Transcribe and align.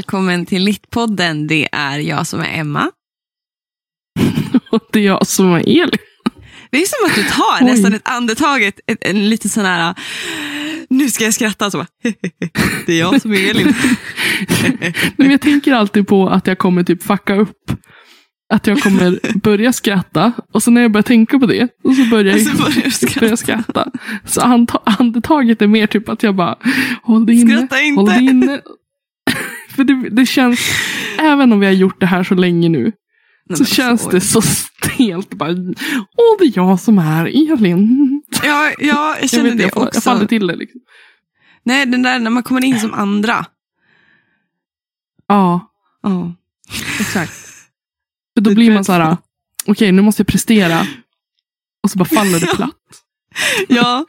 Välkommen 0.00 0.46
till 0.46 0.62
Littpodden. 0.64 1.46
Det 1.46 1.68
är 1.72 1.98
jag 1.98 2.26
som 2.26 2.40
är 2.40 2.58
Emma. 2.60 2.90
Och 4.70 4.80
det 4.92 4.98
är 5.00 5.04
jag 5.04 5.26
som 5.26 5.52
är 5.52 5.58
Elin. 5.60 5.98
Det 6.70 6.78
är 6.82 6.86
som 6.86 7.06
att 7.10 7.14
du 7.14 7.22
tar 7.22 7.58
Oj. 7.66 7.72
nästan 7.72 7.94
ett 7.94 8.08
andetag, 8.08 8.62
ett, 8.62 8.80
en 9.00 9.30
lite 9.30 9.48
sån 9.48 9.64
här, 9.64 9.94
nu 10.88 11.10
ska 11.10 11.24
jag 11.24 11.34
skratta. 11.34 11.70
Så 11.70 11.78
bara, 11.78 11.86
det 12.86 12.92
är 12.92 12.98
jag 12.98 13.22
som 13.22 13.32
är 13.32 13.50
Elin. 13.50 13.74
Men 15.16 15.30
jag 15.30 15.40
tänker 15.40 15.72
alltid 15.72 16.08
på 16.08 16.28
att 16.28 16.46
jag 16.46 16.58
kommer 16.58 16.82
typ 16.84 17.02
fucka 17.02 17.34
upp. 17.36 17.70
Att 18.54 18.66
jag 18.66 18.80
kommer 18.82 19.38
börja 19.38 19.72
skratta 19.72 20.32
och 20.52 20.62
så 20.62 20.70
när 20.70 20.82
jag 20.82 20.92
börjar 20.92 21.02
tänka 21.02 21.38
på 21.38 21.46
det 21.46 21.68
och 21.84 21.94
så 21.94 22.04
börjar 22.04 22.36
jag, 22.36 22.46
Så 22.46 22.56
börjar 22.62 22.82
du 22.84 22.90
skratta. 22.90 23.20
börjar 23.20 23.36
skratta. 23.36 23.90
Så 24.24 24.40
andetaget 24.84 25.62
är 25.62 25.66
mer 25.66 25.86
typ 25.86 26.08
att 26.08 26.22
jag 26.22 26.34
bara 26.34 26.58
håll 27.02 27.26
det 27.26 27.32
inne, 27.34 27.56
Skratta 27.56 27.80
inte. 27.80 28.00
håll 28.00 28.10
det 28.10 28.20
inne. 28.20 28.60
För 29.76 29.84
det, 29.84 30.10
det 30.10 30.26
känns, 30.26 30.60
även 31.18 31.52
om 31.52 31.60
vi 31.60 31.66
har 31.66 31.72
gjort 31.72 32.00
det 32.00 32.06
här 32.06 32.24
så 32.24 32.34
länge 32.34 32.68
nu, 32.68 32.92
Nej, 33.48 33.56
så 33.56 33.62
men 33.62 33.66
känns 33.66 34.04
oj. 34.06 34.12
det 34.12 34.20
så 34.20 34.42
stelt. 34.42 35.30
Bara, 35.34 35.50
Åh, 35.50 36.36
det 36.38 36.44
är 36.44 36.52
jag 36.56 36.80
som 36.80 36.98
är 36.98 37.26
Elin. 37.26 38.22
Ja, 38.30 38.40
ja 38.44 38.74
jag 38.78 39.22
Jag, 39.22 39.30
känner 39.30 39.44
inte, 39.50 39.56
det 39.64 39.70
jag, 39.74 39.76
också. 39.82 39.90
jag 39.96 40.02
faller 40.04 40.26
till 40.26 40.46
det. 40.46 40.56
Liksom. 40.56 40.80
Nej, 41.64 41.86
den 41.86 42.02
där 42.02 42.18
när 42.18 42.30
man 42.30 42.42
kommer 42.42 42.64
in 42.64 42.80
som 42.80 42.94
andra. 42.94 43.46
Ja, 45.26 45.72
Ja. 46.02 46.34
exakt. 47.00 47.32
För 48.34 48.40
då 48.40 48.50
Det 48.50 48.54
blir 48.54 48.70
man 48.74 48.84
så 48.84 48.92
här, 48.92 49.16
okej 49.66 49.92
nu 49.92 50.02
måste 50.02 50.20
jag 50.20 50.26
prestera. 50.26 50.86
Och 51.82 51.90
så 51.90 51.98
bara 51.98 52.04
faller 52.04 52.40
det 52.40 52.46
platt. 52.56 52.76
ja. 53.68 54.06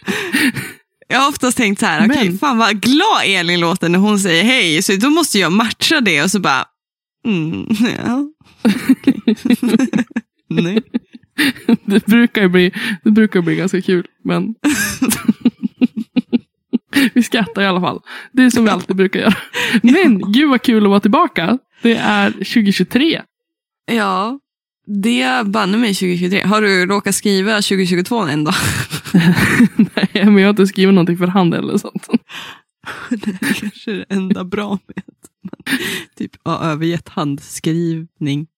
Jag 1.08 1.20
har 1.20 1.30
oftast 1.30 1.58
tänkt 1.58 1.80
så 1.80 1.86
här, 1.86 2.10
okej, 2.10 2.30
Men- 2.30 2.38
fan 2.38 2.58
vad 2.58 2.82
glad 2.82 3.22
Elin 3.26 3.60
låter 3.60 3.90
när 3.90 4.00
hon 4.00 4.20
säger 4.20 4.44
hej, 4.44 4.82
så 4.82 4.94
då 4.96 5.10
måste 5.10 5.40
jag 5.40 5.52
matcha 5.52 6.02
det 6.02 6.24
och 6.24 6.32
så 6.32 6.40
bara, 6.40 6.66
mm, 7.26 7.68
ja. 8.06 8.30
okej. 8.90 9.36
Nej. 10.50 10.82
Det 11.86 12.06
brukar 12.06 12.42
ju 12.42 12.48
bli, 12.48 12.72
det 13.04 13.12
brukar 13.12 13.42
bli 13.42 13.56
ganska 13.56 13.82
kul. 13.82 14.08
Men 14.24 14.56
vi 17.14 17.24
skrattar 17.24 17.62
i 17.62 17.66
alla 17.66 17.82
fall. 17.82 18.02
Det 18.32 18.44
är 18.44 18.50
som 18.50 18.64
vi 18.64 18.70
alltid 18.70 18.96
brukar 18.96 19.20
göra. 19.20 19.34
Men 19.84 20.32
gud 20.32 20.50
vad 20.50 20.62
kul 20.62 20.84
att 20.84 20.90
vara 20.90 21.00
tillbaka. 21.00 21.58
Det 21.82 21.96
är 21.96 22.32
2023. 22.32 23.22
Ja, 23.92 24.40
det 24.88 25.48
banne 25.48 25.78
mig 25.78 25.94
2023. 25.94 26.42
Har 26.42 26.62
du 26.62 26.86
råkat 26.86 27.16
skriva 27.16 27.56
2022 27.56 28.22
än 28.22 28.44
då? 28.44 28.52
Nej, 29.76 30.10
men 30.14 30.38
jag 30.38 30.46
har 30.46 30.50
inte 30.50 30.68
skrivit 30.68 30.94
någonting 30.94 31.18
för 31.18 31.28
hand 31.28 31.54
eller 31.54 31.78
sånt. 31.78 32.08
det 33.10 33.30
är 33.32 33.54
kanske 33.54 33.92
är 33.92 33.96
det 33.96 34.06
enda 34.10 34.44
bra 34.44 34.70
med 34.70 34.98
att 34.98 35.30
man 35.44 35.78
typ 36.18 36.32
har 36.44 36.66
övergett 36.66 37.10
handskrivning. 37.10 38.48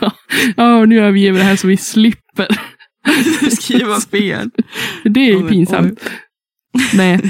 Ja, 0.00 0.12
ja 0.56 0.84
nu 0.84 1.00
överger 1.00 1.32
vi 1.32 1.38
det 1.38 1.44
här 1.44 1.56
så 1.56 1.66
vi 1.66 1.76
slipper. 1.76 2.60
Skriva 3.50 4.00
fel. 4.00 4.50
Det 5.04 5.20
är 5.20 5.38
ju 5.38 5.48
pinsamt. 5.48 6.10
Nej. 6.94 7.20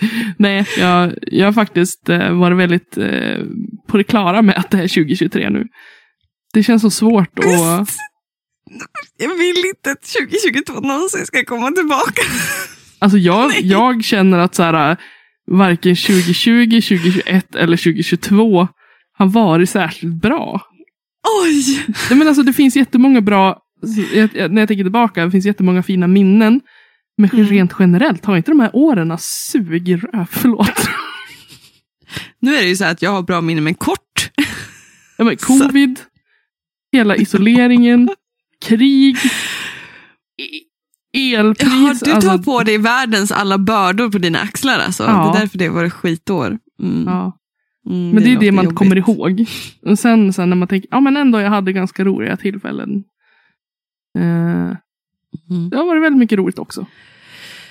Nej, 0.38 0.66
jag, 0.78 1.14
jag 1.22 1.46
har 1.46 1.52
faktiskt 1.52 2.08
eh, 2.08 2.32
varit 2.32 2.58
väldigt 2.58 2.98
eh, 2.98 3.44
på 3.86 3.96
det 3.96 4.04
klara 4.04 4.42
med 4.42 4.56
att 4.56 4.70
det 4.70 4.78
är 4.78 4.88
2023 4.88 5.50
nu. 5.50 5.64
Det 6.52 6.62
känns 6.62 6.82
så 6.82 6.90
svårt 6.90 7.38
att... 7.38 7.88
Jag 9.18 9.36
vill 9.36 9.64
inte 9.74 9.90
att 9.90 10.02
2022 10.02 10.80
någonsin 10.88 11.26
ska 11.26 11.44
komma 11.44 11.70
tillbaka. 11.70 12.22
Alltså 12.98 13.18
jag, 13.18 13.48
Nej. 13.48 13.66
jag 13.66 14.04
känner 14.04 14.38
att 14.38 14.54
så 14.54 14.62
här, 14.62 14.96
varken 15.50 15.96
2020, 15.96 16.80
2021 16.80 17.54
eller 17.54 17.76
2022 17.76 18.68
har 19.18 19.26
varit 19.26 19.70
särskilt 19.70 20.22
bra. 20.22 20.62
Oj! 21.42 21.84
Men 22.10 22.28
alltså, 22.28 22.42
det 22.42 22.52
finns 22.52 22.76
jättemånga 22.76 23.20
bra, 23.20 23.58
när 24.34 24.60
jag 24.60 24.68
tänker 24.68 24.84
tillbaka, 24.84 25.24
det 25.24 25.30
finns 25.30 25.46
jättemånga 25.46 25.82
fina 25.82 26.06
minnen. 26.06 26.60
Men 27.18 27.30
Mm. 27.30 27.46
rent 27.46 27.72
generellt, 27.78 28.24
har 28.24 28.36
inte 28.36 28.50
de 28.50 28.60
här 28.60 28.70
åren 28.72 29.16
sugit 29.20 30.02
röv? 30.04 30.26
Förlåt. 30.30 30.88
Nu 32.40 32.54
är 32.54 32.62
det 32.62 32.68
ju 32.68 32.76
så 32.76 32.84
här 32.84 32.92
att 32.92 33.02
jag 33.02 33.10
har 33.10 33.22
bra 33.22 33.40
minne, 33.40 33.60
men 33.60 33.74
kort. 33.74 34.30
Ja, 35.18 35.24
men 35.24 35.36
covid, 35.40 36.00
hela 36.92 37.16
isoleringen, 37.16 38.08
krig, 38.64 39.16
elpris. 41.16 41.68
Ja, 41.72 41.92
du 41.92 41.98
tar 42.20 42.30
alltså, 42.30 42.38
på 42.52 42.62
dig 42.62 42.78
världens 42.78 43.32
alla 43.32 43.58
bördor 43.58 44.10
på 44.10 44.18
dina 44.18 44.38
axlar. 44.38 44.78
Alltså. 44.78 45.02
Ja. 45.04 45.30
Det 45.32 45.38
är 45.38 45.40
därför 45.40 45.58
det 45.58 45.68
var 45.68 45.84
ett 45.84 45.92
skitår. 45.92 46.58
Mm. 46.82 47.04
ja. 47.06 47.38
Mm, 47.88 48.10
Men 48.10 48.22
det 48.22 48.30
är 48.30 48.34
låter 48.34 48.46
det 48.46 48.52
man 48.52 48.64
jobbigt. 48.64 48.78
kommer 48.78 48.96
ihåg. 48.96 49.44
Och 49.82 49.98
sen, 49.98 50.32
sen 50.32 50.50
när 50.50 50.56
man 50.56 50.68
tänker, 50.68 50.88
ja 50.92 51.00
men 51.00 51.16
ändå 51.16 51.40
jag 51.40 51.50
hade 51.50 51.72
ganska 51.72 52.04
roliga 52.04 52.36
tillfällen. 52.36 53.04
Eh, 54.18 54.76
Mm. 55.50 55.70
det 55.70 55.76
har 55.76 55.86
varit 55.86 56.02
väldigt 56.02 56.18
mycket 56.18 56.38
roligt 56.38 56.58
också. 56.58 56.86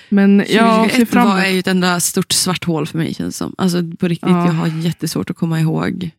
Men 0.08 0.38
jag 0.38 0.46
ser 0.48 0.76
2021 0.76 1.08
fram 1.10 1.28
var 1.28 1.38
är 1.40 1.50
ju 1.50 1.58
ett 1.58 1.66
enda 1.66 2.00
stort 2.00 2.32
svart 2.32 2.64
hål 2.64 2.86
för 2.86 2.98
mig 2.98 3.14
känns 3.14 3.34
det 3.34 3.38
som. 3.38 3.54
Alltså 3.58 3.82
på 3.98 4.08
riktigt, 4.08 4.28
Ja. 4.30 4.46
jag 4.46 4.52
har 4.52 4.66
jättesvårt 4.82 5.30
att 5.30 5.36
komma 5.36 5.60
ihåg. 5.60 6.10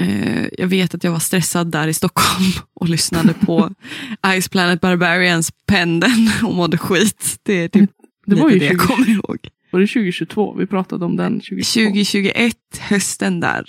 Eh, 0.00 0.46
jag 0.58 0.66
vet 0.66 0.94
att 0.94 1.04
jag 1.04 1.10
var 1.12 1.18
stressad 1.18 1.70
där 1.70 1.88
i 1.88 1.94
Stockholm 1.94 2.44
och 2.74 2.88
lyssnade 2.88 3.34
på 3.34 3.70
Ice 4.40 4.48
Planet 4.48 4.80
Barbarians 4.80 5.52
Pendeln 5.66 6.30
och 6.44 6.54
mådde 6.54 6.78
skit. 6.78 7.38
Det 7.42 7.52
är 7.52 7.68
typ 7.68 7.90
Det 8.26 8.34
var 8.36 8.50
ju 8.50 8.58
det 8.58 8.64
jag 8.64 8.80
20, 8.80 8.86
kommer 8.86 9.08
ihåg. 9.10 9.48
var 9.70 9.80
det 9.80 9.86
2022, 9.86 10.54
vi 10.58 10.66
pratade 10.66 11.04
om 11.04 11.16
den 11.16 11.32
2022. 11.40 11.80
2021, 11.80 12.56
hösten 12.80 13.40
där. 13.40 13.64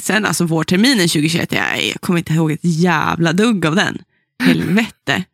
Sen 0.00 0.24
alltså 0.24 0.44
vårterminen 0.44 1.08
2021, 1.08 1.52
jag, 1.52 1.84
jag 1.92 2.00
kommer 2.00 2.18
inte 2.18 2.32
ihåg 2.32 2.52
ett 2.52 2.60
jävla 2.62 3.32
dugg 3.32 3.66
av 3.66 3.76
den. 3.76 3.98
Helvete. 4.42 5.24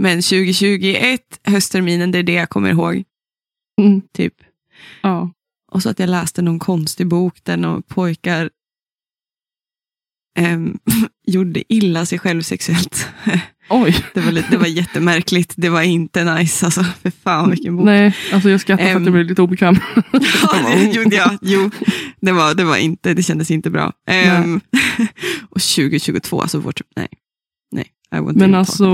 Men 0.00 0.22
2021, 0.22 1.20
höstterminen, 1.44 2.10
det 2.10 2.18
är 2.18 2.22
det 2.22 2.32
jag 2.32 2.50
kommer 2.50 2.70
ihåg. 2.70 3.02
Mm, 3.80 4.02
Typ. 4.14 4.34
ja. 5.02 5.32
Och 5.72 5.82
så 5.82 5.88
att 5.90 5.98
jag 5.98 6.08
läste 6.08 6.42
någon 6.42 6.58
konstig 6.58 7.06
bok 7.06 7.38
där 7.44 7.56
några 7.56 7.82
pojkar 7.82 8.50
ehm, 10.38 10.78
gjorde 11.26 11.72
illa 11.72 12.06
sig 12.06 12.18
själv 12.18 12.42
sexuellt. 12.42 13.08
Oj, 13.70 14.04
Det 14.14 14.20
var, 14.20 14.32
lite, 14.32 14.50
det 14.50 14.56
var 14.56 14.66
jättemärkligt. 14.66 15.54
Det 15.56 15.68
var 15.68 15.82
inte 15.82 16.34
nice. 16.34 16.66
Alltså, 16.66 16.82
för 16.84 17.10
fan 17.10 17.50
vilken 17.50 17.76
bok. 17.76 17.84
nej, 17.86 18.16
alltså 18.32 18.50
jag 18.50 18.60
skrattar 18.60 18.84
för 18.84 18.90
att 18.90 18.96
Ehm. 18.96 19.04
jag 19.04 19.12
blev 19.12 19.26
lite 19.26 19.42
obekväm. 19.42 19.74
Ja, 20.12 20.72
det, 20.74 20.92
jo, 20.94 21.02
ja, 21.10 21.38
jo, 21.42 21.70
det 22.20 22.32
var, 22.32 22.54
det 22.54 22.64
var 22.64 22.76
inte, 22.76 23.14
det 23.14 23.22
kändes 23.22 23.50
inte 23.50 23.70
bra. 23.70 23.92
Ehm, 24.06 24.60
och 25.50 25.60
2022, 25.60 26.40
alltså 26.40 26.58
vårt, 26.58 26.80
nej. 26.96 27.08
Men 28.10 28.54
alltså 28.54 28.86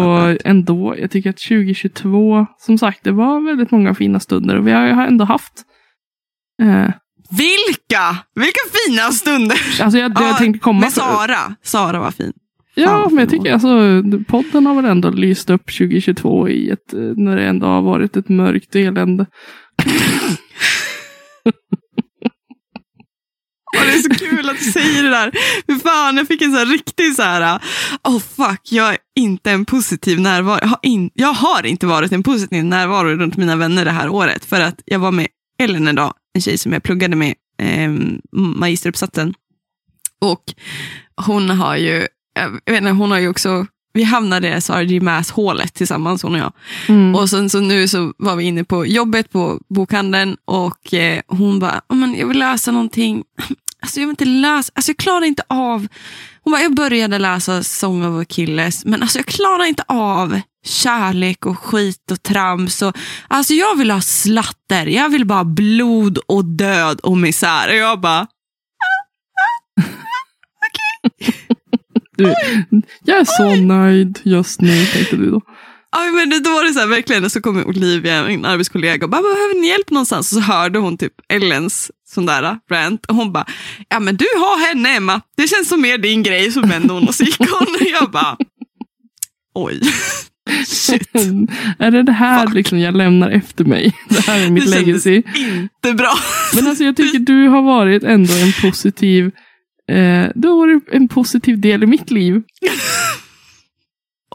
ändå, 0.45 0.95
jag 0.99 1.11
tycker 1.11 1.31
att 1.31 1.37
2022, 1.37 2.47
som 2.59 2.79
sagt, 2.79 3.05
det 3.05 3.13
var 3.13 3.41
väldigt 3.41 3.71
många 3.71 3.95
fina 3.95 4.21
stunder. 4.21 4.57
Och 4.57 4.67
vi 4.67 4.73
har, 4.73 4.87
har 4.87 5.07
ändå 5.07 5.25
haft... 5.25 5.53
Eh, 6.63 6.91
Vilka! 7.31 8.19
Vilka 8.35 8.61
fina 8.87 9.03
stunder! 9.13 9.59
alltså 9.83 9.99
jag, 9.99 10.13
jag 10.15 10.39
tänkte 10.39 10.59
komma... 10.59 10.81
med 10.81 10.93
Sara. 10.93 11.57
Sara 11.63 12.01
var 12.01 12.11
fin. 12.11 12.33
Ja, 12.75 12.87
Fan, 12.87 13.15
men 13.15 13.19
jag 13.19 13.31
tycker 13.31 13.53
alltså 13.53 14.03
podden 14.29 14.67
har 14.67 14.75
väl 14.75 14.85
ändå 14.85 15.11
lyst 15.11 15.51
upp 15.51 15.67
2022 15.67 16.49
i 16.49 16.71
ett, 16.71 16.93
eh, 16.93 17.01
när 17.01 17.37
det 17.37 17.45
ändå 17.45 17.67
har 17.67 17.83
varit 17.83 18.17
ett 18.17 18.29
mörkt 18.29 18.77
elände. 18.77 19.27
Och 23.77 23.83
det 23.87 23.93
är 23.93 23.99
så 23.99 24.09
kul 24.47 24.57
att 24.57 24.65
du 24.65 24.73
säger 24.73 25.03
det 25.03 25.11
där. 25.11 25.31
För 25.67 25.75
fan, 25.89 26.17
jag 26.17 26.29
fick 26.29 26.43
en 26.43 26.53
så 26.53 26.59
här 26.59 26.67
riktig 26.67 27.15
så 27.17 27.23
här, 27.23 27.61
oh 28.05 28.19
fuck, 28.21 28.61
jag 28.71 28.89
är 28.89 28.99
inte 29.19 29.51
en 29.51 29.65
positiv 29.65 30.21
närvaro. 30.21 30.59
Jag 30.63 30.69
har, 30.69 30.79
in, 30.83 31.11
jag 31.15 31.33
har 31.33 31.67
inte 31.67 31.87
varit 31.87 32.13
en 32.13 32.23
positiv 32.23 32.65
närvaro 32.65 33.09
runt 33.09 33.37
mina 33.37 33.57
vänner 33.57 33.85
det 33.85 33.91
här 33.91 34.09
året. 34.09 34.45
För 34.45 34.61
att 34.61 34.81
jag 34.85 34.99
var 34.99 35.13
med 35.13 35.27
Ellen 35.59 35.89
idag, 35.89 36.15
en 36.35 36.41
tjej 36.43 36.59
som 36.59 36.73
jag 36.73 36.83
pluggade 36.83 37.17
med 37.17 37.35
eh, 37.63 37.91
magisteruppsatsen. 38.33 39.35
Och 40.21 40.43
hon 41.27 41.51
har 41.51 41.77
ju, 41.77 42.07
jag 42.67 42.73
vet 42.73 42.81
inte, 42.81 42.91
hon 42.91 43.11
har 43.11 43.19
ju 43.19 43.29
också, 43.29 43.67
vi 43.93 44.03
hamnade 44.05 44.49
i 44.49 44.51
det 44.51 44.61
SRG 44.61 45.01
Mass-hålet 45.03 45.75
tillsammans 45.75 46.23
hon 46.23 46.33
och 46.35 46.41
jag. 46.41 46.53
Mm. 46.89 47.15
Och 47.15 47.31
sen 47.31 47.51
så 47.51 47.61
nu 47.61 47.89
så 47.89 48.13
var 48.19 48.37
vi 48.37 48.45
inne 48.45 48.65
på 48.65 48.87
jobbet 48.87 49.33
på 49.33 49.61
bokhandeln 49.69 50.37
och 50.45 50.95
eh, 50.95 51.21
hon 51.29 51.59
bara, 51.59 51.81
"Ja, 51.89 51.95
men 51.95 52.15
jag 52.19 52.27
vill 52.27 52.39
läsa 52.39 52.71
någonting. 52.73 53.23
Alltså 53.83 54.01
jag 54.01 54.07
vill 54.07 54.13
inte 54.13 54.25
läsa, 54.25 54.73
alltså 54.75 54.91
jag 54.91 54.97
klarar 54.97 55.25
inte 55.25 55.43
av. 55.49 55.87
Hon 56.43 56.51
bara, 56.53 56.63
jag 56.63 56.75
började 56.75 57.19
läsa 57.19 57.63
Song 57.63 58.05
of 58.05 58.23
Achilles, 58.23 58.85
men 58.85 59.03
alltså 59.03 59.19
jag 59.19 59.27
klarar 59.27 59.65
inte 59.65 59.85
av 59.89 60.41
kärlek 60.65 61.47
och 61.47 61.59
skit 61.59 62.11
och 62.11 62.23
trams. 62.23 62.83
Och, 62.83 62.97
alltså 63.29 63.55
jag 63.55 63.79
vill 63.79 63.91
ha 63.91 64.01
slatter, 64.01 64.87
jag 64.87 65.09
vill 65.09 65.25
bara 65.25 65.39
ha 65.39 65.45
blod 65.45 66.19
och 66.19 66.45
död 66.45 67.01
och 67.01 67.17
misär. 67.17 67.69
Och 67.69 67.77
jag 67.77 68.01
bara, 68.01 68.27
Du, 72.17 72.35
jag 73.05 73.19
är 73.19 73.25
så 73.25 73.55
nöjd 73.57 74.21
just 74.23 74.61
nu, 74.61 74.87
tänkte 74.87 75.17
du 75.17 75.31
då. 75.31 75.41
Ja, 75.97 76.11
men 76.13 76.43
då 76.43 76.51
var 76.51 76.65
det 76.65 76.73
så 76.73 76.81
här, 76.81 76.87
verkligen, 76.87 77.31
så 77.31 77.41
kom 77.41 77.65
Olivia, 77.67 78.25
min 78.25 78.45
arbetskollega, 78.45 79.05
och 79.05 79.11
bara, 79.11 79.23
behöver 79.23 79.61
ni 79.61 79.69
hjälp 79.69 79.91
någonstans? 79.91 80.33
Och 80.33 80.39
så 80.39 80.53
hörde 80.53 80.79
hon 80.79 80.99
typ 80.99 81.13
Ellens 81.29 81.91
sån 82.09 82.27
där 82.27 82.59
rant 82.71 83.07
och 83.07 83.15
hon 83.15 83.33
bara, 83.33 83.47
ja 83.89 84.01
men 84.01 84.17
du 84.17 84.25
har 84.25 84.69
henne 84.69 84.97
Emma, 84.97 85.21
det 85.37 85.49
känns 85.49 85.69
som 85.69 85.81
mer 85.81 85.99
din 85.99 86.23
grej. 86.23 86.53
Så 86.53 86.61
vände 86.61 86.93
hon 86.93 87.09
och 87.09 87.15
så 87.15 87.25
gick 87.25 87.39
hon. 87.39 87.75
Och 87.81 87.87
jag 87.93 88.11
bara, 88.11 88.37
oj. 89.55 89.81
Shit. 90.67 91.09
är 91.79 91.91
det 91.91 92.03
det 92.03 92.13
här 92.13 92.47
liksom 92.47 92.79
jag 92.79 92.97
lämnar 92.97 93.31
efter 93.31 93.65
mig? 93.65 93.93
Det 94.09 94.21
här 94.21 94.47
är 94.47 94.51
mitt 94.51 94.71
Det 94.71 94.81
legacy. 94.81 95.23
Inte 95.35 95.93
bra. 95.95 96.15
Men 96.55 96.67
alltså 96.67 96.85
jag 96.85 96.97
tycker 96.97 97.19
du 97.19 97.49
har 97.49 97.63
varit 97.63 98.03
ändå 98.03 98.35
en 98.35 98.53
positiv 98.63 99.25
eh, 99.89 100.27
du 100.35 100.49
har 100.49 100.57
varit 100.57 100.89
en 100.93 101.09
positiv 101.09 101.61
del 101.61 101.83
i 101.83 101.87
mitt 101.87 102.11
liv. 102.11 102.43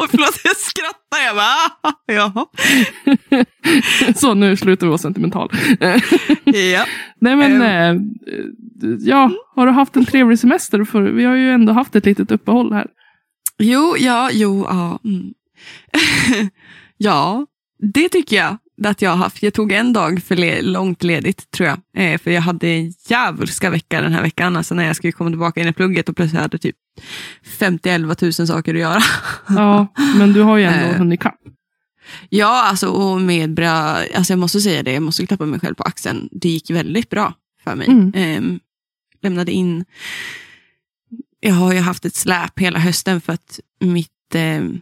Oj, 0.01 0.07
förlåt, 0.11 0.41
jag 0.43 0.57
skrattar. 0.57 1.25
Jag 1.25 1.35
bara, 1.35 1.95
jaha. 2.05 2.45
Så 4.15 4.33
nu 4.33 4.57
slutar 4.57 4.87
vi 4.87 4.89
vara 4.89 4.97
sentimental. 4.97 5.51
Ja. 6.45 6.85
Nej 7.19 7.35
men, 7.35 7.61
eh, 7.61 8.01
ja, 8.99 9.31
har 9.55 9.65
du 9.65 9.71
haft 9.71 9.95
en 9.95 10.05
trevlig 10.05 10.39
semester? 10.39 10.83
För 10.83 11.01
vi 11.01 11.23
har 11.23 11.35
ju 11.35 11.51
ändå 11.51 11.73
haft 11.73 11.95
ett 11.95 12.05
litet 12.05 12.31
uppehåll 12.31 12.73
här. 12.73 12.87
Jo, 13.57 13.95
ja, 13.97 14.29
jo, 14.31 14.65
ja. 14.69 14.99
Mm. 15.03 15.33
ja, 16.97 17.45
det 17.93 18.09
tycker 18.09 18.35
jag 18.35 18.57
att 18.85 19.01
jag 19.01 19.09
har 19.09 19.17
haft. 19.17 19.43
Jag 19.43 19.53
tog 19.53 19.71
en 19.71 19.93
dag 19.93 20.23
för 20.23 20.35
le 20.35 20.61
långt 20.61 21.03
ledigt 21.03 21.51
tror 21.51 21.69
jag. 21.69 21.79
Eh, 21.97 22.17
för 22.17 22.31
jag 22.31 22.41
hade 22.41 22.67
en 22.67 22.93
djävulska 23.09 23.69
vecka 23.69 24.01
den 24.01 24.13
här 24.13 24.21
veckan. 24.21 24.57
Alltså 24.57 24.75
när 24.75 24.87
jag 24.87 24.95
skulle 24.95 25.11
komma 25.11 25.29
tillbaka 25.29 25.61
in 25.61 25.67
i 25.67 25.73
plugget 25.73 26.09
och 26.09 26.15
plötsligt 26.15 26.41
hade 26.41 26.57
typ 26.57 26.75
50-11 27.59 28.15
tusen 28.15 28.47
saker 28.47 28.73
att 28.73 28.79
göra. 28.79 29.01
Ja, 29.47 29.87
men 30.17 30.33
du 30.33 30.41
har 30.41 30.57
ju 30.57 30.63
ändå 30.63 30.85
Eh. 30.87 30.97
hunnit 30.97 31.19
ikapp. 31.19 31.35
ja, 32.29 32.63
alltså 32.63 32.87
och 32.87 33.21
med 33.21 33.53
bra, 33.53 33.97
alltså 34.15 34.33
jag 34.33 34.39
måste 34.39 34.61
säga 34.61 34.83
det, 34.83 34.93
jag 34.93 35.03
måste 35.03 35.27
klappa 35.27 35.45
mig 35.45 35.59
själv 35.59 35.75
på 35.75 35.83
axeln. 35.83 36.29
Det 36.31 36.49
gick 36.49 36.69
väldigt 36.69 37.09
bra 37.09 37.33
för 37.63 37.75
mig. 37.75 37.87
Mm. 37.87 38.11
Ehm, 38.15 38.59
lämnade 39.21 39.51
in, 39.51 39.85
jag 41.39 41.53
har 41.53 41.73
ju 41.73 41.79
haft 41.79 42.05
ett 42.05 42.15
släp 42.15 42.59
hela 42.59 42.79
hösten 42.79 43.21
för 43.21 43.33
att 43.33 43.59
mitt 43.79 44.35
ehm, 44.35 44.81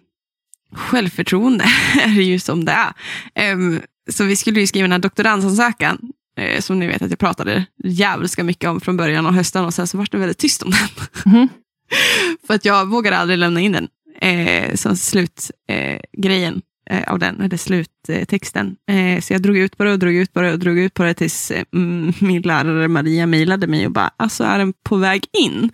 självförtroende 0.75 1.65
är 2.03 2.21
ju 2.21 2.39
som 2.39 2.65
det 2.65 2.71
är. 2.71 2.94
Ehm, 3.35 3.81
så 4.12 4.23
vi 4.23 4.35
skulle 4.35 4.59
ju 4.59 4.67
skriva 4.67 4.83
den 4.83 4.91
här 4.91 5.00
doktorandsansökan, 5.00 6.00
eh, 6.38 6.62
som 6.62 6.79
ni 6.79 6.88
vet 6.88 7.01
att 7.01 7.09
jag 7.09 7.19
pratade 7.19 7.65
djävulska 7.83 8.44
mycket 8.44 8.69
om 8.69 8.81
från 8.81 8.97
början 8.97 9.25
av 9.25 9.33
hösten 9.33 9.65
och 9.65 9.73
sen 9.73 9.88
så 9.88 9.97
var 9.97 10.07
det 10.12 10.17
väldigt 10.17 10.38
tyst 10.38 10.63
om 10.63 10.71
den. 10.71 10.89
Mhm. 11.33 11.47
för 12.47 12.53
att 12.53 12.65
jag 12.65 12.89
vågade 12.89 13.18
aldrig 13.18 13.39
lämna 13.39 13.59
in 13.62 13.71
den 13.71 13.88
eh, 14.21 14.75
som 14.75 14.95
slutgrejen 14.95 16.62
eh, 16.89 16.97
eh, 16.97 17.12
av 17.12 17.19
den, 17.19 17.41
eller 17.41 17.57
sluttexten. 17.57 18.75
Eh, 18.88 19.21
så 19.21 19.33
jag 19.33 19.41
drog 19.41 19.57
ut 19.57 19.77
på 19.77 19.83
det 19.83 19.91
och 19.91 20.00
drog 20.00 20.13
ut 20.13 20.33
på 20.33 20.41
det 20.41 20.53
och 20.53 20.59
drog 20.59 20.80
ut 20.80 20.94
på 20.94 21.03
det 21.03 21.13
tills 21.13 21.51
eh, 21.51 21.63
mm, 21.74 22.13
min 22.19 22.41
lärare 22.41 22.88
Maria 22.88 23.25
mejlade 23.25 23.68
mig 23.68 23.86
och 23.86 23.91
bara, 23.91 24.12
alltså 24.18 24.44
är 24.44 24.59
den 24.59 24.74
på 24.83 24.95
väg 24.95 25.25
in 25.33 25.71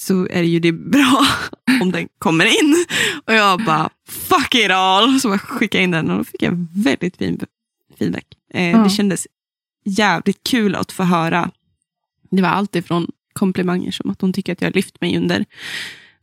så 0.00 0.22
är 0.30 0.42
det 0.42 0.48
ju 0.48 0.60
det 0.60 0.72
bra 0.72 1.26
om 1.80 1.92
den 1.92 2.08
kommer 2.18 2.44
in. 2.44 2.84
Och 3.24 3.34
jag 3.34 3.64
bara, 3.64 3.90
fuck 4.08 4.54
it 4.54 4.70
all. 4.70 5.20
Så 5.20 5.28
jag 5.28 5.40
skickade 5.40 5.84
in 5.84 5.90
den 5.90 6.10
och 6.10 6.18
då 6.18 6.24
fick 6.24 6.42
jag 6.42 6.66
väldigt 6.74 7.16
fin 7.16 7.40
feedback. 7.98 8.26
Ja. 8.52 8.60
Det 8.60 8.90
kändes 8.90 9.26
jävligt 9.84 10.44
kul 10.44 10.74
att 10.74 10.92
få 10.92 11.02
höra. 11.02 11.50
Det 12.30 12.42
var 12.42 12.48
allt 12.48 12.76
ifrån 12.76 13.06
komplimanger 13.32 13.90
som 13.90 14.10
att 14.10 14.20
hon 14.20 14.32
tycker 14.32 14.52
att 14.52 14.60
jag 14.62 14.68
har 14.68 14.72
lyft 14.74 15.00
mig 15.00 15.16
under 15.16 15.44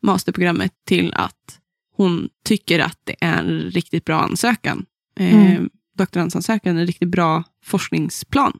masterprogrammet 0.01 0.71
till 0.87 1.13
att 1.13 1.59
hon 1.95 2.29
tycker 2.45 2.79
att 2.79 2.99
det 3.03 3.15
är 3.21 3.39
en 3.39 3.61
riktigt 3.61 4.05
bra 4.05 4.19
ansökan. 4.21 4.85
Eh, 5.19 5.35
Mm. 5.51 5.69
Doktorandsansökan 5.97 6.77
är 6.77 6.81
en 6.81 6.87
riktigt 6.87 7.09
bra 7.09 7.43
forskningsplan 7.63 8.51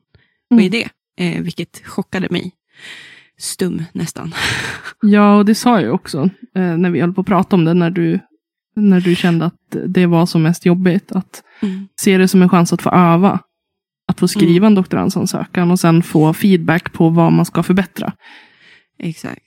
och 0.49 0.51
Mm. 0.57 0.65
idé, 0.65 0.89
eh, 1.19 1.41
vilket 1.41 1.81
chockade 1.85 2.27
mig. 2.31 2.51
Stum 3.39 3.83
nästan. 3.93 4.33
Ja, 5.01 5.35
och 5.37 5.45
det 5.45 5.55
sa 5.55 5.81
jag 5.81 5.93
också 5.93 6.29
eh, 6.55 6.77
när 6.77 6.89
vi 6.89 6.99
höll 7.01 7.13
på 7.13 7.21
att 7.21 7.27
prata 7.27 7.55
om 7.55 7.65
det. 7.65 7.73
När 7.73 7.89
du, 7.89 8.19
när 8.75 9.01
du 9.01 9.15
kände 9.15 9.45
att 9.45 9.75
det 9.87 10.05
var 10.05 10.25
som 10.25 10.43
mest 10.43 10.65
jobbigt. 10.65 11.11
Att 11.11 11.43
Mm. 11.61 11.87
se 12.01 12.17
det 12.17 12.27
som 12.27 12.41
en 12.41 12.49
chans 12.49 12.73
att 12.73 12.81
få 12.81 12.89
öva. 12.89 13.39
Att 14.07 14.19
få 14.19 14.27
skriva 14.27 14.67
en 14.67 14.75
doktorandsansökan 14.75 15.71
och 15.71 15.79
sen 15.79 16.03
få 16.03 16.33
feedback 16.33 16.93
på 16.93 17.09
vad 17.09 17.31
man 17.31 17.45
ska 17.45 17.63
förbättra. 17.63 18.13
Exakt. 18.99 19.41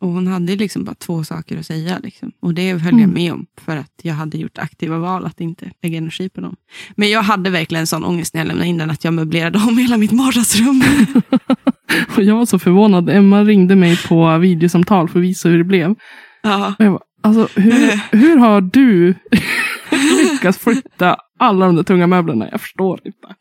Och 0.00 0.08
hon 0.08 0.26
hade 0.26 0.56
liksom 0.56 0.84
bara 0.84 0.94
två 0.94 1.24
saker 1.24 1.58
att 1.58 1.66
säga. 1.66 1.98
Liksom. 2.02 2.32
Och 2.42 2.54
det 2.54 2.72
höll 2.72 2.80
jag 2.92 2.92
Mm. 3.02 3.10
med 3.10 3.32
om. 3.32 3.46
För 3.60 3.76
att 3.76 3.92
jag 4.02 4.14
hade 4.14 4.38
gjort 4.38 4.58
aktiva 4.58 4.98
val 4.98 5.26
att 5.26 5.40
inte 5.40 5.70
lägga 5.82 5.98
energi 5.98 6.28
på 6.28 6.40
dem. 6.40 6.56
Men 6.96 7.10
jag 7.10 7.22
hade 7.22 7.50
verkligen 7.50 7.86
sån 7.86 8.04
ångest 8.04 8.34
när 8.34 8.40
jag 8.40 8.48
lämnade 8.48 8.68
in 8.68 8.78
den. 8.78 8.90
Att 8.90 9.04
jag 9.04 9.14
möblerade 9.14 9.58
om 9.58 9.78
hela 9.78 9.96
mitt 9.96 10.12
vardagsrum. 10.12 10.82
Och 12.16 12.22
jag 12.22 12.34
var 12.36 12.46
så 12.46 12.58
förvånad. 12.58 13.10
Emma 13.10 13.44
ringde 13.44 13.76
mig 13.76 13.96
på 14.08 14.38
videosamtal 14.38 15.08
för 15.08 15.18
att 15.18 15.24
visa 15.24 15.48
hur 15.48 15.58
det 15.58 15.64
blev. 15.64 15.94
ja. 16.42 16.74
Och 16.78 16.84
jag 16.84 16.92
bara, 16.92 17.02
alltså, 17.22 17.60
hur, 17.60 18.00
hur 18.18 18.36
har 18.36 18.60
du 18.60 19.14
lyckats 20.32 20.58
flytta 20.58 21.16
alla 21.38 21.66
de 21.66 21.76
där 21.76 21.82
tunga 21.82 22.06
möblerna? 22.06 22.48
Jag 22.50 22.60
förstår 22.60 23.00
inte. 23.04 23.34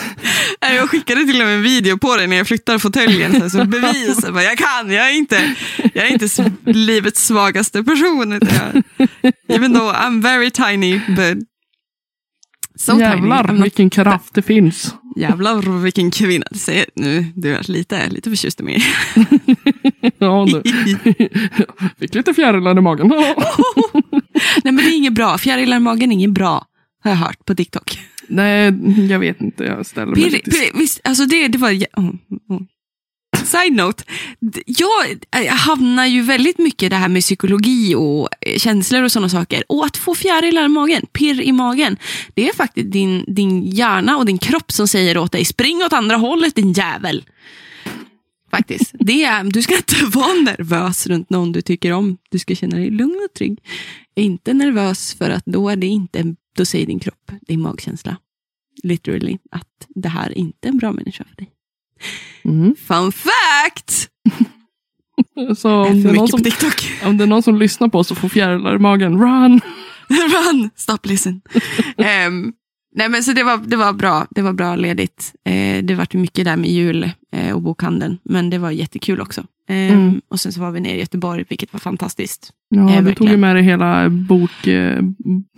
Jag 0.60 0.90
skickade 0.90 1.24
till 1.24 1.40
och 1.40 1.46
med 1.46 1.56
en 1.56 1.62
video 1.62 1.98
på 1.98 2.16
det 2.16 2.26
när 2.26 2.36
jag 2.36 2.46
flyttade 2.46 2.78
fåtöljen. 2.78 3.50
Så 3.50 3.64
bevis. 3.64 4.18
Jag, 4.24 4.58
kan, 4.58 4.90
jag 4.90 5.10
är 5.10 5.14
inte, 5.14 5.54
jag 5.94 6.06
är 6.06 6.12
inte 6.12 6.52
livets 6.64 7.26
svagaste 7.26 7.84
person. 7.84 8.40
Jag, 8.40 8.82
even 9.48 9.74
though 9.74 9.94
I'm 9.94 10.22
very 10.22 10.50
tiny, 10.50 11.00
but 11.08 11.38
so 12.76 12.92
tiny. 12.92 13.04
Jävlar 13.04 13.52
not 13.52 13.64
vilken 13.64 13.90
kraft 13.90 14.34
det 14.34 14.42
finns. 14.42 14.94
Jävlar 15.16 15.82
vilken 15.82 16.10
kvinna. 16.10 16.46
Du 16.50 16.58
säger 16.58 16.84
nu, 16.94 17.26
du 17.34 17.54
är 17.54 17.70
lite, 17.72 18.08
lite 18.10 18.30
förtjust 18.30 18.60
i 18.60 18.62
mig. 18.62 18.84
Ja, 20.18 20.46
du. 20.46 20.62
Fick 21.98 22.14
lite 22.14 22.34
fjärilar 22.34 22.78
i 22.78 22.80
magen. 22.80 23.08
Nej 23.08 24.72
men 24.72 24.76
det 24.76 24.82
är 24.82 24.96
inget 24.96 25.12
bra. 25.12 25.38
Fjärilar 25.38 25.76
i 25.76 25.80
magen 25.80 26.10
är 26.10 26.14
inget 26.14 26.30
bra. 26.30 26.66
Har 27.04 27.10
jag 27.10 27.18
hört 27.18 27.44
på 27.44 27.54
TikTok. 27.54 27.98
Nej, 28.28 28.72
jag 29.10 29.18
vet 29.18 29.40
inte. 29.40 29.64
Jag 29.64 29.86
ställer 29.86 30.14
mig 30.16 30.30
lite... 30.30 30.50
visst, 30.74 31.00
alltså 31.04 31.26
det, 31.26 31.48
det 31.48 31.58
var... 31.58 31.72
oh, 31.72 32.14
oh. 32.48 32.62
Side 33.44 33.72
note. 33.72 34.04
Jag, 34.66 35.24
jag 35.30 35.52
hamnar 35.52 36.06
ju 36.06 36.22
väldigt 36.22 36.58
mycket 36.58 36.82
i 36.82 36.88
det 36.88 36.96
här 36.96 37.08
med 37.08 37.22
psykologi 37.22 37.94
och 37.94 38.28
eh, 38.40 38.58
känslor 38.58 39.02
och 39.02 39.12
sådana 39.12 39.28
saker. 39.28 39.64
Och 39.68 39.86
att 39.86 39.96
få 39.96 40.14
fjärilar 40.14 40.64
i 40.64 40.68
magen, 40.68 41.06
pirr 41.12 41.40
i 41.40 41.52
magen, 41.52 41.96
det 42.34 42.48
är 42.48 42.54
faktiskt 42.54 42.92
din, 42.92 43.24
din 43.28 43.62
hjärna 43.62 44.16
och 44.16 44.26
din 44.26 44.38
kropp 44.38 44.72
som 44.72 44.88
säger 44.88 45.18
åt 45.18 45.32
dig, 45.32 45.44
spring 45.44 45.82
åt 45.86 45.92
andra 45.92 46.16
hållet 46.16 46.54
din 46.54 46.72
jävel. 46.72 47.24
Faktiskt. 48.50 48.94
Det 48.98 49.24
är, 49.24 49.44
du 49.44 49.62
ska 49.62 49.76
inte 49.76 50.04
vara 50.04 50.32
nervös 50.32 51.06
runt 51.06 51.30
någon 51.30 51.52
du 51.52 51.62
tycker 51.62 51.92
om. 51.92 52.18
Du 52.30 52.38
ska 52.38 52.54
känna 52.54 52.76
dig 52.76 52.90
lugn 52.90 53.20
och 53.30 53.34
trygg. 53.34 53.58
Inte 54.14 54.54
nervös 54.54 55.14
för 55.14 55.30
att 55.30 55.46
då 55.46 55.68
är 55.68 55.76
det 55.76 55.86
inte, 55.86 56.34
då 56.56 56.64
säger 56.64 56.86
din 56.86 56.98
kropp, 56.98 57.32
din 57.40 57.60
magkänsla, 57.60 58.16
literally, 58.82 59.38
att 59.50 59.86
det 59.88 60.08
här 60.08 60.30
är 60.30 60.38
inte 60.38 60.68
en 60.68 60.78
bra 60.78 60.92
människa 60.92 61.24
för 61.24 61.36
dig. 61.36 61.50
Mm. 62.44 62.74
Fun 62.76 63.12
fact! 63.12 64.08
Så 65.58 65.74
om 65.74 66.02
det, 66.02 66.08
är 66.08 66.12
någon 66.12 66.28
som, 66.28 66.40
om 67.04 67.16
det 67.16 67.24
är 67.24 67.26
någon 67.26 67.42
som 67.42 67.58
lyssnar 67.58 67.88
på 67.88 67.98
oss 67.98 68.10
och 68.10 68.18
får 68.18 68.28
fjärilar 68.28 68.76
i 68.76 68.78
magen, 68.78 69.20
run! 69.20 69.60
Run! 70.08 70.70
Stop 70.76 70.98
listen. 71.02 71.40
Ehm, 71.96 72.52
nej 72.94 73.08
men 73.08 73.22
så 73.22 73.32
det 73.32 73.42
var, 73.42 73.58
det 73.58 73.76
var 73.76 73.92
bra. 73.92 74.26
Det 74.30 74.42
var 74.42 74.52
bra 74.52 74.76
ledigt. 74.76 75.34
Eh, 75.44 75.84
det 75.84 75.94
var 75.94 76.16
mycket 76.16 76.44
där 76.44 76.56
med 76.56 76.70
jul 76.70 77.10
eh, 77.32 77.54
och 77.54 77.62
bokhandeln. 77.62 78.18
Men 78.24 78.50
det 78.50 78.58
var 78.58 78.70
jättekul 78.70 79.20
också. 79.20 79.44
Ehm, 79.68 79.92
Mm. 79.94 80.20
Och 80.30 80.40
sen 80.40 80.52
så 80.52 80.60
var 80.60 80.70
vi 80.70 80.80
nere 80.80 80.96
i 80.96 81.00
Göteborg, 81.00 81.44
vilket 81.48 81.72
var 81.72 81.80
fantastiskt. 81.80 82.50
Ja, 82.68 82.90
Eh, 82.94 83.04
du 83.04 83.14
tog 83.14 83.28
ju 83.28 83.36
med 83.36 83.56
dig 83.56 83.62
hela 83.64 84.08
bok... 84.08 84.66
Eh, 84.66 84.98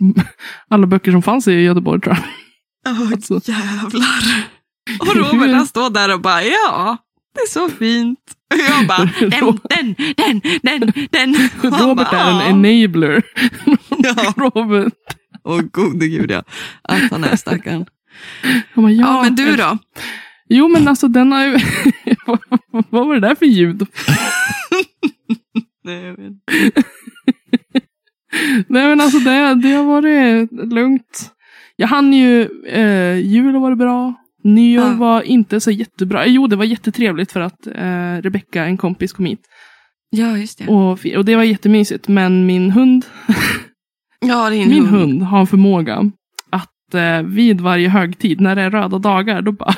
alla 0.69 0.87
böcker 0.87 1.11
som 1.11 1.21
fanns 1.21 1.47
i 1.47 1.51
Göteborg 1.53 2.01
tror 2.01 2.15
jag. 2.15 2.25
Åh 2.93 3.07
Alltså. 3.13 3.39
jävlar. 3.51 4.45
Och 4.99 5.15
Robert 5.15 5.51
han 5.55 5.67
står 5.67 5.89
där 5.89 6.13
och 6.13 6.21
bara, 6.21 6.43
ja, 6.43 6.97
det 7.35 7.39
är 7.41 7.49
så 7.49 7.69
fint. 7.69 8.19
Och 8.53 8.59
jag 8.59 8.87
bara, 8.87 9.09
den, 9.19 9.55
den, 9.69 9.95
den, 10.17 10.41
den, 10.63 10.93
den. 11.11 11.35
Robert 11.63 12.11
bara, 12.11 12.19
är 12.21 12.49
en 12.49 12.65
enabler. 12.65 13.23
Ja. 13.97 14.33
Robert. 14.37 14.93
Åh 15.43 15.61
gode 15.61 16.07
gud 16.07 16.31
ja. 16.31 16.43
Att 16.81 17.11
han 17.11 17.23
är 17.23 17.35
stackaren. 17.35 17.85
Ja, 18.75 19.21
men 19.23 19.35
du 19.35 19.55
då? 19.55 19.77
Jo, 20.49 20.67
men 20.67 20.87
alltså 20.87 21.07
den 21.07 21.31
har 21.31 21.45
ju... 21.45 21.59
Vad 22.89 23.07
var 23.07 23.13
det 23.13 23.19
där 23.27 23.35
för 23.35 23.45
ljud? 23.45 23.87
Nej, 25.83 26.03
jag 26.03 26.15
vet. 26.17 26.33
Nej, 28.67 28.87
men 28.87 29.01
alltså 29.01 29.19
det, 29.19 29.55
det 29.55 29.71
har 29.73 29.83
varit 29.83 30.51
lugnt. 30.73 31.31
Jag 31.75 31.87
hann 31.87 32.13
ju... 32.13 32.41
Eh, 32.67 33.17
jul 33.17 33.53
har 33.53 33.61
varit 33.61 33.77
bra. 33.77 34.13
Nyår 34.43 34.85
Ja. 34.85 34.93
var 34.93 35.21
inte 35.21 35.59
så 35.59 35.71
jättebra. 35.71 36.27
Jo, 36.27 36.47
det 36.47 36.55
var 36.55 36.65
jättetrevligt 36.65 37.31
för 37.31 37.39
att 37.39 37.67
eh, 37.67 38.21
Rebecka, 38.21 38.65
en 38.65 38.77
kompis, 38.77 39.13
kom 39.13 39.25
hit. 39.25 39.41
Ja, 40.09 40.37
just 40.37 40.57
det. 40.57 40.67
Och, 40.67 40.91
och 41.17 41.25
det 41.25 41.35
var 41.35 41.43
jättemysigt. 41.43 42.07
Men 42.07 42.45
min 42.45 42.71
hund 42.71 43.05
Ja, 44.19 44.49
din 44.49 44.69
Min 44.69 44.85
hund 44.85 45.21
har 45.23 45.39
en 45.39 45.47
förmåga 45.47 46.11
att 46.49 46.93
eh, 46.93 47.21
vid 47.23 47.61
varje 47.61 47.89
högtid, 47.89 48.41
när 48.41 48.55
det 48.55 48.61
är 48.61 48.71
röda 48.71 48.97
dagar, 48.99 49.41
då 49.41 49.51
bara 49.51 49.75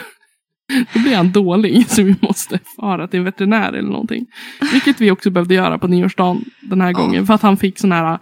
då 0.93 0.99
blir 0.99 1.15
han 1.15 1.31
dålig 1.31 1.89
så 1.89 2.03
vi 2.03 2.15
måste 2.21 2.59
fara 2.75 3.07
till 3.07 3.19
en 3.19 3.25
veterinär 3.25 3.73
eller 3.73 3.89
någonting. 3.89 4.25
Vilket 4.71 5.01
vi 5.01 5.11
också 5.11 5.29
behövde 5.29 5.55
göra 5.55 5.79
på 5.79 5.87
nyårsdagen 5.87 6.45
den 6.61 6.81
här 6.81 6.93
gången. 6.93 7.27
För 7.27 7.33
att 7.33 7.41
han 7.41 7.57
fick 7.57 7.79
sån 7.79 7.91
här 7.91 8.19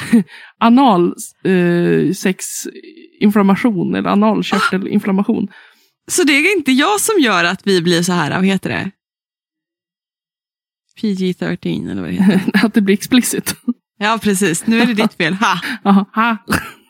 anal 0.58 1.14
eh, 1.44 2.12
sexinflammation 2.12 3.94
eller 3.94 4.10
analkörtelinflammation. 4.10 5.48
Så 6.08 6.22
det 6.22 6.32
är 6.32 6.56
inte 6.56 6.72
jag 6.72 7.00
som 7.00 7.20
gör 7.20 7.44
att 7.44 7.66
vi 7.66 7.82
blir 7.82 8.02
så 8.02 8.12
här, 8.12 8.30
vad 8.30 8.44
heter 8.44 8.70
det? 8.70 8.90
PG-13 11.00 11.90
eller 11.90 12.02
vad 12.02 12.10
det 12.10 12.22
heter. 12.22 12.50
att 12.66 12.74
det 12.74 12.80
blir 12.80 12.94
explicit. 12.94 13.56
Ja, 13.98 14.18
precis. 14.22 14.66
Nu 14.66 14.80
är 14.80 14.86
det 14.86 14.94
ditt 14.94 15.14
fel. 15.14 15.34
Ha! 15.34 15.60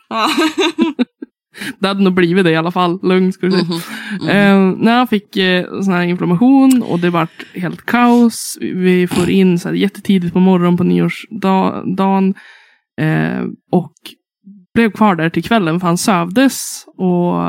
Ha. 0.09 0.29
Det 1.87 1.91
hade 1.91 2.05
nog 2.05 2.13
blivit 2.13 2.45
det 2.45 2.51
i 2.51 2.57
alla 2.57 2.71
fall. 2.71 2.99
Lugn 3.03 3.33
ska 3.33 3.47
du 3.47 3.53
se. 3.53 3.65
Mhm. 3.65 3.81
Mhm. 4.21 4.29
Eh, 4.29 4.85
när 4.85 4.97
han 4.97 5.07
fick 5.07 5.37
eh, 5.37 5.65
sån 5.83 5.95
här 5.95 6.03
inflammation 6.03 6.83
och 6.83 6.99
det 6.99 7.11
vart 7.11 7.45
helt 7.55 7.87
kaos. 7.87 8.59
Vi 8.61 9.07
får 9.07 9.31
in 9.31 9.59
så 9.59 9.69
här 9.69 9.75
jättetidigt 9.75 10.33
på 10.33 10.41
morgonen 10.41 10.77
på 10.77 10.85
nyårsdagen. 10.85 12.35
Eh, 13.01 13.45
och 13.73 13.93
blev 14.75 14.91
kvar 14.91 15.15
där 15.15 15.31
till 15.31 15.45
kvällen 15.45 15.81
för 15.81 15.87
han 15.87 15.99
sövdes. 15.99 16.85
Och 16.97 17.43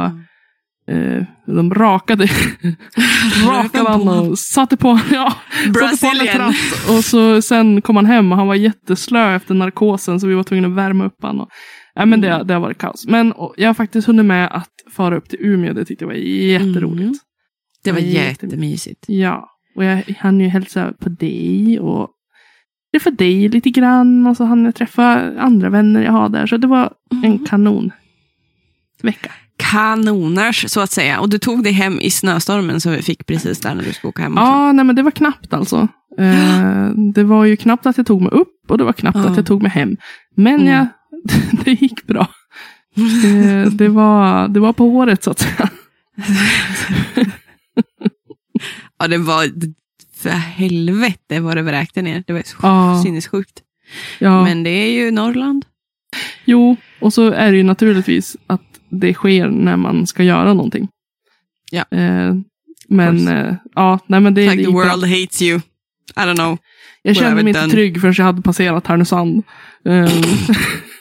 eh, 0.95 1.23
de 1.45 1.73
rakade, 1.73 2.23
rakade 3.47 3.89
han 3.89 4.07
och 4.07 4.39
satte 4.39 4.77
på, 4.77 4.99
ja, 5.11 5.33
satte 5.73 5.97
på 5.97 6.07
en 6.21 6.27
tratt. 6.27 6.55
Och 6.89 7.03
så, 7.03 7.41
sen 7.41 7.81
kom 7.81 7.95
han 7.95 8.05
hem 8.05 8.31
och 8.31 8.37
han 8.37 8.47
var 8.47 8.55
jätteslö 8.55 9.35
efter 9.35 9.53
narkosen 9.53 10.19
så 10.19 10.27
vi 10.27 10.33
var 10.33 10.43
tvungna 10.43 10.67
att 10.67 10.73
värma 10.73 11.05
upp 11.05 11.23
honom. 11.23 11.47
Ja, 11.97 12.05
men 12.05 12.21
det, 12.21 12.43
det 12.43 12.53
har 12.53 12.61
varit 12.61 12.77
kaos. 12.77 13.07
Men 13.07 13.31
och, 13.31 13.53
jag 13.57 13.69
har 13.69 13.73
faktiskt 13.73 14.07
hunnit 14.07 14.25
med 14.25 14.49
att 14.51 14.69
fara 14.91 15.17
upp 15.17 15.29
till 15.29 15.39
Umeå. 15.41 15.73
Det 15.73 15.85
tyckte 15.85 16.03
jag 16.05 16.09
var 16.09 16.15
jätteroligt. 16.15 17.01
Mm. 17.03 17.15
Det 17.83 17.91
var 17.91 17.99
jättemysigt. 17.99 19.05
Ja, 19.07 19.49
och 19.75 19.83
jag 19.83 20.03
hann 20.19 20.39
ju 20.39 20.47
hälsa 20.47 20.93
på 20.99 21.09
dig 21.09 21.79
och 21.79 22.09
träffa 22.93 23.11
dig 23.11 23.49
lite 23.49 23.69
grann 23.69 24.27
och 24.27 24.37
så 24.37 24.43
hann 24.45 24.65
jag 24.65 24.75
träffa 24.75 25.03
andra 25.39 25.69
vänner 25.69 26.01
jag 26.03 26.11
har 26.11 26.29
där. 26.29 26.47
Så 26.47 26.57
det 26.57 26.67
var 26.67 26.93
en 27.11 27.23
Mm. 27.31 27.45
kanon 27.45 27.91
vecka. 29.01 29.31
Kanoners, 29.57 30.65
så 30.71 30.81
att 30.81 30.91
säga. 30.91 31.19
Och 31.19 31.29
du 31.29 31.37
tog 31.39 31.63
dig 31.63 31.71
hem 31.73 31.99
i 31.99 32.09
snöstormen 32.09 32.81
som 32.81 32.91
vi 32.91 33.01
fick 33.01 33.25
precis 33.25 33.59
där 33.59 33.75
när 33.75 33.83
du 33.83 33.93
skulle 33.93 34.09
åka 34.09 34.21
hem. 34.23 34.33
också. 34.33 34.43
Ja, 34.45 34.71
nej 34.71 34.85
men 34.85 34.95
det 34.95 35.01
var 35.03 35.11
knappt 35.11 35.53
alltså. 35.53 35.87
Eh, 36.19 36.89
det 37.13 37.23
var 37.23 37.45
ju 37.45 37.55
knappt 37.57 37.85
att 37.85 37.97
jag 37.97 38.07
tog 38.07 38.21
mig 38.21 38.31
upp 38.31 38.53
och 38.71 38.77
det 38.77 38.83
var 38.83 38.93
knappt 38.93 39.17
Ja. 39.17 39.29
att 39.29 39.37
jag 39.37 39.45
tog 39.45 39.61
mig 39.61 39.71
hem. 39.71 39.97
Men 40.35 40.55
Mm. 40.55 40.67
jag, 40.73 40.87
det 41.65 41.71
gick 41.71 42.07
bra. 42.07 42.27
Eh, 43.25 43.71
det, 43.71 43.87
var, 43.89 44.47
det 44.47 44.59
var 44.59 44.73
på 44.73 44.89
håret 44.89 45.23
så 45.23 45.31
att 45.31 45.39
säga. 45.39 45.69
Ja, 48.99 49.07
det 49.07 49.17
var 49.17 49.51
för 50.15 50.29
helvete 50.29 51.39
vad 51.39 51.57
det 51.57 51.61
vräkte 51.61 52.01
ner. 52.01 52.23
Det 52.27 52.33
var 52.33 52.41
så 52.45 52.57
Ja. 52.61 53.01
sinnessjukt. 53.03 53.61
Ja. 54.19 54.43
Men 54.43 54.63
det 54.63 54.69
är 54.69 54.91
ju 54.91 55.11
Norrland. 55.11 55.65
Jo, 56.45 56.75
och 56.99 57.13
så 57.13 57.31
är 57.31 57.51
det 57.51 57.57
ju 57.57 57.63
naturligtvis 57.63 58.37
att 58.47 58.61
det 58.89 59.13
sker 59.13 59.47
när 59.47 59.77
man 59.77 60.07
ska 60.07 60.23
göra 60.23 60.53
någonting. 60.53 60.87
Ja. 61.71 61.85
Eh, 61.91 62.33
men 62.87 63.27
eh, 63.27 63.55
ja, 63.75 63.99
nej 64.07 64.19
men 64.19 64.33
det, 64.33 64.41
Like 64.41 64.51
det 64.51 64.57
the 64.57 64.61
gick 64.63 64.71
bra. 64.75 64.83
world 64.85 65.03
hates 65.05 65.41
you. 65.41 65.57
I 66.15 66.19
don't 66.19 66.35
know. 66.35 66.57
Jag 67.01 67.15
kände 67.15 67.43
mig 67.43 67.47
inte 67.55 67.67
trygg 67.69 68.01
förrän 68.01 68.13
jag 68.17 68.25
hade 68.25 68.41
passerat 68.41 68.87
Härnösand. 68.87 69.43
Eh, 69.85 70.11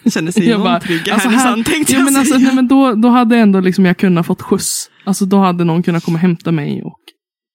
Känner 0.10 0.32
sig 0.32 0.48
Jag 0.48 0.58
någon 0.58 0.64
bara, 0.64 0.80
trygg 0.80 1.08
i 1.08 1.10
alltså 1.10 1.28
Härnösand 1.28 1.66
tänkte 1.66 1.92
ja, 1.92 1.98
jag 1.98 2.04
men 2.04 2.16
alltså, 2.16 2.38
nej, 2.38 2.54
men 2.54 2.68
då, 2.68 2.94
då 2.94 3.08
hade 3.08 3.36
ändå 3.36 3.60
liksom 3.60 3.84
jag 3.84 3.96
kunnat 3.96 4.26
fått 4.26 4.42
skjuts. 4.42 4.90
Alltså 5.04 5.24
då 5.24 5.38
hade 5.38 5.64
någon 5.64 5.82
kunnat 5.82 6.04
komma 6.04 6.16
och 6.16 6.20
hämta 6.20 6.52
mig 6.52 6.82
och 6.82 6.98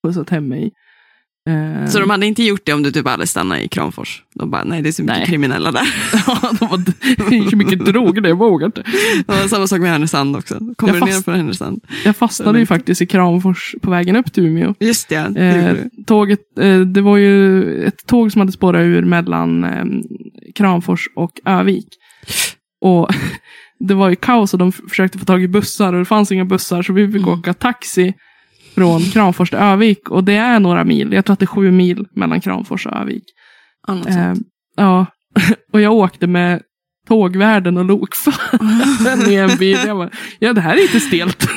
skjutsat 0.06 0.30
hem 0.30 0.48
mig. 0.48 0.72
Eh, 1.50 1.88
Så 1.88 2.00
de 2.00 2.10
hade 2.10 2.26
inte 2.26 2.44
gjort 2.44 2.62
det 2.66 2.74
om 2.74 2.84
du 2.84 2.92
typ 2.92 3.08
hade 3.08 3.28
stannat 3.28 3.60
i 3.60 3.68
Kramfors? 3.68 4.24
De 4.36 4.52
bara, 4.52 4.64
nej 4.64 4.82
det 4.82 4.90
är 4.90 4.92
så 4.92 5.02
mycket 5.02 5.18
Nej. 5.18 5.28
kriminella 5.28 5.72
där. 5.72 5.88
ja, 6.28 6.40
de 6.60 6.68
var, 6.68 6.78
det 7.30 7.38
är 7.38 7.50
så 7.50 7.56
mycket 7.56 7.86
droger 7.86 8.22
det, 8.22 8.30
jag 8.30 8.38
vågar 8.38 8.66
inte. 8.66 8.84
Var 9.26 9.48
samma 9.48 9.68
sak 9.68 9.80
med 9.80 9.90
Härnösand 9.90 10.36
också. 10.36 10.60
Kommer 10.78 10.94
Jag 10.94 11.08
du 11.08 11.12
ner 11.14 11.22
från 11.22 11.36
Härnösand? 11.36 11.82
Jag 12.06 12.16
fastnade 12.16 12.60
ju 12.60 12.66
faktiskt 12.66 13.02
i 13.02 13.06
Kramfors 13.06 13.76
på 13.82 13.92
vägen 13.92 14.16
upp 14.16 14.34
till 14.34 14.46
Umeå. 14.46 14.74
Just 14.80 15.10
det, 15.10 15.28
det 15.30 15.42
Eh, 15.42 15.76
tåget, 16.08 16.40
eh, 16.60 16.80
det 16.80 17.02
var 17.02 17.18
ju 17.18 17.64
ett 17.86 18.08
tåg 18.08 18.32
som 18.32 18.40
hade 18.40 18.52
spårat 18.52 18.82
ur 18.82 19.06
mellan 19.06 19.64
eh, 19.64 19.86
Kramfors 20.56 21.08
och 21.16 21.32
Övik. 21.46 21.88
Och 22.82 23.10
det 23.80 23.94
var 23.94 24.10
ju 24.10 24.16
kaos 24.16 24.54
och 24.54 24.60
de 24.60 24.72
försökte 24.72 25.20
få 25.20 25.26
tag 25.26 25.44
i 25.44 25.48
bussar 25.48 25.94
och 25.94 26.00
det 26.00 26.06
fanns 26.06 26.32
inga 26.32 26.46
bussar 26.46 26.82
så 26.82 26.94
vi 26.94 27.08
fick 27.08 27.16
Mm. 27.22 27.30
åka 27.40 27.54
taxi 27.54 28.14
från 28.76 29.02
Kramfors 29.02 29.50
till 29.50 29.60
Övik. 29.60 30.10
Och 30.10 30.24
det 30.24 30.34
är 30.36 30.60
några 30.60 30.84
mil, 30.84 31.14
jag 31.14 31.26
tror 31.26 31.34
att 31.34 31.40
det 31.40 31.44
är 31.44 31.48
sju 31.48 31.72
mil 31.72 32.06
mellan 32.16 32.42
Kramfors 32.42 32.86
och 32.86 32.98
Övik. 32.98 33.24
Eh, 34.08 34.34
ja, 34.76 35.06
och 35.74 35.82
jag 35.82 35.94
åkte 35.94 36.28
med 36.28 36.62
tågvärden 37.08 37.78
och 37.78 37.86
lokföraren 37.86 39.32
i 39.32 39.36
en 39.36 39.58
bil. 39.58 39.78
Jag 39.86 39.98
bara, 39.98 40.10
ja 40.40 40.54
det 40.54 40.62
här 40.62 40.78
är 40.78 40.82
inte 40.82 41.00
stelt. 41.00 41.48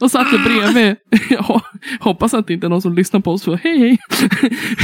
och 0.00 0.10
satt 0.10 0.30
bredvid, 0.44 0.96
jag 1.30 1.60
hoppas 2.00 2.34
att 2.34 2.46
det 2.46 2.52
inte 2.54 2.66
är 2.66 2.68
någon 2.68 2.82
som 2.82 2.94
lyssnar 2.94 3.20
på 3.20 3.32
oss 3.32 3.44
för 3.44 3.56
hej 3.56 3.78
hej. 3.78 3.98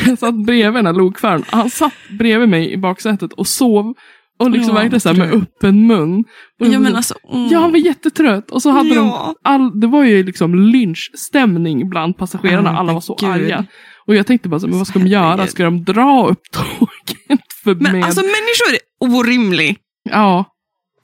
Jag 0.07 0.19
satt 0.19 0.35
bredvid 0.47 0.75
den 0.75 0.87
här 0.87 0.93
lokföraren. 0.93 1.45
Han 1.51 1.71
satt 1.71 1.93
bredvid 2.19 2.49
mig 2.49 2.73
i 2.73 2.77
baksätet 2.77 3.33
och 3.33 3.47
sov. 3.47 3.95
Och 4.43 4.51
liksom 4.51 4.69
Ja, 4.69 4.81
verkligen 4.81 5.01
så 5.01 5.09
här 5.09 5.17
med 5.17 5.33
öppen 5.35 5.87
mun. 5.87 6.25
Och 6.61 6.67
Ja 6.67 6.79
men 6.79 6.97
alltså. 6.97 7.15
mm. 7.33 7.49
Ja, 7.49 7.59
han 7.61 7.71
var 7.71 7.79
jättetrött. 7.79 8.51
Och 8.51 8.63
så 8.63 8.71
hade 8.71 8.89
de 8.95 9.07
Ja. 9.07 9.35
all, 9.45 9.81
det 9.81 9.87
var 9.87 10.05
ju 10.05 10.23
liksom 10.23 10.55
lynchstämning 10.55 11.89
bland 11.91 12.17
passagerarna. 12.17 12.71
Ja, 12.73 12.79
Alla 12.79 12.93
var 12.93 13.01
så 13.01 13.15
gud. 13.21 13.31
arga. 13.31 13.65
Och 14.07 14.15
jag 14.15 14.27
tänkte 14.27 14.49
bara, 14.49 14.61
så, 14.61 14.69
men 14.69 14.79
vad 14.79 14.87
ska 14.87 14.99
de 14.99 15.07
göra? 15.09 15.47
Ska 15.47 15.65
de 15.65 15.85
dra 15.85 16.29
upp 16.29 16.43
tåget? 16.53 17.41
För 17.65 17.75
Men 17.75 17.93
med... 17.93 18.05
alltså 18.05 18.21
människor 18.21 18.73
är 18.75 18.79
orimlig. 19.21 19.77
ja, 20.11 20.45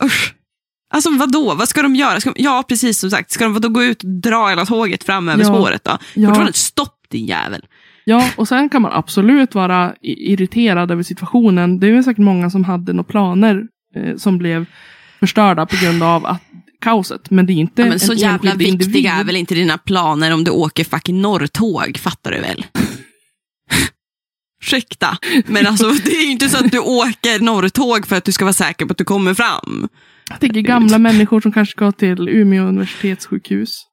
Usch. 0.04 0.34
Alltså 0.94 1.10
vadå, 1.10 1.54
vad 1.54 1.68
ska 1.68 1.82
de 1.82 1.96
göra? 1.96 2.20
Ska 2.20 2.30
de, 2.32 2.42
ja, 2.42 2.64
precis 2.68 2.98
som 2.98 3.10
sagt. 3.10 3.30
Ska 3.30 3.44
de 3.44 3.52
vadå 3.54 3.68
gå 3.68 3.82
ut 3.84 4.02
och 4.02 4.20
dra 4.20 4.48
hela 4.48 4.66
tåget 4.66 5.04
fram 5.04 5.28
över 5.28 5.44
Ja. 5.44 5.48
spåret 5.54 5.84
då? 5.84 5.98
Ja. 6.14 6.28
Fortfarande 6.28 6.52
stopp 6.52 6.94
din 7.10 7.26
jävel. 7.26 7.64
Ja, 8.08 8.30
och 8.36 8.48
sen 8.48 8.68
kan 8.68 8.82
man 8.82 8.92
absolut 8.92 9.54
vara 9.54 9.94
irriterad 10.02 10.90
över 10.90 11.02
situationen. 11.02 11.80
Det 11.80 11.88
är 11.88 12.02
säkert 12.02 12.18
många 12.18 12.50
som 12.50 12.64
hade 12.64 12.92
några 12.92 13.08
planer 13.08 13.62
eh, 13.94 14.16
som 14.16 14.38
blev 14.38 14.66
förstörda 15.20 15.66
på 15.66 15.76
grund 15.82 16.02
av 16.02 16.26
att, 16.26 16.42
kaoset. 16.80 17.30
Men 17.30 17.46
det 17.46 17.52
är 17.52 17.54
inte 17.54 17.82
Ja, 17.82 17.88
men 17.88 18.00
så 18.00 18.12
en 18.12 18.18
jävla 18.18 18.50
enskild 18.50 18.68
individ. 18.68 18.94
viktiga 18.94 19.12
är 19.12 19.24
väl 19.24 19.36
inte 19.36 19.54
dina 19.54 19.78
planer 19.78 20.34
om 20.34 20.44
du 20.44 20.50
åker 20.50 20.84
fucking 20.84 21.20
norrtåg, 21.20 21.98
fattar 21.98 22.30
du 22.30 22.40
väl? 22.40 22.66
Ursäkta, 24.62 25.18
men 25.46 25.66
alltså 25.66 25.90
det 26.04 26.10
är 26.10 26.24
ju 26.24 26.30
inte 26.30 26.48
så 26.48 26.64
att 26.64 26.72
du 26.72 26.78
åker 26.78 27.40
norrtåg 27.44 28.06
för 28.06 28.16
att 28.16 28.24
du 28.24 28.32
ska 28.32 28.44
vara 28.44 28.52
säker 28.52 28.86
på 28.86 28.92
att 28.92 28.98
du 28.98 29.04
kommer 29.04 29.34
fram. 29.34 29.88
Jag 30.30 30.40
tänker 30.40 30.60
gamla 30.60 30.98
människor 30.98 31.40
som 31.40 31.52
kanske 31.52 31.72
ska 31.72 31.92
till 31.92 32.28
Umeå 32.28 32.64
universitetssjukhus. 32.64 33.88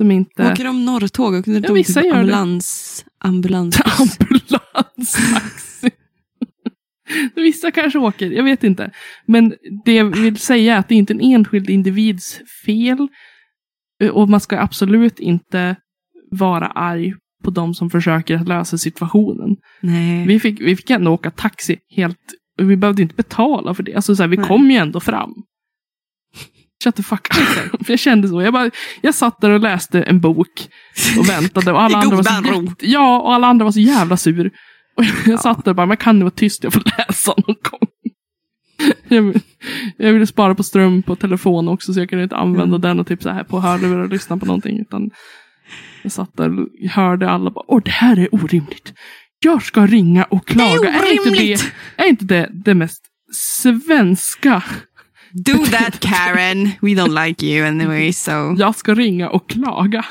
Som 0.00 0.10
inte... 0.10 0.52
Åker 0.52 0.64
de 0.64 0.84
norrtåg 0.84 1.34
och 1.34 1.44
kunde 1.44 1.60
Ja, 1.68 1.74
de 1.74 1.84
typ 1.84 1.96
ambulans, 1.96 3.04
ambulans. 3.18 3.80
Ambulanstaxi. 4.00 5.90
Vissa 7.34 7.70
kanske 7.70 7.98
åker, 7.98 8.30
jag 8.30 8.44
vet 8.44 8.64
inte. 8.64 8.90
Men 9.26 9.54
det 9.84 9.94
jag 9.94 10.04
vill 10.04 10.36
säga 10.38 10.74
är 10.74 10.78
att 10.78 10.88
det 10.88 10.94
är 10.94 10.98
inte 10.98 11.12
en 11.12 11.20
enskild 11.20 11.70
individs 11.70 12.40
fel. 12.66 13.08
Och 14.12 14.28
man 14.28 14.40
ska 14.40 14.58
absolut 14.58 15.18
inte 15.18 15.76
vara 16.30 16.66
arg 16.66 17.14
på 17.44 17.50
de 17.50 17.74
som 17.74 17.90
försöker 17.90 18.36
att 18.36 18.48
lösa 18.48 18.78
situationen. 18.78 19.56
Nej. 19.80 20.26
Vi 20.26 20.40
fick, 20.40 20.60
vi 20.60 20.76
fick 20.76 20.90
ändå 20.90 21.10
åka 21.10 21.30
taxi 21.30 21.78
helt, 21.96 22.34
vi 22.62 22.76
behövde 22.76 23.02
inte 23.02 23.14
betala 23.14 23.74
för 23.74 23.82
det. 23.82 23.94
Alltså 23.94 24.16
så 24.16 24.22
här, 24.22 24.28
vi 24.28 24.36
Nej. 24.36 24.46
kom 24.46 24.70
ju 24.70 24.76
ändå 24.76 25.00
fram. 25.00 25.34
Shut 26.84 26.96
the 26.96 27.02
fuck 27.02 27.28
up. 27.72 27.80
jag 27.88 27.98
kände 27.98 28.28
så. 28.28 28.42
Jag, 28.42 28.52
bara, 28.52 28.70
jag 29.00 29.14
satt 29.14 29.40
där 29.40 29.50
och 29.50 29.60
läste 29.60 30.02
en 30.02 30.20
bok 30.20 30.68
och 31.18 31.28
väntade. 31.28 31.72
Och 31.72 31.82
alla, 31.82 31.98
andra 32.02 32.16
var, 32.16 32.22
så, 32.22 32.52
ro. 32.52 32.74
ja, 32.80 33.20
och 33.20 33.34
alla 33.34 33.46
andra 33.46 33.64
var 33.64 33.72
så 33.72 33.80
jävla 33.80 34.16
sur. 34.16 34.50
Och 34.96 35.04
jag 35.26 35.40
satt 35.40 35.64
där 35.64 35.72
och 35.72 35.76
bara, 35.76 35.86
men 35.86 35.96
kan 35.96 36.18
du 36.18 36.22
vara 36.24 36.30
tyst? 36.30 36.64
Jag 36.64 36.72
får 36.72 36.82
läsa 36.98 37.34
någon 37.36 37.56
gång. 37.70 37.88
Jag, 39.08 39.40
jag 39.96 40.12
ville 40.12 40.26
spara 40.26 40.54
på 40.54 40.62
ström 40.62 41.02
på 41.02 41.16
telefon 41.16 41.68
också, 41.68 41.92
så 41.94 42.00
jag 42.00 42.08
kunde 42.08 42.22
inte 42.22 42.36
använda 42.36 42.76
Mm. 42.76 42.80
den 42.80 43.00
och 43.00 43.06
typ 43.06 43.22
så 43.22 43.30
här 43.30 43.44
på 43.44 43.60
hörlurar 43.60 43.98
och 44.02 44.08
lyssna 44.08 44.36
på 44.36 44.46
någonting. 44.46 44.80
Utan 44.80 45.10
jag 46.02 46.12
satt 46.12 46.36
där 46.36 46.60
och 46.60 46.68
hörde 46.90 47.30
alla 47.30 47.50
bara, 47.50 47.64
åh 47.68 47.80
det 47.84 47.90
här 47.90 48.18
är 48.18 48.34
orimligt. 48.34 48.92
Jag 49.38 49.62
ska 49.62 49.86
ringa 49.86 50.24
och 50.24 50.46
klaga. 50.46 50.80
Det 50.80 50.88
är 50.88 51.12
inte 51.12 51.30
det, 51.30 51.72
är 51.96 52.08
inte 52.08 52.24
det 52.24 52.50
det 52.64 52.74
mest 52.74 53.02
svenska? 53.34 54.62
Do 55.32 55.66
that 55.66 56.00
Karen, 56.00 56.70
we 56.80 56.94
don't 56.94 57.26
like 57.26 57.46
you 57.46 57.66
anyway 57.66 58.12
so. 58.12 58.54
Jag 58.58 58.76
ska 58.76 58.94
ringa 58.94 59.28
och 59.28 59.48
klaga. 59.48 60.04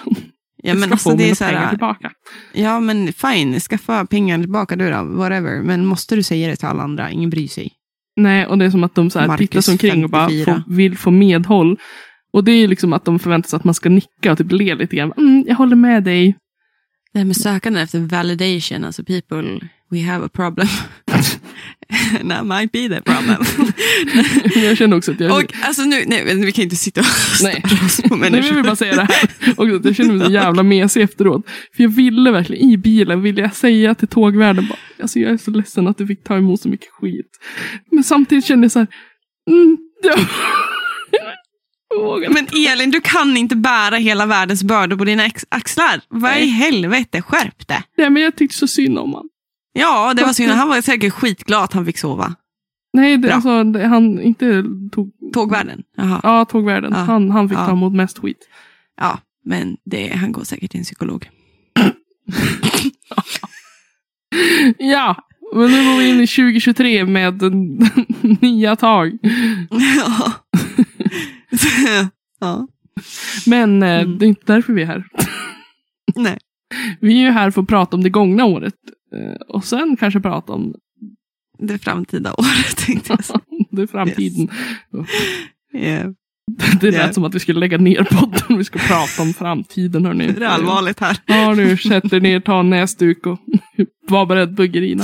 Ja 0.63 0.69
jag 0.69 0.77
men 0.77 0.83
ska 0.83 0.93
alltså 0.93 1.09
få 1.09 1.15
mina 1.15 1.35
pengar 1.35 1.59
här, 1.59 1.69
tillbaka. 1.69 2.11
ja 2.53 2.79
men 2.79 3.13
fine, 3.13 3.59
skaffa 3.59 4.05
pengar 4.05 4.39
tillbaka 4.39 4.75
du 4.75 4.91
då, 4.91 5.03
whatever. 5.03 5.61
Men 5.61 5.85
måste 5.85 6.15
du 6.15 6.23
säga 6.23 6.47
det 6.47 6.55
till 6.55 6.67
alla 6.67 6.83
andra? 6.83 7.11
Ingen 7.11 7.29
bryr 7.29 7.47
sig. 7.47 7.71
Nej, 8.15 8.45
och 8.45 8.57
det 8.57 8.65
är 8.65 8.69
som 8.69 8.83
att 8.83 8.95
de 8.95 9.09
så 9.09 9.19
här 9.19 9.27
Marcus 9.27 9.49
tittar 9.49 9.61
sig 9.61 9.71
omkring 9.71 10.03
och 10.03 10.09
bara 10.09 10.27
54. 10.27 10.63
får, 10.67 10.75
vill 10.75 10.97
få 10.97 11.11
medhåll. 11.11 11.77
Och 12.33 12.43
det 12.43 12.51
är 12.51 12.67
liksom 12.67 12.93
att 12.93 13.05
de 13.05 13.19
förväntar 13.19 13.49
sig 13.49 13.57
att 13.57 13.63
man 13.63 13.73
ska 13.73 13.89
nicka 13.89 14.31
och 14.31 14.37
typ 14.37 14.51
le 14.51 14.75
lite 14.75 14.95
grann. 14.95 15.13
Mm, 15.17 15.45
jag 15.47 15.55
håller 15.55 15.75
med 15.75 16.03
dig. 16.03 16.35
Det 17.13 17.19
här 17.19 17.25
med 17.25 17.37
sökande 17.37 17.81
efter 17.81 17.99
validation, 17.99 18.83
alltså 18.83 19.03
people, 19.03 19.59
we 19.89 20.01
have 20.01 20.25
a 20.25 20.29
problem. 20.33 20.67
That 22.29 22.45
might 22.45 22.71
be 22.71 22.89
the 22.89 23.01
problem. 23.01 23.43
Jag 24.63 24.77
känner 24.77 24.97
också 24.97 25.11
att 25.11 25.19
jag... 25.19 25.31
och 25.31 25.53
alltså 25.63 25.81
nu, 25.81 26.03
nej, 26.07 26.35
vi 26.45 26.51
kan 26.51 26.63
inte 26.63 26.75
sitta 26.75 27.01
och 27.01 27.05
Nej. 27.43 27.61
på 28.09 28.15
Nej, 28.15 28.19
men 28.19 28.33
jag 28.33 28.41
vill 28.43 28.53
människor. 28.53 28.63
bara 28.63 28.75
säga 28.75 28.95
det 28.95 29.07
här. 29.13 29.29
Och 29.57 29.69
jag 29.69 29.95
känner 29.95 30.13
mig 30.13 30.25
så 30.27 30.31
jävla 30.33 30.63
mesig 30.63 31.01
efteråt. 31.01 31.45
För 31.75 31.83
jag 31.83 31.89
ville 31.89 32.31
verkligen, 32.31 32.69
i 32.69 32.77
bilen 32.77 33.21
ville 33.21 33.41
jag 33.41 33.55
säga 33.55 33.95
till 33.95 34.07
tågvärden 34.07 34.67
bara, 34.67 34.79
alltså 35.01 35.19
jag 35.19 35.31
är 35.31 35.37
så 35.37 35.51
ledsen 35.51 35.87
att 35.87 35.97
du 35.97 36.07
fick 36.07 36.23
ta 36.23 36.37
emot 36.37 36.61
så 36.61 36.69
mycket 36.69 36.89
skit. 36.91 37.29
Men 37.91 38.03
samtidigt 38.03 38.45
kände 38.45 38.65
jag 38.65 38.71
så 38.71 38.79
här, 38.79 38.87
mm, 39.49 39.77
ja. 40.03 40.15
Jag. 41.91 42.33
Men 42.33 42.47
Elin, 42.67 42.91
du 42.91 43.01
kan 43.01 43.37
inte 43.37 43.55
bära 43.55 43.95
hela 43.95 44.25
världens 44.25 44.63
bördor 44.63 44.97
på 44.97 45.05
dina 45.05 45.23
axlar. 45.49 46.01
Vad 46.09 46.31
i 46.31 46.35
Nej. 46.35 46.47
helvete, 46.47 47.21
skärp 47.21 47.67
det. 47.67 47.83
Nej, 47.97 48.09
men 48.09 48.23
jag 48.23 48.35
tyckte 48.35 48.57
så 48.57 48.67
synd 48.67 48.97
om 48.97 49.13
honom. 49.13 49.29
Ja, 49.79 50.13
det 50.13 50.23
var 50.23 50.33
synd. 50.33 50.51
Han 50.51 50.69
var 50.69 50.81
säkert 50.81 51.13
skitglad 51.13 51.63
att 51.63 51.73
han 51.73 51.85
fick 51.85 51.97
sova. 51.97 52.35
Nej, 52.93 53.17
det, 53.17 53.27
Bra. 53.27 53.31
alltså, 53.35 53.63
det, 53.63 53.87
han 53.87 54.21
inte 54.21 54.63
tog... 54.91 55.11
Tågvärden. 55.33 55.83
Jaha. 55.97 56.19
Ja, 56.23 56.45
tågvärden. 56.45 56.91
Ja. 56.95 56.99
Han, 56.99 57.29
han 57.31 57.49
fick 57.49 57.57
Ja. 57.57 57.65
ta 57.65 57.71
emot 57.71 57.93
mest 57.93 58.17
skit. 58.19 58.47
Ja, 59.01 59.19
men 59.45 59.77
det, 59.85 60.15
han 60.15 60.31
går 60.31 60.43
säkert 60.43 60.71
till 60.71 60.79
en 60.79 60.83
psykolog. 60.83 61.29
Ja, 64.77 65.15
men 65.55 65.71
nu 65.71 65.83
går 65.91 65.97
vi 65.99 66.09
in 66.09 66.21
i 66.21 66.27
2023 66.27 67.05
med 67.05 67.41
nya 68.41 68.75
tag. 68.75 69.17
ja. 70.05 70.31
ja. 72.39 72.67
Men 73.45 73.83
eh, 73.83 73.99
Mm. 73.99 74.17
det 74.17 74.25
är 74.25 74.27
inte 74.27 74.53
därför 74.53 74.73
vi 74.73 74.81
är 74.81 74.85
här. 74.85 75.05
Nej. 76.15 76.37
Vi 76.99 77.13
är 77.13 77.25
ju 77.25 77.29
här 77.31 77.51
för 77.51 77.61
att 77.61 77.67
prata 77.67 77.95
om 77.97 78.03
det 78.03 78.09
gångna 78.09 78.45
året. 78.45 78.73
Eh, 79.15 79.31
Och 79.47 79.63
sen 79.65 79.97
kanske 79.99 80.19
prata 80.19 80.53
om 80.53 80.73
Det 81.59 81.77
framtida 81.79 82.33
året 82.37 82.77
tänkte 82.85 83.13
jag 83.13 83.23
säga. 83.25 83.39
det 83.71 83.87
framtiden. 83.87 84.49
Yeah. 85.73 86.11
Det 86.81 86.91
lät 86.91 86.95
Ja. 87.07 87.13
som 87.13 87.23
att 87.23 87.35
vi 87.35 87.39
skulle 87.39 87.59
lägga 87.59 87.77
ner 87.77 88.03
podden. 88.03 88.57
Vi 88.57 88.63
ska 88.63 88.79
prata 88.79 89.21
om 89.21 89.33
framtiden 89.33 90.05
hörni. 90.05 90.27
Det 90.31 90.45
är 90.45 90.49
allvarligt 90.49 90.99
här. 90.99 91.17
Ja, 91.25 91.53
nu 91.53 91.77
sätt 91.77 92.13
er 92.13 92.19
ner, 92.19 92.39
ta 92.39 92.59
en 92.59 92.69
näsduk 92.69 93.25
och 93.27 93.39
var 94.09 94.25
beredd 94.25 94.57
på 94.57 94.63
grina. 94.63 95.03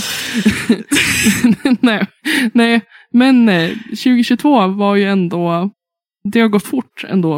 nej, 1.79 2.07
nej, 2.53 2.81
men 3.11 3.49
eh, 3.49 3.69
2022 3.89 4.67
var 4.67 4.95
ju 4.95 5.03
ändå, 5.03 5.71
det 6.31 6.39
har 6.39 6.47
gått 6.47 6.63
fort 6.65 7.03
ändå. 7.07 7.37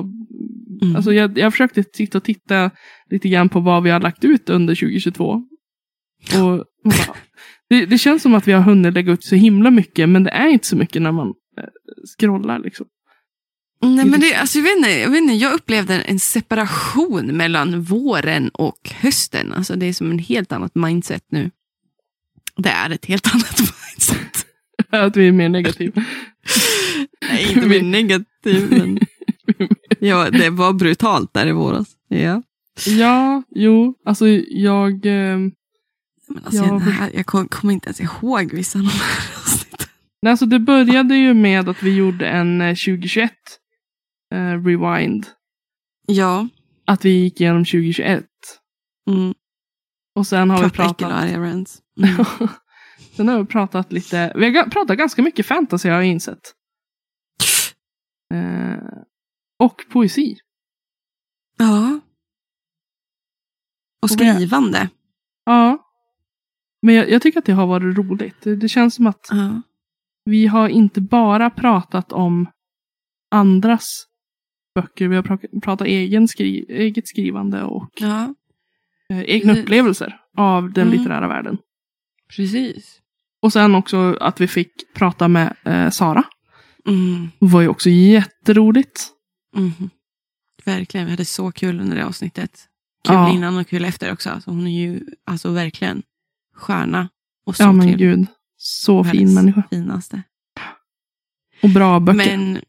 Mm. 0.82 0.96
Alltså 0.96 1.14
jag, 1.14 1.38
jag 1.38 1.54
försökte 1.54 1.84
sitta 1.94 2.18
och 2.18 2.24
titta 2.24 2.72
lite 3.10 3.30
grann 3.30 3.50
på 3.50 3.60
vad 3.60 3.84
vi 3.84 3.90
har 3.90 4.00
lagt 4.00 4.24
ut 4.26 4.50
under 4.50 4.76
2022. 4.76 5.42
Och, 6.34 6.66
bara, 6.84 7.16
det, 7.70 7.86
det 7.86 7.98
känns 7.98 8.22
som 8.22 8.36
att 8.36 8.48
vi 8.48 8.52
har 8.52 8.62
hunnit 8.62 8.94
lägga 8.94 9.12
ut 9.12 9.24
så 9.24 9.36
himla 9.36 9.72
mycket, 9.72 10.10
men 10.10 10.24
det 10.24 10.30
är 10.30 10.48
inte 10.48 10.68
så 10.68 10.76
mycket 10.76 11.02
när 11.02 11.12
man 11.12 11.28
eh, 11.28 11.64
scrollar 12.18 12.60
liksom. 12.60 12.86
Nej, 13.82 14.06
men 14.06 14.20
det, 14.20 14.36
alltså, 14.36 14.58
jag, 14.58 14.64
vet 14.64 14.78
inte, 14.78 14.90
jag 14.90 15.10
vet 15.10 15.22
inte, 15.22 15.34
jag 15.34 15.54
upplevde 15.54 16.02
en 16.02 16.20
separation 16.20 17.26
mellan 17.26 17.82
våren 17.82 18.50
och 18.50 18.92
hösten. 18.94 19.54
Alltså, 19.54 19.76
det 19.76 19.86
är 19.86 19.94
som 19.94 20.12
en 20.12 20.20
helt 20.20 20.52
annat 20.52 20.76
mindset 20.76 21.24
nu. 21.30 21.52
Det 22.56 22.70
är 22.70 22.90
ett 22.90 23.06
helt 23.06 23.28
annat 23.34 23.60
mindset. 23.60 24.46
Att 24.90 25.18
vi 25.18 25.28
är 25.28 25.32
mer 25.32 25.50
negativa. 25.50 26.04
Nej, 27.30 27.54
inte 27.54 27.68
mer 27.68 27.82
negativ, 27.82 28.68
men 28.70 29.00
ja, 30.00 30.30
det 30.30 30.50
var 30.50 30.74
brutalt 30.74 31.34
där 31.34 31.48
i 31.48 31.52
våras. 31.52 31.88
Ja. 32.08 32.42
Ja, 32.86 33.44
jo, 33.50 33.96
alltså 34.06 34.28
jag... 34.48 35.06
Eh, 35.06 35.38
Men 36.28 36.46
alltså, 36.46 36.64
Ja, 36.66 36.78
här, 36.78 37.12
jag 37.14 37.26
kom- 37.26 37.48
kommer 37.48 37.74
inte 37.74 37.88
ens 37.88 38.02
ihåg 38.02 38.54
vissa 38.54 38.80
av 38.80 38.86
de 38.86 38.90
här 38.92 39.38
avsnitten. 39.44 39.88
alltså 40.28 40.46
det 40.46 40.60
började 40.60 41.16
ju 41.16 41.34
med 41.34 41.70
att 41.70 41.84
vi 41.84 41.96
gjorde 41.96 42.28
en 42.30 42.62
eh, 42.62 42.70
2021 42.76 43.32
eh, 44.34 44.64
rewind. 44.64 45.28
Ja. 46.08 46.48
Att 46.86 47.06
vi 47.06 47.10
gick 47.10 47.42
igenom 47.42 47.66
2021. 47.66 48.26
Mm. 49.10 49.34
Och 50.16 50.28
sen 50.28 50.50
har 50.50 50.58
vi 50.60 50.66
äckel 50.68 50.90
och 50.90 50.98
pratat... 50.98 51.32
rants. 51.36 51.82
Mm. 52.00 52.26
sen 53.16 53.28
har 53.28 53.40
vi 53.40 53.46
pratat 53.46 53.92
lite... 53.92 54.34
Vi 54.36 54.58
har 54.58 54.70
pratat 54.70 54.98
ganska 54.98 55.22
mycket 55.22 55.46
fantasy 55.46 55.90
har 55.90 55.96
jag 55.96 56.06
insett. 56.06 56.54
Eh, 58.34 58.80
och 59.60 59.86
poesi. 59.92 60.38
Ja. 61.58 62.00
Och 64.02 64.12
Och 64.12 64.22
vi- 64.22 64.34
skrivande. 64.34 64.90
Ja. 65.46 65.87
Men 66.82 66.96
jag, 66.96 67.10
jag 67.10 67.22
tycker 67.22 67.40
att 67.40 67.46
det 67.46 67.54
har 67.54 67.68
varit 67.68 67.98
roligt. 67.98 68.36
Det, 68.42 68.56
det 68.56 68.70
känns 68.70 68.96
som 68.96 69.08
att 69.08 69.28
Ja. 69.32 69.62
vi 70.26 70.48
har 70.48 70.70
inte 70.70 71.02
bara 71.02 71.50
pratat 71.50 72.12
om 72.12 72.48
andras 73.32 74.06
böcker. 74.76 75.08
Vi 75.08 75.16
har 75.16 75.24
pra- 75.24 75.62
pratat 75.62 75.88
egen 75.88 76.28
skri- 76.28 76.66
eget 76.70 77.08
skrivande 77.08 77.64
och 77.64 77.90
ja, 78.00 78.34
eh, 79.10 79.22
egna 79.22 79.54
Precis. 79.54 79.64
upplevelser 79.64 80.20
av 80.38 80.72
den 80.74 80.88
Mm. 80.88 80.98
litterära 81.00 81.28
världen. 81.28 81.58
precis. 82.36 83.00
Och 83.42 83.54
sen 83.54 83.76
också 83.76 84.18
att 84.22 84.42
vi 84.42 84.48
fick 84.48 84.94
prata 84.94 85.28
med 85.28 85.56
eh, 85.64 85.90
Sara. 85.90 86.24
Mm. 86.88 87.28
Det 87.40 87.46
var 87.46 87.62
ju 87.62 87.68
också 87.68 87.90
jätteroligt. 87.90 89.08
Mhm. 89.56 89.90
Verkligen, 90.66 91.06
vi 91.06 91.12
hade 91.12 91.26
så 91.26 91.52
kul 91.52 91.80
under 91.82 91.96
det 91.98 92.06
avsnittet. 92.06 92.52
Kul 93.08 93.16
Ja. 93.16 93.34
innan 93.34 93.58
och 93.58 93.68
kul 93.68 93.86
efter 93.86 94.12
också. 94.14 94.30
Alltså, 94.30 94.50
hon 94.52 94.68
är 94.68 94.82
ju 94.82 95.02
alltså 95.26 95.52
verkligen 95.52 96.04
stjärna. 96.58 97.10
Och 97.46 97.56
så 97.56 97.64
Ja 97.64 97.72
men 97.72 97.88
trevlig. 97.88 98.08
gud. 98.10 98.26
Så 98.58 99.04
fin 99.04 99.34
människa. 99.34 99.64
Finaste. 99.70 100.22
Och 101.64 101.70
bra 101.70 102.00
böcker. 102.00 102.38
Men 102.38 102.60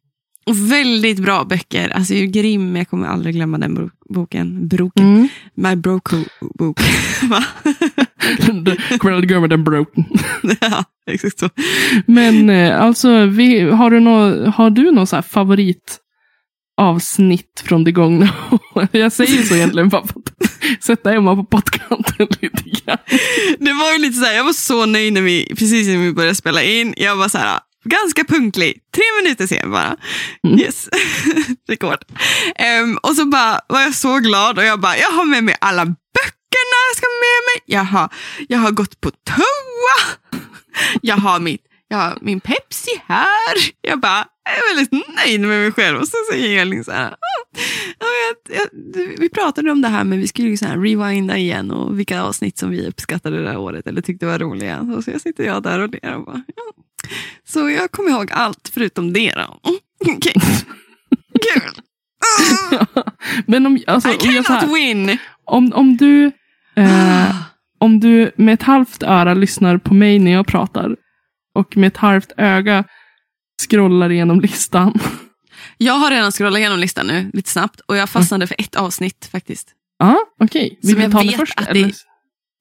och 0.47 0.73
väldigt 0.73 1.19
bra 1.19 1.45
böcker. 1.45 1.89
Alltså 1.89 2.15
Grimm, 2.15 2.77
jag 2.77 2.89
kommer 2.89 3.07
aldrig 3.09 3.35
glömma 3.35 3.59
den 3.59 3.75
bro- 3.75 3.91
boken. 4.09 4.69
Broken. 4.69 5.07
Mm. 5.17 5.29
My 5.55 5.77
Broco 5.77 6.17
bok. 6.55 6.81
Va? 7.31 7.45
Kommer 8.99 9.13
aldrig 9.15 9.29
glömma 9.29 9.47
den 9.49 9.65
broken. 9.65 10.05
ja, 10.61 10.85
exakt 11.07 11.39
så. 11.39 11.49
Men 12.07 12.51
eh, 12.51 12.83
alltså, 12.83 13.27
vi, 13.27 13.61
har 13.71 13.91
du 13.91 14.01
har 14.51 14.71
någon 14.93 15.07
så 15.07 15.17
här 15.17 15.23
favorit 15.23 15.99
avsnitt 16.79 17.63
från 17.65 17.85
det 17.85 17.93
gångna 17.93 18.29
året? 18.75 18.91
Jag 18.93 19.13
säger 19.13 19.43
så 19.43 19.55
egentligen 19.55 19.89
bara 19.89 20.07
för 20.07 20.21
att 20.21 20.85
sätta 20.85 21.13
Emma 21.13 21.37
på 21.37 21.45
pottkanten 21.45 22.27
lite 22.41 22.63
grann. 22.63 22.99
Det 23.59 23.73
var 23.73 23.93
ju 23.93 23.99
lite 23.99 24.19
så 24.19 24.25
här, 24.25 24.35
jag 24.35 24.45
var 24.45 24.53
så 24.53 24.87
nöjd 24.87 25.13
när 25.13 25.21
vi, 25.21 25.55
precis 25.59 25.89
när 25.89 25.97
vi 25.97 26.13
började 26.13 26.35
spela 26.35 26.63
in. 26.63 26.95
Jag 26.97 27.17
var 27.17 27.29
så 27.29 27.39
här, 27.39 27.61
ganska 27.85 28.25
punktlig. 28.25 28.79
Tre 28.95 29.05
minuter 29.23 29.47
sen 29.47 29.71
bara. 29.71 29.97
Mm. 30.47 30.59
Yes, 30.59 30.89
rekord. 31.69 31.99
Ehm, 32.57 32.97
och 32.97 33.15
så 33.17 33.25
bara 33.25 33.61
var 33.69 33.81
jag 33.81 33.95
så 33.95 34.19
glad 34.19 34.59
och 34.59 34.65
jag 34.65 34.81
bara, 34.81 34.97
jag 34.97 35.11
har 35.11 35.25
med 35.25 35.45
mig 35.45 35.57
alla 35.61 35.85
böckerna 35.85 36.79
jag 36.91 36.97
ska 36.97 37.07
med 37.07 37.41
mig. 37.49 37.63
Jag 37.67 37.85
har, 37.85 38.09
jag 38.49 38.59
har 38.59 38.71
gått 38.71 39.01
på 39.01 39.11
toa. 39.11 40.41
Jag 41.03 41.17
har, 41.17 41.41
mitt, 41.41 41.63
jag 41.89 41.99
har 41.99 42.19
min 42.21 42.41
Pepsi 42.41 42.91
här. 43.07 43.57
Jag 43.83 44.01
bara, 44.01 44.25
jag 44.45 44.71
är 44.71 44.77
väldigt 44.77 45.07
nöjd 45.17 45.41
med 45.41 45.49
mig 45.49 45.73
själv. 45.73 45.99
Och 45.99 46.09
så 46.09 46.17
säger 46.33 46.63
Elin 46.63 46.85
så 46.85 46.93
här, 46.93 47.11
"Ah, 47.11 47.17
ja, 48.55 48.65
vi 49.19 49.29
pratade 49.29 49.71
om 49.71 49.83
det 49.83 49.89
här 49.89 50.05
men 50.05 50.19
vi 50.21 50.29
skulle 50.29 50.49
ju 50.49 50.57
så 50.57 50.67
här 50.67 50.79
rewinda 50.79 51.37
igen 51.37 51.71
och 51.71 51.99
vilka 51.99 52.23
avsnitt 52.23 52.59
som 52.59 52.71
vi 52.71 52.89
uppskattade 52.89 53.43
det 53.43 53.49
här 53.49 53.59
året 53.59 53.87
eller 53.87 54.01
tyckte 54.03 54.27
var 54.27 54.39
roliga. 54.39 54.81
Och 54.81 55.05
så 55.05 55.11
jag 55.11 55.21
sitter 55.21 55.45
jag 55.45 55.63
där 55.63 55.79
och 55.79 55.89
ler 55.91 56.15
och 56.17 56.25
bara, 56.25 56.43
ja. 56.57 56.83
Så 57.49 57.71
jag 57.71 57.91
kommer 57.91 58.11
ihåg 58.11 58.31
allt 58.33 58.71
förutom 58.75 59.13
det 59.13 59.33
då. 59.37 59.61
Okej, 60.01 60.19
kul. 60.21 61.63
Ah, 62.95 63.03
Men 63.47 63.67
om, 63.67 63.79
alltså, 63.87 64.09
I 64.09 64.13
så 64.13 64.19
cannot 64.19 64.47
här, 64.49 64.75
win. 64.75 65.19
om, 65.45 65.73
om, 65.75 65.97
du, 65.97 66.33
eh, 66.77 67.31
Ah. 67.31 67.35
om 67.79 68.01
du 68.01 68.31
med 68.37 68.55
ett 68.55 68.63
halvt 68.63 69.03
öra 69.03 69.35
lyssnar 69.35 69.79
på 69.79 69.95
mig 69.95 70.19
när 70.19 70.31
jag 70.33 70.47
pratar 70.47 70.97
och 71.59 71.77
med 71.77 71.87
ett 71.89 71.97
halvt 71.97 72.33
öga 72.37 72.85
scrollar 73.69 74.11
igenom 74.11 74.41
listan. 74.41 75.01
Jag 75.79 75.95
har 75.95 76.11
redan 76.11 76.33
scrollat 76.33 76.59
igenom 76.59 76.79
listan 76.79 77.07
nu 77.07 77.31
lite 77.33 77.51
snabbt 77.51 77.81
och 77.81 77.97
jag 77.97 78.11
fastnade 78.11 78.47
för 78.47 78.57
ett 78.59 78.77
avsnitt 78.77 79.29
faktiskt. 79.33 79.69
Ja, 79.99 80.17
okej. 80.41 80.79
Vill 80.83 80.93
Som 80.95 81.03
du 81.03 81.11
ta 81.13 81.23
det 81.23 81.37
först? 81.37 81.61
att 81.61 81.67
det-? 81.75 81.93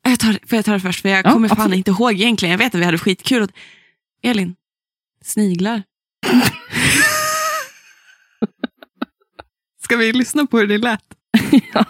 Jag 0.04 0.20
tar, 0.20 0.32
får 0.48 0.56
jag 0.56 0.66
ta 0.66 0.72
det 0.74 0.80
först? 0.80 1.02
För 1.02 1.10
jag 1.10 1.26
Ja, 1.26 1.32
kommer 1.34 1.48
fan 1.50 1.58
absolut. 1.60 1.78
inte 1.78 1.92
ihåg 1.92 2.14
egentligen. 2.14 2.52
Jag 2.52 2.58
vet 2.58 2.76
att 2.76 2.82
vi 2.82 2.86
hade 2.86 2.98
skitkul. 2.98 3.44
Och... 3.44 3.50
Elin, 4.24 4.56
sniglar. 5.24 5.84
Ska 9.84 9.96
vi 9.98 10.14
lyssna 10.14 10.46
på 10.48 10.60
hur 10.60 10.68
det 10.68 10.78
lät? 10.78 11.02
ja. 11.74 11.86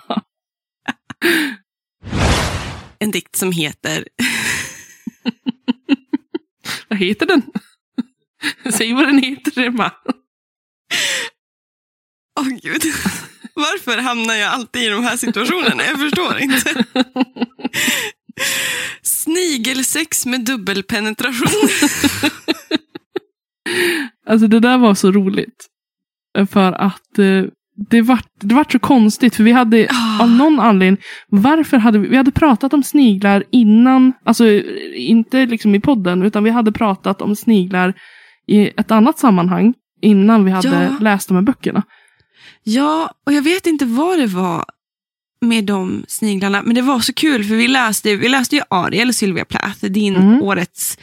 En 2.99 3.11
dikt 3.11 3.35
som 3.35 3.51
heter 3.51 4.07
Vad 6.89 6.99
heter 6.99 7.25
den? 7.25 7.41
Säg 8.73 8.93
vad 8.93 9.07
den 9.07 9.23
heter, 9.23 9.63
Emma. 9.63 9.91
Åh 12.39 12.47
gud. 12.47 12.81
Varför 13.53 13.97
hamnar 13.97 14.33
jag 14.33 14.53
alltid 14.53 14.83
i 14.83 14.87
de 14.89 15.03
här 15.03 15.17
situationerna? 15.17 15.83
Jag 15.83 15.99
förstår 15.99 16.39
inte. 16.39 16.83
Snigelsex 19.01 20.25
med 20.25 20.45
dubbelpenetration. 20.45 21.69
Alltså 24.27 24.47
det 24.47 24.59
där 24.59 24.77
var 24.77 24.95
så 24.95 25.11
roligt. 25.11 25.67
För 26.51 26.71
att 26.71 27.19
eh, 27.19 27.43
det 27.89 28.01
var, 28.01 28.19
det 28.41 28.55
var 28.55 28.65
så 28.71 28.79
konstigt. 28.79 29.35
För 29.35 29.43
vi 29.43 29.51
hade. 29.51 29.87
Av 30.21 30.29
någon 30.29 30.59
anledning. 30.59 31.03
Varför 31.27 31.77
hade 31.77 31.99
vi, 31.99 32.07
vi 32.07 32.17
hade 32.17 32.31
pratat 32.31 32.73
om 32.73 32.83
sniglar 32.83 33.43
innan. 33.51 34.13
Alltså 34.25 34.47
inte 34.95 35.45
liksom 35.45 35.75
i 35.75 35.79
podden. 35.79 36.23
Utan 36.23 36.43
vi 36.43 36.49
hade 36.49 36.71
pratat 36.71 37.21
om 37.21 37.35
sniglar 37.35 37.93
i 38.47 38.67
ett 38.67 38.91
annat 38.91 39.19
sammanhang. 39.19 39.73
Innan 40.01 40.45
vi 40.45 40.51
hade 40.51 40.67
Ja. 40.83 40.97
läst 41.03 41.27
de 41.27 41.33
här 41.35 41.41
böckerna. 41.41 41.83
Ja, 42.63 43.11
och 43.25 43.33
jag 43.33 43.41
vet 43.41 43.67
inte 43.67 43.85
vad 43.85 44.19
det 44.19 44.27
var 44.27 44.65
med 45.41 45.63
de 45.63 46.05
sniglarna. 46.07 46.61
Men 46.61 46.75
det 46.75 46.81
var 46.81 46.99
så 46.99 47.13
kul 47.13 47.43
för 47.43 47.55
vi 47.55 47.67
läste, 47.67 48.15
vi 48.15 48.29
läste 48.29 48.55
ju 48.55 48.61
Ariel, 48.69 49.13
Sylvia 49.13 49.45
Plath, 49.45 49.85
din 49.85 50.15
Mm. 50.15 50.41
årets, 50.41 50.97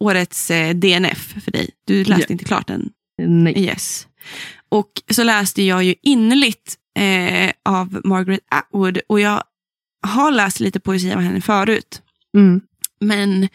årets 0.00 0.50
eh, 0.50 0.74
DNF 0.74 1.34
för 1.44 1.50
dig. 1.52 1.68
Du 1.86 2.04
läste 2.04 2.24
Ja. 2.28 2.32
inte 2.32 2.44
klart 2.44 2.66
den. 2.66 2.90
Nej. 3.22 3.58
Yes. 3.64 4.06
Och 4.68 4.90
så 5.10 5.24
läste 5.24 5.62
jag 5.62 5.84
ju 5.84 5.94
innerligt 6.02 6.74
eh, 6.98 7.52
av 7.64 8.00
Margaret 8.04 8.40
Atwood 8.50 8.98
och 9.08 9.20
jag 9.20 9.42
har 10.06 10.30
läst 10.30 10.60
lite 10.60 10.80
poesi 10.80 11.12
av 11.12 11.20
henne 11.20 11.40
förut. 11.40 12.02
Mm. 12.36 12.60
Men 13.00 13.48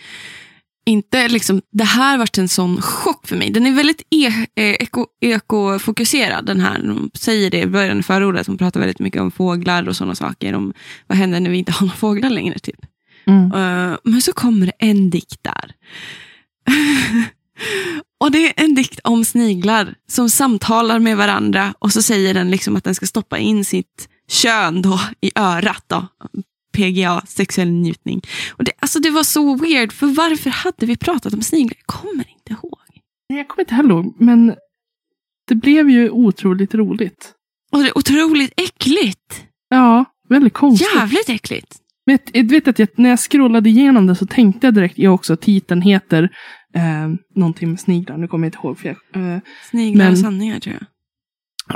inte 0.85 1.27
liksom, 1.27 1.61
det 1.71 1.83
här 1.83 2.17
varit 2.17 2.37
en 2.37 2.47
sån 2.47 2.81
chock 2.81 3.27
för 3.27 3.35
mig. 3.35 3.49
Den 3.49 3.65
är 3.65 3.71
väldigt 3.71 4.01
e 4.09 4.27
eh, 4.55 4.75
eko 4.79 5.05
ekofokuserad 5.21 6.45
den 6.45 6.59
här. 6.59 6.79
De 6.79 7.11
säger 7.13 7.51
det 7.51 7.59
i 7.59 7.67
början 7.67 7.97
av 7.97 8.01
förordet, 8.01 8.47
hon 8.47 8.57
pratar 8.57 8.79
väldigt 8.79 8.99
mycket 8.99 9.21
om 9.21 9.31
fåglar 9.31 9.87
och 9.87 9.95
sådana 9.95 10.15
saker. 10.15 10.53
Om 10.53 10.73
vad 11.07 11.17
händer 11.17 11.39
när 11.39 11.49
vi 11.49 11.57
inte 11.57 11.71
har 11.71 11.87
några 11.87 11.97
fåglar 11.97 12.29
längre 12.29 12.59
typ. 12.59 12.79
Mm. 13.27 13.51
Eh, 13.51 13.97
men 14.03 14.21
så 14.21 14.33
kommer 14.33 14.65
det 14.65 14.73
en 14.79 15.09
dikt 15.09 15.43
där. 15.43 15.71
och 18.19 18.31
det 18.31 18.47
är 18.47 18.63
en 18.63 18.75
dikt 18.75 18.99
om 19.03 19.25
sniglar 19.25 19.95
som 20.07 20.29
samtalar 20.29 20.99
med 20.99 21.17
varandra 21.17 21.73
och 21.79 21.91
så 21.91 22.01
säger 22.01 22.33
den 22.33 22.51
liksom 22.51 22.75
att 22.75 22.83
den 22.83 22.95
ska 22.95 23.05
stoppa 23.05 23.37
in 23.37 23.65
sitt 23.65 24.09
kön 24.29 24.81
då 24.81 24.99
i 25.21 25.31
örat. 25.35 25.83
Då. 25.87 26.07
PGA, 26.73 27.21
sexuell 27.27 27.71
njutning. 27.71 28.21
Och 28.49 28.63
det, 28.63 28.71
alltså 28.79 28.99
det 28.99 29.09
var 29.09 29.23
så 29.23 29.55
weird, 29.55 29.91
för 29.91 30.07
varför 30.07 30.49
hade 30.49 30.85
vi 30.85 30.97
pratat 30.97 31.33
om 31.33 31.41
sniglar? 31.41 31.77
Jag 31.77 31.85
kommer 31.85 32.25
inte 32.29 32.53
ihåg. 32.53 32.79
Nej, 33.29 33.37
Jag 33.37 33.47
kommer 33.47 33.61
inte 33.61 33.75
heller 33.75 33.89
ihåg. 33.89 34.15
Men 34.19 34.55
det 35.47 35.55
blev 35.55 35.89
ju 35.89 36.09
otroligt 36.09 36.75
roligt. 36.75 37.33
Och 37.71 37.79
det 37.79 37.87
är 37.87 37.97
otroligt 37.97 38.53
äckligt. 38.57 39.43
Ja, 39.69 40.05
väldigt 40.29 40.53
konstigt. 40.53 40.87
Jävligt 40.95 41.29
äckligt. 41.29 41.77
Vet, 42.05 42.51
vet 42.51 42.67
att 42.67 42.79
jag, 42.79 42.89
när 42.95 43.09
jag 43.09 43.19
scrollade 43.19 43.69
igenom 43.69 44.07
det 44.07 44.15
så 44.15 44.25
tänkte 44.25 44.67
jag 44.67 44.73
direkt, 44.73 44.97
jag 44.97 45.13
också, 45.13 45.37
titeln 45.37 45.81
heter 45.81 46.29
eh, 46.75 47.07
någonting 47.35 47.69
med 47.69 47.79
sniglar. 47.79 48.17
Nu 48.17 48.27
kommer 48.27 48.45
jag 48.45 48.49
inte 48.49 48.57
ihåg. 48.67 48.77
För 48.79 48.87
jag, 48.87 49.33
eh, 49.33 49.39
Sniglar 49.69 50.05
Men- 50.05 50.11
och 50.13 50.19
sanningar 50.19 50.59
tror 50.59 50.75
jag. 50.75 50.85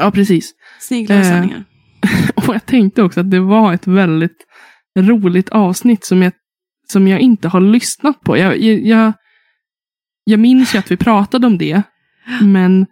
ja, 0.05 0.11
precis. 0.11 0.51
Sniglar 0.79 1.15
och 1.19 1.25
Eh, 1.25 1.29
sanningar. 1.31 1.63
Och 2.35 2.55
jag 2.55 2.65
tänkte 2.65 3.03
också 3.03 3.19
att 3.19 3.31
det 3.31 3.39
var 3.39 3.73
ett 3.73 3.87
väldigt 3.87 4.37
roligt 4.99 5.49
avsnitt 5.49 6.05
som 6.05 6.21
jag, 6.21 6.33
som 6.87 7.07
jag 7.07 7.19
inte 7.19 7.47
har 7.47 7.61
lyssnat 7.61 8.21
på. 8.21 8.37
Jag, 8.37 8.59
jag, 8.59 8.79
jag, 8.79 9.13
jag 10.23 10.39
minns 10.39 10.75
ju 10.75 10.79
att 10.79 10.91
vi 10.91 10.97
pratade 10.97 11.47
om 11.47 11.57
det, 11.57 11.81
men 12.41 12.85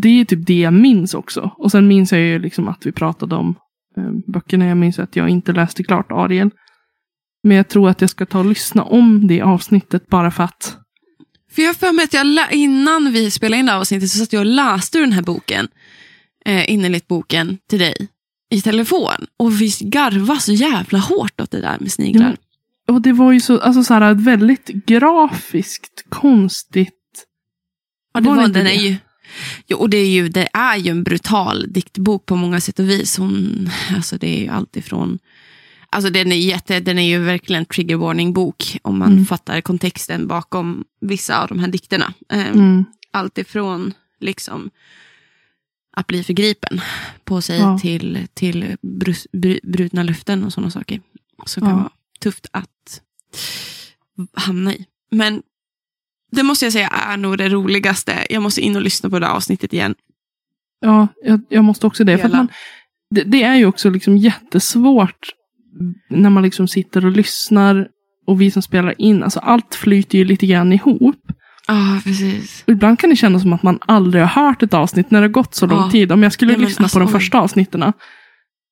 det 0.00 0.08
är 0.08 0.24
typ 0.24 0.46
det 0.46 0.60
jag 0.60 0.72
minns 0.74 1.14
också. 1.14 1.52
Och 1.56 1.70
sen 1.70 1.88
minns 1.88 2.12
jag 2.12 2.20
ju 2.20 2.38
liksom 2.38 2.68
att 2.68 2.86
vi 2.86 2.92
pratade 2.92 3.34
om 3.34 3.54
eh, 3.96 4.10
böckerna. 4.32 4.66
Jag 4.66 4.76
minns 4.76 4.98
att 4.98 5.16
jag 5.16 5.28
inte 5.28 5.52
läste 5.52 5.82
klart 5.84 6.12
Ariel. 6.12 6.50
Men 7.42 7.56
jag 7.56 7.68
tror 7.68 7.88
att 7.90 8.00
jag 8.00 8.10
ska 8.10 8.26
ta 8.26 8.38
och 8.38 8.44
lyssna 8.46 8.82
om 8.82 9.26
det 9.26 9.40
avsnittet 9.42 10.06
bara 10.06 10.30
för 10.30 10.44
att. 10.44 10.78
För 11.58 11.62
jag 11.62 11.68
har 11.68 11.74
för 11.74 11.92
mig 11.92 12.04
att 12.04 12.12
jag 12.12 12.52
innan 12.52 13.12
vi 13.12 13.30
spelade 13.30 13.60
in 13.60 13.66
det 13.66 13.72
här 13.72 13.78
avsnittet 13.78 14.10
så 14.10 14.18
satt 14.18 14.32
jag 14.32 14.40
och 14.40 14.46
läste 14.46 14.98
den 14.98 15.12
här 15.12 15.22
boken, 15.22 15.68
eh, 16.44 16.70
innerligt 16.70 17.08
boken 17.08 17.58
till 17.68 17.78
dig 17.78 18.08
i 18.50 18.62
telefon. 18.62 19.26
Och 19.36 19.60
vi 19.60 19.68
garvade 19.80 20.40
så 20.40 20.52
jävla 20.52 20.98
hårt 20.98 21.40
åt 21.40 21.50
det 21.50 21.60
där 21.60 21.76
med 21.80 21.92
sniglar. 21.92 22.26
Mm. 22.26 22.36
Och 22.88 23.02
det 23.02 23.12
var 23.12 23.32
ju 23.32 23.40
så, 23.40 23.58
alltså 23.58 23.84
så 23.84 23.94
här, 23.94 24.14
väldigt 24.14 24.66
grafiskt, 24.66 26.04
konstigt. 26.08 27.26
Ja, 28.14 28.20
det 28.20 28.28
Var 28.28 28.36
var, 28.36 28.42
den 28.42 28.52
det? 28.52 28.76
är 28.76 28.80
ju, 28.80 28.96
jo, 29.66 29.78
och 29.78 29.90
det 29.90 29.98
är 29.98 30.10
ju, 30.10 30.28
det 30.28 30.48
är 30.52 30.76
ju 30.76 30.90
en 30.90 31.04
brutal 31.04 31.72
diktbok 31.72 32.26
på 32.26 32.36
många 32.36 32.60
sätt 32.60 32.78
och 32.78 32.90
vis. 32.90 33.18
Hon, 33.18 33.70
alltså 33.94 34.18
det 34.18 34.38
är 34.38 34.40
ju 34.40 34.48
allt 34.48 34.76
ifrån, 34.76 35.18
alltså 35.92 36.10
den 36.10 36.32
är, 36.32 36.36
jätte, 36.36 36.80
den 36.80 36.98
är 36.98 37.08
ju 37.08 37.18
verkligen 37.18 37.62
en 37.62 37.66
trigger 37.66 37.96
warning 37.96 38.32
bok 38.32 38.78
om 38.82 38.98
man 38.98 39.12
Mm. 39.12 39.26
fattar 39.26 39.60
kontexten 39.60 40.26
bakom 40.26 40.84
vissa 41.00 41.42
av 41.42 41.48
de 41.48 41.58
här 41.58 41.68
dikterna. 41.68 42.12
Eh, 42.32 42.48
Mm. 42.48 42.84
Allt 43.10 43.38
ifrån 43.38 43.92
liksom 44.20 44.70
att 45.96 46.06
bli 46.06 46.24
förgripen 46.24 46.80
på 47.24 47.40
sig 47.40 47.58
Ja. 47.58 47.78
till, 47.78 48.26
till 48.34 48.76
brus, 48.82 49.26
bru, 49.32 49.60
brutna 49.62 50.02
löften 50.02 50.44
och 50.44 50.52
sådana 50.52 50.70
saker. 50.70 51.00
Som 51.46 51.60
kan 51.60 51.70
Ja. 51.70 51.76
vara 51.76 51.90
tufft 52.20 52.46
att 52.50 53.00
hamna 54.34 54.74
i. 54.74 54.86
Men 55.10 55.42
det 56.32 56.42
måste 56.42 56.64
jag 56.66 56.72
säga 56.72 56.88
är 56.88 57.16
nog 57.16 57.38
det 57.38 57.48
roligaste. 57.48 58.26
Jag 58.30 58.42
måste 58.42 58.60
in 58.60 58.76
och 58.76 58.82
lyssna 58.82 59.10
på 59.10 59.18
det 59.18 59.26
här 59.26 59.32
avsnittet 59.34 59.72
igen. 59.72 59.94
Ja, 60.80 61.08
jag, 61.24 61.40
jag 61.48 61.64
måste 61.64 61.86
också 61.86 62.04
det. 62.04 62.16
För 62.18 62.22
Hela. 62.24 62.36
man, 62.36 62.48
det, 63.10 63.22
det 63.24 63.42
är 63.42 63.54
ju 63.56 63.66
också 63.66 63.90
liksom 63.90 64.16
jättesvårt 64.16 65.28
när 66.10 66.30
man 66.30 66.42
liksom 66.42 66.68
sitter 66.68 67.04
och 67.06 67.12
lyssnar 67.12 67.88
och 68.26 68.40
vi 68.40 68.50
som 68.50 68.62
spelar 68.62 68.94
in. 69.00 69.22
Alltså 69.22 69.38
allt 69.40 69.74
flyter 69.74 70.18
ju 70.18 70.24
lite 70.24 70.46
grann 70.46 70.72
ihop. 70.72 71.20
Ja, 71.68 72.00
precis. 72.04 72.64
Och 72.66 72.72
ibland 72.72 72.98
kan 72.98 73.10
det 73.10 73.16
kännas 73.16 73.42
som 73.42 73.52
att 73.52 73.62
man 73.62 73.78
aldrig 73.86 74.22
har 74.24 74.42
hört 74.44 74.62
ett 74.62 74.74
avsnitt 74.74 75.10
när 75.10 75.20
det 75.20 75.26
har 75.26 75.32
gått 75.32 75.54
så 75.54 75.66
lång 75.66 75.78
Ja. 75.80 75.90
tid. 75.90 76.12
Om 76.12 76.22
jag 76.22 76.32
skulle 76.32 76.52
Ja, 76.52 76.58
lyssna 76.58 76.82
alltså, 76.82 76.98
på 76.98 77.04
de 77.04 77.06
oj. 77.06 77.12
första 77.20 77.40
avsnitten. 77.40 77.92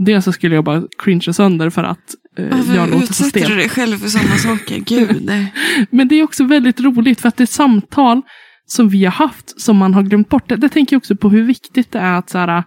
Dels 0.04 0.24
så 0.24 0.32
skulle 0.32 0.54
jag 0.54 0.64
bara 0.64 0.82
cringea 1.02 1.32
sönder 1.32 1.70
för 1.70 1.84
att 1.84 1.98
eh, 2.38 2.74
jag 2.74 2.90
låter 2.90 3.06
så 3.06 3.24
utsätter 3.24 3.40
du 3.40 3.44
stel. 3.46 3.56
dig 3.56 3.68
själv 3.68 3.96
för 3.98 4.08
sådana 4.08 4.36
saker? 4.36 4.78
Gud. 4.86 5.30
Men 5.90 6.08
det 6.08 6.14
är 6.14 6.22
också 6.22 6.44
väldigt 6.44 6.80
roligt 6.80 7.20
för 7.20 7.28
att 7.28 7.36
det 7.36 7.44
är 7.44 7.46
samtal 7.46 8.22
som 8.66 8.88
vi 8.88 9.04
har 9.04 9.12
haft 9.12 9.60
som 9.60 9.76
man 9.76 9.94
har 9.94 10.02
glömt 10.02 10.28
bort. 10.28 10.48
Det, 10.48 10.56
det 10.56 10.68
tänker 10.68 10.94
jag 10.96 11.00
också 11.00 11.16
på 11.16 11.28
hur 11.28 11.42
viktigt 11.42 11.92
det 11.92 11.98
är 11.98 12.18
att 12.18 12.30
så 12.30 12.38
här, 12.38 12.64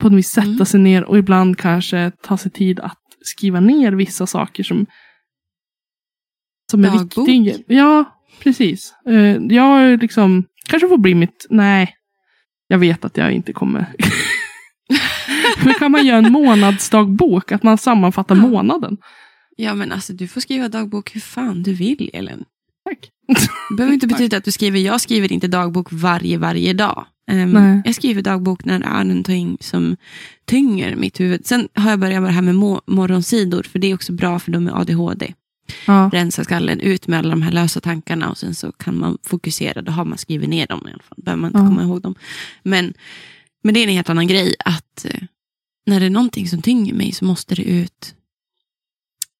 på 0.00 0.08
något 0.08 0.18
vis 0.18 0.28
sätta 0.28 0.48
Mm. 0.48 0.66
sig 0.66 0.80
ner 0.80 1.04
och 1.04 1.18
ibland 1.18 1.58
kanske 1.58 2.12
ta 2.22 2.36
sig 2.36 2.50
tid 2.50 2.80
att 2.80 2.98
skriva 3.24 3.60
ner 3.60 3.92
vissa 3.92 4.26
saker 4.26 4.62
som, 4.62 4.86
som 6.70 6.84
är 6.84 6.88
Dagbok. 6.88 7.28
viktiga. 7.28 7.58
Ja, 7.66 8.04
precis. 8.40 8.94
Eh, 9.08 9.36
jag 9.36 10.00
liksom, 10.02 10.44
kanske 10.68 10.88
får 10.88 10.98
bli 10.98 11.14
mitt, 11.14 11.46
nej, 11.50 11.96
jag 12.66 12.78
vet 12.78 13.04
att 13.04 13.16
jag 13.16 13.32
inte 13.32 13.52
kommer. 13.52 13.86
Men 15.64 15.74
kan 15.74 15.92
man 15.92 16.06
göra 16.06 16.18
en 16.18 16.32
månadsdagbok, 16.32 17.52
att 17.52 17.62
man 17.62 17.78
sammanfattar 17.78 18.34
månaden? 18.34 18.96
Ja, 19.56 19.74
men 19.74 19.92
alltså 19.92 20.12
du 20.12 20.28
får 20.28 20.40
skriva 20.40 20.68
dagbok 20.68 21.14
hur 21.14 21.20
fan 21.20 21.62
du 21.62 21.74
vill, 21.74 22.10
Ellen. 22.12 22.44
Tack. 22.84 23.10
Det 23.70 23.76
behöver 23.76 23.94
inte 23.94 24.06
betyda 24.14 24.36
att 24.36 24.44
du 24.44 24.52
skriver, 24.52 24.78
jag 24.78 25.00
skriver 25.00 25.32
inte 25.32 25.48
dagbok 25.48 25.88
varje, 25.90 26.38
varje 26.38 26.72
dag. 26.72 27.06
Nej. 27.26 27.82
jag 27.84 27.94
skriver 27.94 28.22
dagbok 28.22 28.64
när 28.64 28.78
det 28.78 28.84
är 28.86 29.04
någonting 29.04 29.56
som 29.60 29.96
tynger 30.44 30.96
mitt 30.96 31.20
huvud. 31.20 31.46
Sen 31.46 31.68
har 31.74 31.90
jag 31.90 31.98
börjat 32.00 32.22
med 32.22 32.28
det 32.30 32.34
här 32.34 32.42
med 32.42 32.54
må- 32.54 32.82
morgonsidor, 32.86 33.62
för 33.62 33.78
det 33.78 33.86
är 33.86 33.94
också 33.94 34.12
bra 34.12 34.38
för 34.38 34.52
de 34.52 34.64
med 34.64 34.74
ADHD. 34.74 35.34
Ja. 35.86 36.10
Rensa 36.12 36.44
skallen, 36.44 36.80
ut 36.80 37.06
med 37.06 37.18
alla 37.18 37.30
de 37.30 37.42
här 37.42 37.52
lösa 37.52 37.80
tankarna 37.80 38.30
och 38.30 38.38
sen 38.38 38.54
så 38.54 38.72
kan 38.72 38.98
man 38.98 39.18
fokusera. 39.22 39.82
Då 39.82 39.92
har 39.92 40.04
man 40.04 40.18
skrivit 40.18 40.48
ner 40.48 40.66
dem 40.66 40.88
i 40.88 40.92
alla 40.92 41.02
fall. 41.02 41.18
behöver 41.22 41.40
man 41.40 41.48
inte 41.48 41.58
Ja. 41.58 41.66
komma 41.66 41.82
ihåg 41.82 42.02
dem. 42.02 42.14
Men, 42.62 42.94
men 43.62 43.74
det 43.74 43.80
är 43.80 43.84
en 43.84 43.94
helt 43.94 44.10
annan 44.10 44.26
grej 44.26 44.54
att 44.64 45.04
eh, 45.04 45.22
när 45.86 46.00
det 46.00 46.06
är 46.06 46.10
någonting 46.10 46.48
som 46.48 46.62
tynger 46.62 46.94
mig 46.94 47.12
så 47.12 47.24
måste 47.24 47.54
det 47.54 47.62
ut 47.62 48.14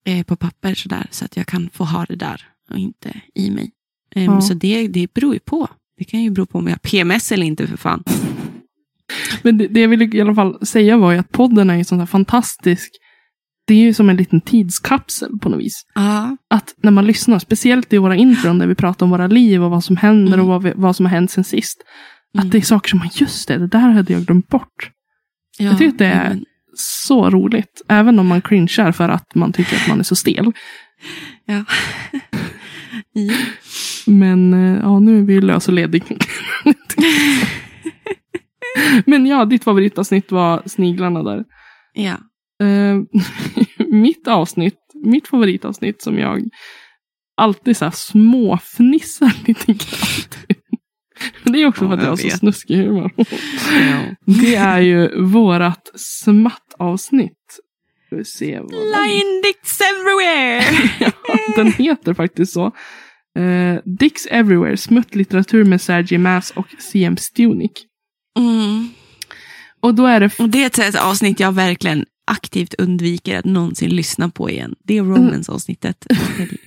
eh, 0.05 0.23
på 0.27 0.37
papper 0.37 0.75
sådär, 0.75 1.07
så 1.11 1.25
att 1.25 1.37
jag 1.37 1.47
kan 1.47 1.71
få 1.73 1.85
ha 1.85 2.05
det 2.05 2.16
där 2.16 2.49
och 2.71 2.79
inte 2.79 3.21
i 3.35 3.51
mig. 3.51 3.71
Ehm, 4.14 4.25
Ja. 4.33 4.40
Så 4.40 4.55
det, 4.55 4.88
det 4.88 5.14
beror 5.14 5.35
ju 5.35 5.40
på. 5.40 5.68
Det 6.03 6.07
kan 6.11 6.23
ju 6.23 6.31
bero 6.31 6.47
på 6.47 6.59
om 6.59 6.67
jag 6.67 6.73
har 6.73 6.79
PMS 6.79 7.33
eller 7.33 7.47
inte 7.47 7.67
för 7.67 7.77
fan. 7.77 8.03
Men 9.43 9.59
det, 9.59 9.67
det 9.69 9.81
jag 9.81 9.88
ville 9.88 10.05
i 10.17 10.21
alla 10.21 10.35
fall 10.35 10.67
säga 10.67 10.97
var 10.97 11.12
ju 11.12 11.19
att 11.19 11.33
podden 11.33 11.71
är 11.71 11.75
ju 11.77 11.85
sån 11.85 11.99
här 11.99 12.07
fantastisk. 12.07 12.91
Det 13.67 13.75
är 13.75 13.79
ju 13.79 13.95
som 13.95 14.11
en 14.11 14.17
liten 14.17 14.41
tidskapsel 14.41 15.38
på 15.41 15.49
något 15.49 15.61
vis. 15.61 15.83
Ja. 15.95 16.37
Att 16.51 16.75
när 16.83 16.91
man 16.91 17.07
lyssnar, 17.07 17.38
speciellt 17.38 17.93
i 17.93 17.99
våra 17.99 18.17
intron 18.17 18.59
där 18.59 18.67
vi 18.67 18.75
pratar 18.75 19.07
om 19.07 19.11
våra 19.11 19.27
liv 19.27 19.62
och 19.65 19.71
vad 19.71 19.85
som 19.85 19.97
händer 19.97 20.33
Mm. 20.35 20.41
och 20.41 20.47
vad, 20.47 20.62
vi, 20.62 20.73
vad 20.77 20.97
som 20.97 21.07
har 21.07 21.11
hänt 21.11 21.31
sen 21.31 21.45
sist. 21.45 21.83
Mm. 22.35 22.47
Att 22.47 22.53
det 22.53 22.59
är 22.59 22.62
saker 22.62 22.88
som 22.91 22.99
man, 22.99 23.09
just 23.15 23.49
det, 23.49 23.59
det 23.59 23.67
där 23.67 23.79
hade 23.88 24.12
jag 24.12 24.23
glömt 24.23 24.49
bort. 24.49 24.91
Ja, 25.59 25.65
Jag 25.65 25.79
tycker 25.79 25.93
att 25.93 25.99
det 25.99 26.07
är- 26.07 26.29
men- 26.29 26.45
Så 26.75 27.31
roligt. 27.31 27.83
Även 27.88 28.19
om 28.19 28.27
man 28.27 28.43
cringear 28.43 28.93
för 28.93 29.09
att 29.09 29.35
man 29.35 29.53
tycker 29.53 29.77
att 29.77 29.88
man 29.88 29.99
är 29.99 30.03
så 30.05 30.17
stel. 30.17 30.53
Ja. 31.45 31.65
Ja. 33.12 33.35
Men 34.07 34.55
eh, 34.55 34.81
ja, 34.83 34.98
nu 34.98 35.18
är 35.18 35.22
vi 35.22 35.40
lös 35.40 35.68
och 35.68 35.75
ledig. 35.75 36.03
Men 39.07 39.27
ja, 39.27 39.44
ditt 39.44 39.64
favoritavsnitt 39.64 40.33
var 40.33 40.62
sniglarna 40.66 41.22
där. 41.22 41.44
ja. 41.92 42.16
Eh, 42.62 43.01
mitt 43.88 44.29
avsnitt, 44.29 44.79
mitt 44.94 45.29
favoritavsnitt 45.29 46.03
som 46.03 46.18
jag 46.18 46.42
alltid 47.37 47.77
så 47.77 47.85
här 47.85 47.92
småfnissar 47.94 49.33
lite 49.46 49.66
grann 49.72 50.42
det 51.44 51.62
är 51.62 51.66
också 51.66 51.85
Ja, 51.85 51.88
för 51.88 51.96
att 51.96 52.03
jag 52.03 52.09
har 52.11 52.16
så 52.16 52.31
snuskig 52.31 52.77
humor. 52.77 53.11
ja. 53.16 54.14
Det 54.27 54.55
är 54.55 54.81
ju 54.81 55.22
vårat 55.22 55.90
smattavsnitt. 55.94 57.59
Lion 58.11 59.42
dicks 59.42 59.81
everywhere! 59.81 60.64
ja, 61.01 61.11
den 61.57 61.72
heter 61.72 62.14
faktiskt 62.14 62.53
så. 62.53 62.72
Eh, 63.38 63.81
Dicks 63.85 64.27
Everywhere, 64.27 64.77
smuttlitteratur 64.77 65.64
med 65.64 65.81
Sergej 65.81 66.18
Mass 66.18 66.51
och 66.51 66.66
CM 66.79 67.16
Stunik. 67.16 67.87
Mm. 68.38 68.88
Och 69.81 69.95
då 69.95 70.07
är 70.07 70.21
det 70.21 70.31
Och 70.38 70.49
det 70.49 70.79
är 70.79 70.88
ett 70.88 71.03
avsnitt 71.03 71.40
jag 71.40 71.53
verkligen 71.53 72.05
aktivt 72.27 72.75
undviker 72.75 73.38
att 73.38 73.45
någonsin 73.45 73.90
lyssna 73.90 74.29
på 74.29 74.51
igen. 74.51 74.75
Det 74.85 74.99
är 74.99 75.03
Romance-avsnittet. 75.03 76.07
Helvete. 76.11 76.59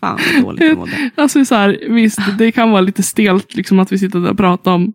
Fan 0.00 0.20
vad 0.34 0.42
dåligt 0.42 0.64
jag 0.64 0.78
mådde. 0.78 1.10
Alltså 1.16 1.44
så 1.44 1.54
här, 1.54 1.78
visst, 1.88 2.18
det 2.38 2.52
kan 2.52 2.70
vara 2.70 2.80
lite 2.80 3.02
stelt 3.02 3.54
liksom 3.54 3.78
att 3.78 3.92
vi 3.92 3.98
sitter 3.98 4.18
där 4.18 4.30
och 4.30 4.36
pratar 4.36 4.72
om, 4.72 4.92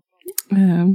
eh, 0.52 0.88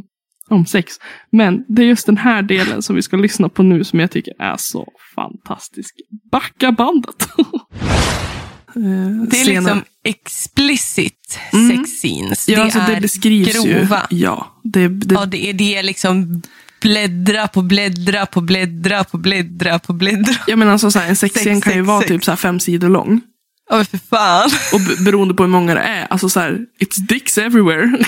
om 0.49 0.67
sex. 0.67 0.95
Men 1.33 1.65
det 1.69 1.83
är 1.83 1.87
just 1.87 2.07
den 2.07 2.17
här 2.17 2.43
delen 2.43 2.83
som 2.83 2.97
vi 2.97 3.03
ska 3.03 3.17
lyssna 3.17 3.49
på 3.49 3.63
nu 3.63 3.85
som 3.85 4.01
jag 4.01 4.11
tycker 4.11 4.35
är 4.39 4.57
så 4.59 4.89
fantastisk. 5.15 5.95
Backa 6.31 6.73
bandet! 6.73 7.29
Eh, 8.77 8.83
Det 9.31 9.41
är 9.41 9.45
senare. 9.45 9.75
liksom 9.75 9.83
explicit 10.05 11.39
Mm. 11.53 11.77
sex 11.77 11.91
scenes. 11.91 12.49
Ja, 12.49 12.57
det 12.57 12.63
alltså, 12.63 12.79
är 12.79 12.95
det 12.95 13.01
beskrivs 13.01 13.53
grova. 13.65 14.07
ju. 14.11 14.17
Ja, 14.19 14.61
det, 14.65 14.89
det, 14.89 15.15
Ja, 15.15 15.27
det 15.27 15.49
är, 15.49 15.53
det 15.53 15.77
är 15.77 15.83
liksom 15.83 16.43
bläddra 16.81 17.49
på 17.49 17.63
bläddra 17.63 18.27
på 18.27 18.41
bläddra 18.41 19.05
på 19.05 19.19
bläddra 19.19 19.79
på 19.79 19.93
bläddra. 19.93 20.35
jag 20.47 20.59
menar 20.59 20.73
alltså, 20.73 20.91
så 20.91 20.99
här, 20.99 21.09
en 21.09 21.17
sexscen 21.17 21.55
Sex, 21.55 21.65
kan 21.65 21.73
ju 21.73 21.79
sex, 21.81 21.87
vara 21.89 22.01
sex. 22.01 22.09
typ 22.09 22.25
så 22.25 22.31
här 22.31 22.37
fem 22.37 22.61
sidor 22.61 22.89
lång. 22.89 23.21
Ja, 23.71 23.77
men 23.77 23.87
för 23.87 23.99
fan. 23.99 24.51
Och 24.73 24.81
b- 24.81 24.95
beroende 25.05 25.35
på 25.35 25.43
hur 25.43 25.51
många 25.51 25.75
det 25.75 25.81
är, 25.81 26.07
alltså 26.07 26.29
så 26.29 26.41
här, 26.41 26.59
it's 26.81 27.07
dicks 27.09 27.39
everywhere. 27.39 27.99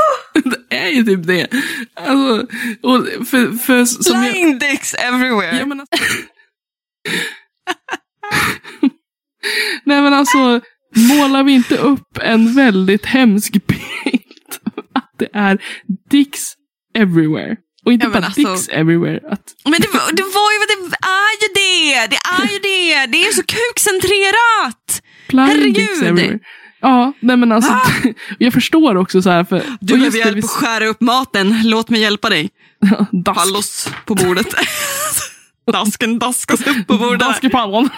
är 0.71 0.89
ju 0.89 1.03
typ 1.05 1.27
det. 1.27 1.47
Alltså, 1.95 2.47
och 2.83 3.07
för, 3.29 3.59
för, 3.59 3.85
som 3.85 4.25
jag, 4.25 4.33
Flying 4.33 4.59
dicks 4.59 4.95
everywhere. 4.95 5.59
Ja, 5.59 5.67
men 5.67 5.81
alltså, 5.81 5.97
Nej 9.85 10.03
men 10.03 10.15
alltså, 10.15 10.61
målar 10.97 11.43
vi 11.45 11.53
inte 11.53 11.77
upp 11.77 12.19
en 12.23 12.55
väldigt 12.55 13.07
hemsk 13.07 13.53
bild? 13.53 14.23
Att 14.95 15.11
det 15.19 15.29
är 15.33 15.59
dicks 16.11 16.41
everywhere. 16.99 17.57
Och 17.85 17.93
inte 17.93 18.07
Ja, 18.07 18.11
bara 18.11 18.25
alltså- 18.27 18.41
dicks 18.55 18.69
everywhere. 18.69 19.21
Att, 19.33 19.43
Men 19.65 19.81
det, 19.81 19.89
var- 19.89 20.13
det 20.13 20.23
var 20.23 20.53
ju 20.53 20.59
det 20.69 20.97
är 21.07 21.33
ju 21.43 21.49
det. 21.55 22.07
Det 22.11 22.43
är 22.43 22.53
ju 22.53 22.59
det. 22.59 23.07
Det 23.07 23.27
är 23.27 23.33
så 23.33 23.43
kukcentrerat. 23.43 25.03
Flying 25.31 25.49
Herregud! 25.49 26.41
Ja, 26.81 27.13
nej 27.21 27.37
men 27.37 27.53
alltså, 27.53 27.73
jag 28.39 28.53
förstår 28.53 28.97
också 28.97 29.23
så 29.23 29.31
här 29.31 29.45
för... 29.45 29.63
Du 29.81 29.95
behöver 29.97 30.19
hjälp 30.19 30.37
vi- 30.37 30.41
att 30.41 30.51
skära 30.51 30.87
upp 30.87 31.01
maten. 31.01 31.61
Låt 31.65 31.89
mig 31.91 32.01
hjälpa 32.01 32.29
dig. 32.29 32.51
Dask. 33.13 33.39
Pallos 33.41 33.89
på 34.07 34.15
bordet. 34.15 34.55
Dasken 35.73 36.19
daskas 36.19 36.67
upp 36.67 36.87
på 36.87 36.97
bordet. 36.99 37.21
Dask 37.21 37.45
i 37.45 37.49
pannan. 37.49 37.89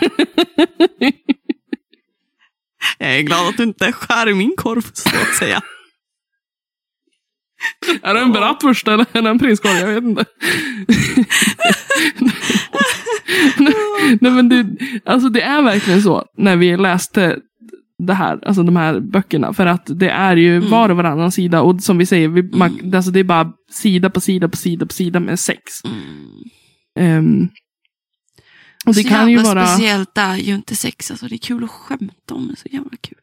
Jag 2.99 3.17
är 3.19 3.21
glad 3.23 3.49
att 3.49 3.57
du 3.57 3.63
inte 3.63 3.93
skär 3.93 4.29
i 4.29 4.35
min 4.35 4.55
korv, 4.57 4.83
så 4.93 5.09
att 5.09 5.35
säga. 5.39 5.61
är 8.03 8.15
det 8.15 8.21
en 8.21 8.33
bratwurst 8.33 8.89
eller 8.89 9.07
är 9.13 9.23
det 9.23 9.31
en 9.31 9.39
prinskorv? 9.39 9.73
Jag 9.79 9.87
vet 9.87 10.05
inte. 10.05 10.25
Nej 14.21 14.33
men 14.33 14.49
det, 14.49 14.67
alltså 15.05 15.29
det 15.29 15.41
är 15.43 15.63
verkligen 15.63 16.03
så 16.03 16.25
när 16.37 16.57
vi 16.57 16.77
läste 16.77 17.39
det 18.07 18.15
här, 18.15 18.39
alltså 18.47 18.63
de 18.63 18.77
här 18.77 19.01
böckerna. 19.01 19.53
För 19.53 19.67
att 19.67 19.83
det 19.87 20.11
är 20.11 20.37
ju 20.37 20.57
Mm. 20.57 20.71
var 20.71 20.89
och 20.89 20.97
varannan 20.97 21.33
sida 21.33 21.63
och 21.63 21.83
som 21.83 21.99
vi 21.99 22.07
säger, 22.07 22.29
vi, 22.29 22.43
man, 22.43 22.95
alltså 22.95 23.11
det 23.11 23.21
är 23.21 23.25
bara 23.25 23.53
sida 23.71 24.11
på 24.11 24.21
sida 24.21 24.49
på 24.49 24.57
sida 24.57 24.87
på 24.87 24.93
sida 24.93 25.21
med 25.21 25.41
sex. 25.41 25.61
Ehm, 26.99 27.49
och 28.87 28.95
det 28.95 29.03
så 29.03 29.09
kan 29.09 29.31
ju 29.31 29.39
vara... 29.39 29.67
speciellt 29.67 30.19
är 30.19 30.37
ju 30.37 30.55
inte 30.55 30.77
sex. 30.77 31.11
Alltså, 31.11 31.27
det 31.29 31.35
är 31.35 31.39
kul 31.39 31.65
att 31.65 31.71
skämta 31.71 32.35
om 32.35 32.49
det. 32.49 32.57
Så 32.57 32.69
jävla 32.71 32.97
kul. 33.01 33.19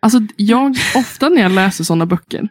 Alltså 0.00 0.20
jag, 0.36 0.76
ofta 0.96 1.28
när 1.28 1.42
jag 1.42 1.52
läser 1.52 1.84
sådana 1.84 2.06
böcker, 2.06 2.48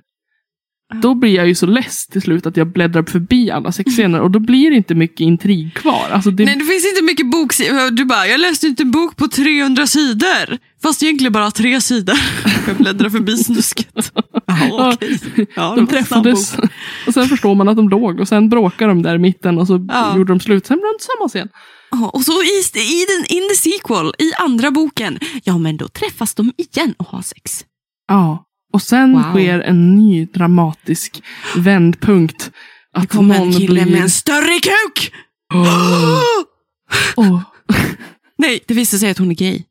då 1.02 1.14
blir 1.16 1.36
jag 1.36 1.48
ju 1.48 1.56
så 1.56 1.66
less 1.66 2.08
till 2.08 2.22
slut 2.22 2.46
att 2.46 2.58
jag 2.58 2.68
bläddrar 2.68 3.04
förbi 3.04 3.52
alla 3.52 3.72
sexscener 3.72 4.22
och 4.22 4.32
då 4.32 4.40
blir 4.40 4.70
det 4.70 4.76
inte 4.78 4.96
mycket 4.96 5.20
intrig 5.20 5.74
kvar. 5.74 6.10
Alltså 6.12 6.32
det, 6.32 6.46
Nej, 6.46 6.56
det 6.56 6.66
finns 6.66 6.86
inte 6.86 7.04
mycket 7.04 7.32
bok. 7.32 7.54
Du 7.92 8.06
bara, 8.06 8.28
jag 8.28 8.40
läste 8.40 8.68
inte 8.68 8.84
en 8.84 8.92
bok 8.92 9.16
på 9.16 9.28
300 9.28 9.88
sidor. 9.88 10.58
Fast 10.84 11.04
egentligen 11.04 11.34
bara 11.34 11.52
tre 11.52 11.82
sidor. 11.82 12.16
Jag 12.68 12.76
bläddrar 12.78 13.10
förbi 13.10 13.38
snusket. 13.38 14.12
Jaha, 14.46 14.94
okej. 14.94 15.20
Ja, 15.56 15.70
det 15.70 15.76
de 15.76 15.88
träffades 15.88 16.56
och 17.08 17.14
sen 17.14 17.28
förstår 17.28 17.56
man 17.56 17.70
att 17.70 17.76
de 17.76 17.90
låg 17.90 18.20
och 18.20 18.28
sen 18.28 18.50
bråkade 18.50 18.92
de 18.92 19.02
där 19.02 19.16
i 19.16 19.18
mitten 19.18 19.58
och 19.58 19.68
så 19.68 19.86
Ja. 19.90 20.18
gjorde 20.18 20.34
de 20.34 20.40
slut. 20.40 20.66
Sen 20.66 20.78
blev 20.78 20.92
de 20.94 20.98
tillsammans 21.00 21.36
igen. 21.36 21.50
Ja, 21.92 22.10
och 22.10 22.22
så 22.22 22.32
i, 22.32 22.80
i 22.80 23.06
den, 23.08 23.38
in 23.38 23.50
the 23.50 23.56
sequel, 23.56 24.14
i 24.20 24.34
andra 24.40 24.72
boken, 24.72 25.20
ja 25.44 25.58
men 25.58 25.78
då 25.78 25.88
träffas 25.88 26.36
de 26.36 26.52
igen 26.58 26.94
och 26.98 27.08
har 27.08 27.22
sex. 27.22 27.66
Ja. 28.08 28.46
Och 28.74 28.82
sen 28.82 29.14
Wow. 29.14 29.22
sker 29.22 29.60
en 29.60 29.96
ny 29.96 30.26
dramatisk 30.26 31.24
vändpunkt. 31.56 32.52
Det 32.94 33.00
Att 33.00 33.10
kommer 33.10 33.38
någon 33.40 33.48
en 33.48 33.54
kille 33.54 33.84
blir... 33.84 33.94
med 33.94 34.02
en 34.02 34.10
större 34.10 34.60
kuk! 34.60 35.14
Åh. 37.16 37.42
Nej, 38.38 38.64
det 38.68 38.74
visar 38.74 38.98
sig 38.98 39.10
att 39.12 39.18
hon 39.18 39.32
är 39.32 39.36
gay. 39.36 39.64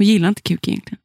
Hon 0.00 0.06
gillar 0.06 0.28
inte 0.28 0.42
kuk 0.42 0.68
egentligen. 0.68 0.98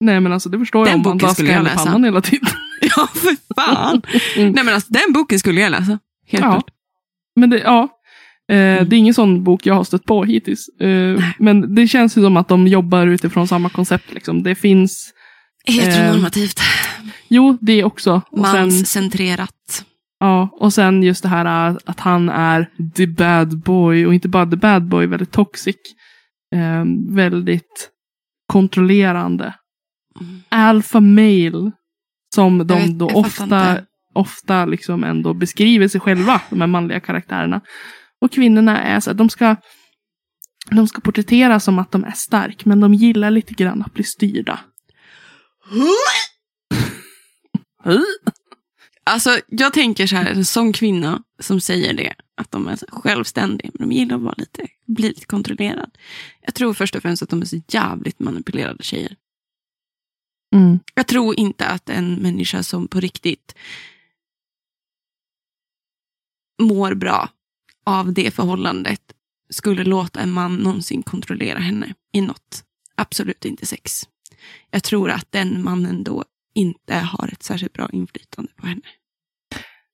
Nej 0.00 0.20
men 0.20 0.32
alltså 0.32 0.48
det 0.48 0.58
förstår 0.58 0.80
jag 0.88 0.94
Den 0.94 1.00
om 1.00 1.02
man 1.10 1.18
boken 1.18 1.34
skulle 1.34 1.52
jag 1.52 1.64
läsa. 1.64 1.84
pannan 1.84 2.04
hela 2.04 2.20
tiden. 2.20 2.48
Ja, 2.96 3.06
för 3.14 3.36
fan. 3.54 4.02
Mm. 4.36 4.52
Nej 4.52 4.64
men 4.64 4.74
alltså 4.74 4.92
den 4.92 5.12
boken 5.12 5.38
skulle 5.38 5.60
jag 5.60 5.70
läsa. 5.70 5.98
Helt 6.26 6.44
Ja. 6.44 6.50
klart. 6.52 6.70
Men 7.36 7.50
det, 7.50 7.58
ja. 7.58 7.82
Eh, 7.82 7.88
Mm. 8.78 8.88
Det 8.88 8.96
är 8.96 8.98
ingen 8.98 9.14
sån 9.14 9.44
bok 9.44 9.66
jag 9.66 9.74
har 9.74 9.84
stött 9.84 10.04
på 10.04 10.24
hittills. 10.24 10.68
Eh, 10.80 11.22
men 11.38 11.74
det 11.74 11.88
känns 11.88 12.16
ju 12.18 12.22
som 12.22 12.36
att 12.36 12.48
de 12.48 12.66
jobbar 12.66 13.06
utifrån 13.06 13.48
samma 13.48 13.68
koncept. 13.68 14.12
Liksom. 14.14 14.42
Det 14.42 14.54
finns, 14.54 15.12
Heteronormativt. 15.66 16.60
jo 17.28 17.58
det 17.60 17.84
också. 17.84 18.22
Och 18.30 18.46
sen, 18.46 18.60
Manscentrerat. 18.60 19.84
ja, 20.20 20.48
och 20.60 20.72
sen 20.72 21.02
just 21.02 21.22
det 21.22 21.28
här 21.28 21.70
äh, 21.70 21.76
att 21.84 22.00
han 22.00 22.28
är 22.28 22.70
the 22.94 23.06
bad 23.06 23.58
boy. 23.62 24.06
Och 24.06 24.14
inte 24.14 24.28
bara 24.28 24.46
the 24.46 24.56
bad 24.56 24.88
boy, 24.88 25.06
väldigt 25.06 25.32
toxic. 25.32 25.76
Eh, 26.54 26.84
väldigt 27.14 27.90
kontrollerande. 28.52 29.54
Mm. 30.20 30.42
Alpha 30.48 31.00
male. 31.00 31.70
Som 32.34 32.66
de 32.66 32.74
vet- 32.78 32.98
då 32.98 33.06
ofta, 33.06 33.44
inte. 33.44 33.84
ofta 34.14 34.64
liksom 34.64 35.04
ändå 35.04 35.34
beskriver 35.34 35.88
sig 35.88 36.00
själva, 36.00 36.40
de 36.50 36.60
här 36.60 36.68
manliga 36.68 37.00
karaktärerna. 37.00 37.60
Och 38.20 38.32
kvinnorna 38.32 38.82
är 38.82 39.00
så 39.00 39.10
att 39.10 39.18
de 39.18 39.30
ska, 39.30 39.56
de 40.70 40.88
ska 40.88 41.00
porträtteras 41.00 41.64
som 41.64 41.78
att 41.78 41.92
de 41.92 42.04
är 42.04 42.10
stark, 42.12 42.64
men 42.64 42.80
de 42.80 42.94
gillar 42.94 43.30
lite 43.30 43.54
grann 43.54 43.82
att 43.82 43.94
bli 43.94 44.04
styrda. 44.04 44.60
Alltså, 49.04 49.38
jag 49.48 49.72
tänker 49.72 50.06
så 50.06 50.16
här, 50.16 50.30
en 50.30 50.44
sån 50.44 50.72
kvinna 50.72 51.22
som 51.40 51.60
säger 51.60 51.94
det, 51.94 52.14
att 52.38 52.50
de 52.50 52.68
är 52.68 52.78
självständiga, 52.88 53.70
men 53.74 53.88
de 53.88 53.94
gillar 53.94 54.16
att 54.16 54.22
vara 54.22 54.34
lite, 54.38 54.68
bli 54.86 55.08
lite 55.08 55.26
kontrollerad. 55.26 55.98
Jag 56.40 56.54
tror 56.54 56.74
först 56.74 56.96
och 56.96 57.02
främst 57.02 57.22
att 57.22 57.28
de 57.28 57.42
är 57.42 57.46
så 57.46 57.60
jävligt 57.68 58.18
manipulerade 58.18 58.82
tjejer. 58.82 59.16
Mm. 60.54 60.78
Jag 60.94 61.06
tror 61.06 61.38
inte 61.38 61.66
att 61.66 61.88
en 61.88 62.14
människa 62.14 62.62
som 62.62 62.88
på 62.88 63.00
riktigt 63.00 63.54
mår 66.62 66.94
bra 66.94 67.28
av 67.86 68.12
det 68.12 68.34
förhållandet 68.34 69.12
skulle 69.50 69.84
låta 69.84 70.20
en 70.20 70.30
man 70.30 70.56
någonsin 70.56 71.02
kontrollera 71.02 71.58
henne 71.58 71.94
i 72.12 72.20
något. 72.20 72.64
Absolut 72.94 73.44
inte 73.44 73.66
sex. 73.66 74.08
Jag 74.70 74.82
tror 74.84 75.10
att 75.10 75.32
den 75.32 75.64
mannen 75.64 76.04
då 76.04 76.24
inte 76.54 76.94
har 76.94 77.28
ett 77.32 77.42
särskilt 77.42 77.72
bra 77.72 77.90
inflytande 77.92 78.52
på 78.56 78.66
henne. 78.66 78.82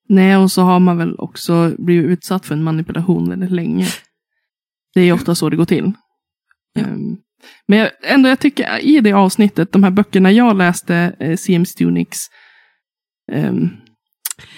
Nej, 0.09 0.37
och 0.37 0.51
så 0.51 0.63
har 0.63 0.81
man 0.81 0.99
väl 0.99 1.15
också 1.19 1.75
blivit 1.79 2.11
utsatt 2.11 2.47
för 2.47 2.55
en 2.55 2.65
manipulation 2.65 3.31
väldigt 3.31 3.51
länge. 3.51 3.87
Det 4.95 5.01
är 5.01 5.13
ofta 5.13 5.35
så 5.35 5.51
det 5.51 5.57
går 5.57 5.65
till. 5.65 5.93
Ja. 6.75 6.83
Ehm, 6.83 7.17
men 7.69 7.79
jag, 7.79 7.91
ändå, 8.03 8.29
jag 8.29 8.39
tycker 8.39 8.79
i 8.79 9.01
det 9.01 9.13
avsnittet, 9.13 9.73
de 9.73 9.85
här 9.85 9.91
böckerna 9.91 10.33
jag 10.33 10.57
läste, 10.57 11.17
eh, 11.21 11.37
CM 11.37 11.67
Stuniks, 11.67 12.19
ehm, 13.33 13.71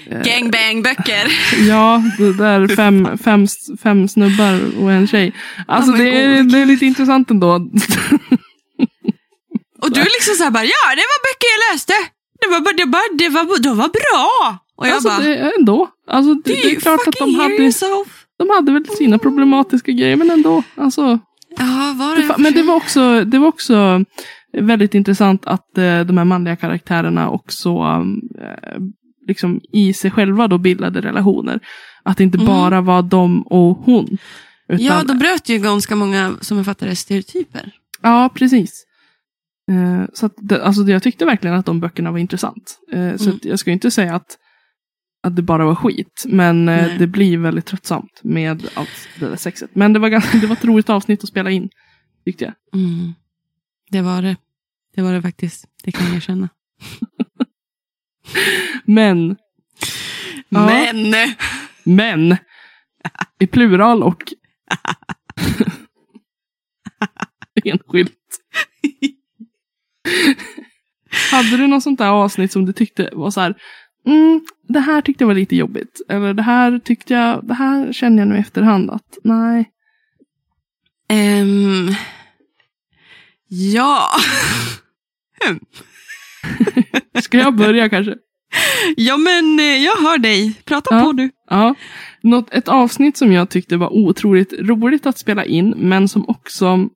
eh, 0.06 0.22
Gangbang-böcker. 0.22 1.26
Ja, 1.68 2.02
det 2.18 2.32
där 2.32 2.76
fem, 2.76 3.18
fem, 3.18 3.46
fem 3.82 4.08
snubbar 4.08 4.60
och 4.80 4.92
en 4.92 5.06
tjej. 5.06 5.32
Alltså 5.66 5.90
men 5.90 6.00
det, 6.00 6.24
är, 6.24 6.42
det 6.42 6.58
är 6.58 6.66
lite 6.66 6.86
intressant 6.86 7.30
ändå. 7.30 7.54
Och 9.82 9.92
du 9.92 10.00
är 10.00 10.16
liksom 10.16 10.34
så 10.34 10.44
här 10.44 10.50
bara, 10.50 10.64
ja 10.64 10.86
det 10.98 11.06
var 11.12 11.20
böcker 11.26 11.48
jag 11.54 11.72
läste. 11.72 11.92
Det 12.40 12.48
var, 12.48 12.60
det 12.76 12.84
var, 12.84 13.18
det 13.18 13.28
var, 13.28 13.62
de 13.62 13.76
var 13.76 13.88
bra. 13.88 14.65
Och 14.76 14.86
jag 14.86 14.92
alltså 14.94 15.08
bara, 15.08 15.18
det, 15.20 15.52
ändå. 15.58 15.88
Alltså, 16.06 16.34
det, 16.34 16.42
det 16.52 16.70
är 16.76 16.80
klart 16.80 17.08
att 17.08 17.14
de 17.18 17.34
hade, 17.34 17.54
yourself. 17.54 18.24
de 18.38 18.50
hade 18.50 18.72
väl 18.72 18.86
sina 18.86 19.18
problematiska 19.18 19.92
grejer, 19.92 20.16
men 20.16 20.30
ändå. 20.30 20.62
Alltså, 20.74 21.18
Ja, 21.58 21.94
var 21.98 22.16
det, 22.16 22.22
det 22.28 22.34
men 22.38 22.52
det 22.52 22.62
var, 22.62 22.74
också, 22.74 23.24
det 23.24 23.38
var 23.38 23.48
också 23.48 24.04
väldigt 24.60 24.94
intressant 24.94 25.46
att 25.46 25.78
eh, 25.78 26.00
de 26.00 26.18
här 26.18 26.24
manliga 26.24 26.56
karaktärerna 26.56 27.30
också 27.30 27.70
eh, 28.40 28.80
liksom 29.28 29.60
i 29.72 29.92
sig 29.92 30.10
själva 30.10 30.48
då 30.48 30.58
bildade 30.58 31.00
relationer. 31.00 31.60
Att 32.02 32.16
det 32.16 32.24
inte 32.24 32.38
Mm. 32.38 32.46
bara 32.46 32.80
var 32.80 33.02
de 33.02 33.42
och 33.42 33.76
hon. 33.78 34.18
Utan, 34.68 34.84
Ja, 34.86 35.02
de 35.02 35.18
bröt 35.18 35.48
ju 35.48 35.58
ganska 35.58 35.96
många, 35.96 36.34
som 36.40 36.56
jag 36.56 36.66
fattar 36.66 36.94
stereotyper. 36.94 37.72
Ja, 38.02 38.30
precis. 38.34 38.84
Eh, 39.70 40.08
så 40.12 40.26
att 40.26 40.32
det, 40.36 40.64
alltså 40.64 40.82
jag 40.82 41.02
tyckte 41.02 41.24
verkligen 41.24 41.56
att 41.56 41.66
de 41.66 41.80
böckerna 41.80 42.10
var 42.12 42.18
intressant. 42.18 42.78
Så 42.92 42.96
Mm. 42.96 43.38
jag 43.42 43.58
ska 43.58 43.70
inte 43.70 43.90
säga 43.90 44.14
att, 44.14 44.36
att 45.26 45.36
det 45.36 45.42
bara 45.42 45.64
var 45.64 45.74
skit. 45.74 46.24
Men 46.26 46.68
eh, 46.68 46.98
det 46.98 47.06
blir 47.06 47.38
väldigt 47.38 47.66
tröttsamt 47.66 48.20
med 48.22 48.68
allt 48.74 49.08
det 49.20 49.28
där 49.28 49.36
sexet. 49.36 49.70
Men 49.74 49.92
det 49.92 49.98
var, 49.98 50.08
ganska, 50.08 50.38
det 50.38 50.46
var 50.46 50.56
ett 50.56 50.64
roligt 50.64 50.90
avsnitt 50.90 51.22
att 51.22 51.28
spela 51.28 51.50
in. 51.50 51.70
Tyckte 52.24 52.44
jag. 52.44 52.54
Mm. 52.80 53.14
Det 53.90 54.02
var 54.02 54.22
det. 54.22 54.36
Det 54.94 55.02
var 55.02 55.12
det 55.12 55.22
faktiskt. 55.22 55.64
Det 55.84 55.92
kan 55.92 56.12
jag 56.12 56.22
känna. 56.22 56.48
Men, 58.84 59.36
Ja. 60.48 60.66
Men! 60.66 61.14
men. 61.84 62.36
I 63.38 63.46
plural 63.46 64.02
och 64.02 64.22
enskilt. 67.64 68.12
Hade 71.30 71.56
du 71.56 71.66
något 71.66 71.82
sånt 71.82 71.98
där 71.98 72.08
avsnitt 72.08 72.52
som 72.52 72.66
du 72.66 72.72
tyckte 72.72 73.10
var 73.12 73.30
så 73.30 73.40
här, 73.40 73.54
mm, 74.06 74.40
det 74.68 74.80
här 74.80 75.00
tyckte 75.00 75.24
jag 75.24 75.28
var 75.28 75.34
lite 75.34 75.56
jobbigt. 75.56 76.00
Eller 76.08 76.34
det 76.34 76.42
här 76.42 76.78
tyckte 76.78 77.14
jag, 77.14 77.46
det 77.46 77.54
här 77.54 77.92
känner 77.92 78.18
jag 78.18 78.28
nu 78.28 78.36
i 78.36 78.40
efterhand 78.40 78.90
att 78.90 79.18
nej. 79.24 79.70
Ehm, 81.08 81.88
ja. 83.48 84.08
Ska 87.22 87.38
jag 87.38 87.56
börja 87.56 87.88
kanske? 87.88 88.14
ja, 88.96 89.16
men 89.16 89.58
eh, 89.58 89.64
jag 89.84 89.96
hör 89.96 90.18
dig. 90.18 90.54
Prata 90.64 90.94
Ja. 90.94 91.04
på 91.04 91.12
du. 91.12 91.30
Ja. 91.50 91.74
Något, 92.20 92.54
ett 92.54 92.68
avsnitt 92.68 93.16
som 93.16 93.32
jag 93.32 93.50
tyckte 93.50 93.76
var 93.76 93.92
otroligt 93.92 94.52
roligt 94.52 95.06
att 95.06 95.18
spela 95.18 95.44
in, 95.44 95.74
men 95.76 96.08
som 96.08 96.28
också 96.28 96.88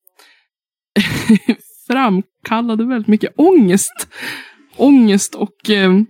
framkallade 1.86 2.84
väldigt 2.84 3.08
mycket 3.08 3.34
ångest. 3.36 4.08
Ångest 4.76 5.34
och 5.34 5.70
eh, 5.70 6.00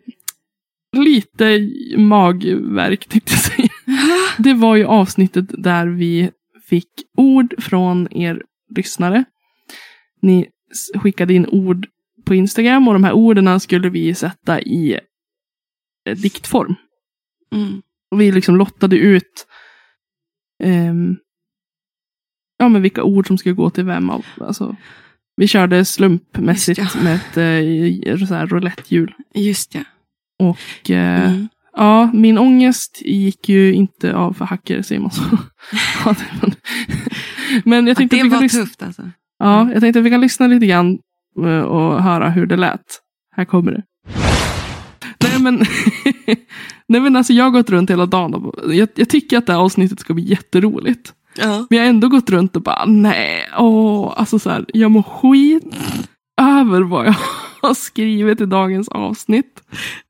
lite 0.93 1.71
magverk, 1.97 3.09
tänkte 3.09 3.33
jag 3.33 3.41
säga. 3.41 3.69
Det 4.39 4.55
var 4.55 4.77
ju 4.77 4.85
avsnittet 4.85 5.45
där 5.49 5.87
vi 5.87 6.31
fick 6.69 6.89
ord 7.17 7.55
från 7.59 8.09
er 8.11 8.43
lyssnare. 8.77 9.25
Ni 10.23 10.49
skickade 10.95 11.35
in 11.35 11.47
ord 11.47 11.87
på 12.25 12.35
Instagram 12.35 12.89
och 12.89 12.95
de 12.95 13.05
här 13.05 13.13
orden 13.13 13.61
skulle 13.61 13.89
vi 13.89 14.15
sätta 14.15 14.61
i 14.61 15.01
eh, 16.09 16.17
diktform. 16.17 16.75
Mm. 17.55 17.83
Och 18.11 18.21
vi 18.21 18.33
liksom 18.33 18.57
lottade 18.57 18.97
ut 18.97 19.47
ehm, 20.63 21.17
ja, 22.59 22.69
men 22.69 22.83
vilka 22.83 23.03
ord 23.03 23.27
som 23.27 23.39
skulle 23.39 23.55
gå 23.55 23.71
till 23.71 23.85
vem. 23.85 24.11
Av, 24.11 24.27
alltså, 24.41 24.77
vi 25.37 25.49
körde 25.49 25.85
slumpmässigt 25.85 26.79
Just 26.79 26.95
ja. 26.95 27.03
med 27.03 27.15
ett 27.15 27.37
eh, 27.37 28.47
roulettehjul. 28.47 29.15
Just 29.35 29.75
ja. 29.75 29.81
Och 30.49 30.91
eh, 30.91 31.31
Mm. 31.31 31.49
ja, 31.77 32.11
min 32.15 32.39
ångest 32.39 33.03
gick 33.05 33.49
ju 33.49 33.73
inte 33.75 34.15
av 34.15 34.33
för 34.33 34.45
hacker, 34.45 34.83
säger 34.83 35.01
man 35.01 35.11
så. 35.11 35.23
Men 37.65 37.87
jag 37.87 37.91
Att 37.93 37.99
tänkte, 37.99 38.17
det 38.17 38.21
att 38.21 38.27
vi 38.27 38.31
kan 38.31 38.37
var 38.39 38.43
lyssna, 38.43 38.61
tufft 38.61 38.83
alltså. 38.83 39.03
ja, 39.39 39.73
jag 39.73 39.81
tänkte 39.81 39.99
att 40.01 40.07
vi 40.07 40.11
kan 40.11 40.21
lyssna 40.21 40.47
lite 40.47 40.67
grann 40.67 40.99
eh, 41.45 41.61
och 41.61 42.03
höra 42.03 42.31
hur 42.31 42.47
det 42.47 42.57
lät. 42.57 43.01
Här 43.37 43.45
kommer 43.45 43.73
det. 43.73 43.83
Nej 45.25 45.39
men, 45.43 45.55
nej, 46.89 47.01
men 47.01 47.17
alltså 47.17 47.33
jag 47.33 47.45
har 47.45 47.51
gått 47.51 47.71
runt 47.71 47.91
hela 47.91 48.07
dagen 48.07 48.53
jag, 48.69 48.89
jag 48.95 49.09
tycker 49.09 49.39
att 49.39 49.47
det 49.47 49.53
här 49.53 49.61
avsnittet 49.61 50.01
ska 50.01 50.15
bli 50.15 50.25
jätteroligt. 50.25 51.13
Ja. 51.39 51.67
Vi 51.71 51.79
har 51.79 51.85
ändå 51.87 52.09
gått 52.09 52.31
runt 52.31 52.57
och 52.57 52.63
bara 52.63 52.85
nej, 52.87 53.43
åh, 53.59 54.15
alltså 54.17 54.39
så 54.39 54.51
här, 54.51 54.65
jag 54.75 54.91
mår 54.91 55.03
skit 55.03 55.65
över 56.41 56.81
vad 56.81 57.07
jag 57.07 57.15
har 57.63 57.75
skrivit 57.75 58.41
i 58.41 58.47
dagens 58.47 58.89
avsnitt. 58.89 59.63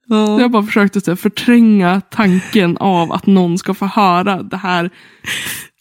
Jag 0.07 0.17
har 0.17 0.49
bara 0.49 0.63
försökt 0.63 0.97
att 0.97 1.05
så 1.05 1.11
här, 1.11 1.17
förtränga 1.17 2.01
tanken 2.01 2.77
av 2.77 3.13
att 3.13 3.27
någon 3.27 3.59
ska 3.59 3.75
få 3.75 3.87
höra 3.87 4.43
det 4.43 4.57
här 4.57 4.91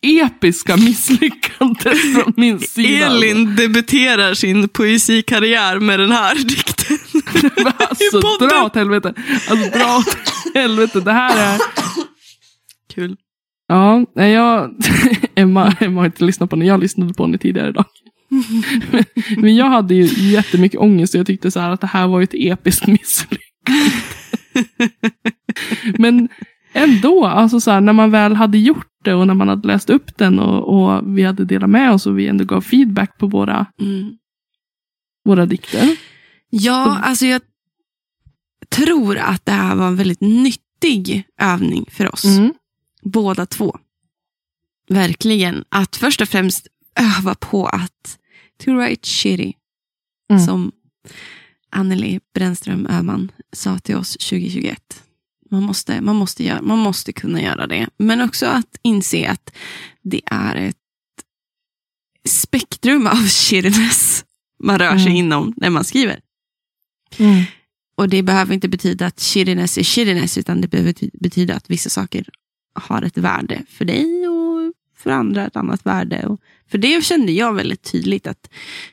episka 0.01 0.77
misslyckandet 0.77 1.97
från 1.97 2.33
min 2.37 2.59
sida. 2.67 3.05
Elin 3.05 3.55
debuterar 3.55 4.33
sin 4.33 4.69
poesikarriär 4.69 5.79
med 5.79 5.99
den 5.99 6.11
här 6.11 6.35
dikten. 6.35 6.97
alltså, 7.77 8.19
dra 8.19 8.65
åt 8.65 8.75
helvete. 8.75 9.13
Alltså, 9.49 9.79
dra 9.79 9.97
åt 9.97 10.17
helvete. 10.55 10.99
Det 10.99 11.11
här 11.11 11.53
är... 11.53 11.59
Kul. 12.93 13.15
Ja, 13.67 14.05
jag... 14.13 14.75
Emma, 15.35 15.75
Emma 15.79 16.01
har 16.01 16.05
inte 16.05 16.23
lyssnat 16.23 16.49
på 16.49 16.55
den. 16.55 16.67
Jag 16.67 16.79
lyssnade 16.79 17.13
på 17.13 17.25
den 17.25 17.39
tidigare 17.39 17.69
idag. 17.69 17.85
Men 19.37 19.55
jag 19.55 19.65
hade 19.69 19.95
ju 19.95 20.31
jättemycket 20.31 20.79
ångest 20.79 21.13
och 21.15 21.19
jag 21.19 21.27
tyckte 21.27 21.51
så 21.51 21.59
att 21.59 21.81
det 21.81 21.87
här 21.87 22.07
var 22.07 22.21
ett 22.21 22.33
episkt 22.33 22.87
misslyckande. 22.87 23.91
Men 25.97 26.29
ändå, 26.73 27.25
alltså 27.25 27.59
så 27.59 27.71
här, 27.71 27.81
när 27.81 27.93
man 27.93 28.11
väl 28.11 28.35
hade 28.35 28.57
gjort 28.57 28.87
det 29.03 29.13
och 29.13 29.27
när 29.27 29.33
man 29.33 29.47
hade 29.49 29.67
läst 29.67 29.89
upp 29.89 30.17
den 30.17 30.39
och, 30.39 30.73
och 30.93 31.17
vi 31.17 31.23
hade 31.23 31.45
delat 31.45 31.69
med 31.69 31.91
oss 31.91 32.05
och 32.05 32.19
vi 32.19 32.27
ändå 32.27 32.43
gav 32.45 32.61
feedback 32.61 33.17
på 33.17 33.27
våra, 33.27 33.65
Mm. 33.81 34.17
våra 35.25 35.45
dikter. 35.45 35.95
Ja, 36.49 36.97
alltså 36.97 37.25
jag 37.25 37.41
tror 38.69 39.17
att 39.17 39.45
det 39.45 39.51
här 39.51 39.75
var 39.75 39.87
en 39.87 39.95
väldigt 39.95 40.21
nyttig 40.21 41.23
övning 41.41 41.85
för 41.91 42.13
oss. 42.13 42.25
Mm. 42.25 42.53
Båda 43.03 43.45
två. 43.45 43.77
Verkligen. 44.89 45.63
Att 45.69 45.95
först 45.95 46.21
och 46.21 46.29
främst 46.29 46.67
öva 46.99 47.35
på 47.35 47.65
att 47.67 48.17
to 48.63 48.71
write 48.73 49.07
shitty. 49.09 49.53
Mm. 50.31 50.45
Som 50.45 50.71
Anneli 51.71 52.19
Brännström 52.33 52.87
Öhman 52.89 53.31
sa 53.53 53.79
till 53.79 53.95
oss 53.95 54.11
2021. 54.13 55.03
Man 55.51 55.63
måste, 55.63 56.01
man, 56.01 56.15
måste 56.15 56.43
göra, 56.43 56.61
man 56.61 56.79
måste 56.79 57.13
kunna 57.13 57.41
göra 57.41 57.67
det. 57.67 57.89
Men 57.97 58.21
också 58.21 58.45
att 58.45 58.77
inse 58.81 59.29
att 59.31 59.55
det 60.01 60.21
är 60.25 60.55
ett 60.55 60.75
spektrum 62.27 63.07
av 63.07 63.27
shittiness 63.27 64.25
man 64.63 64.79
rör 64.79 64.91
sig 64.97 65.01
Mm. 65.05 65.15
inom 65.15 65.53
när 65.57 65.69
man 65.69 65.83
skriver. 65.83 66.19
Mm. 67.17 67.43
Och 67.95 68.09
det 68.09 68.23
behöver 68.23 68.53
inte 68.53 68.67
betyda 68.69 69.05
att 69.05 69.19
shittiness 69.19 69.77
är 69.77 69.83
shittiness, 69.83 70.37
utan 70.37 70.61
det 70.61 70.67
behöver 70.67 70.93
ty- 70.93 71.09
betyda 71.13 71.55
att 71.55 71.69
vissa 71.69 71.89
saker 71.89 72.29
har 72.73 73.01
ett 73.01 73.17
värde 73.17 73.63
för 73.69 73.85
dig 73.85 74.27
och 74.27 74.38
för 74.99 75.09
andra 75.09 75.47
ett 75.47 75.55
annat 75.55 75.85
värde. 75.85 76.25
Och 76.27 76.41
för 76.67 76.77
det 76.77 77.03
kände 77.03 77.31
jag 77.31 77.53
väldigt 77.53 77.91
tydligt 77.91 78.27
att 78.27 78.49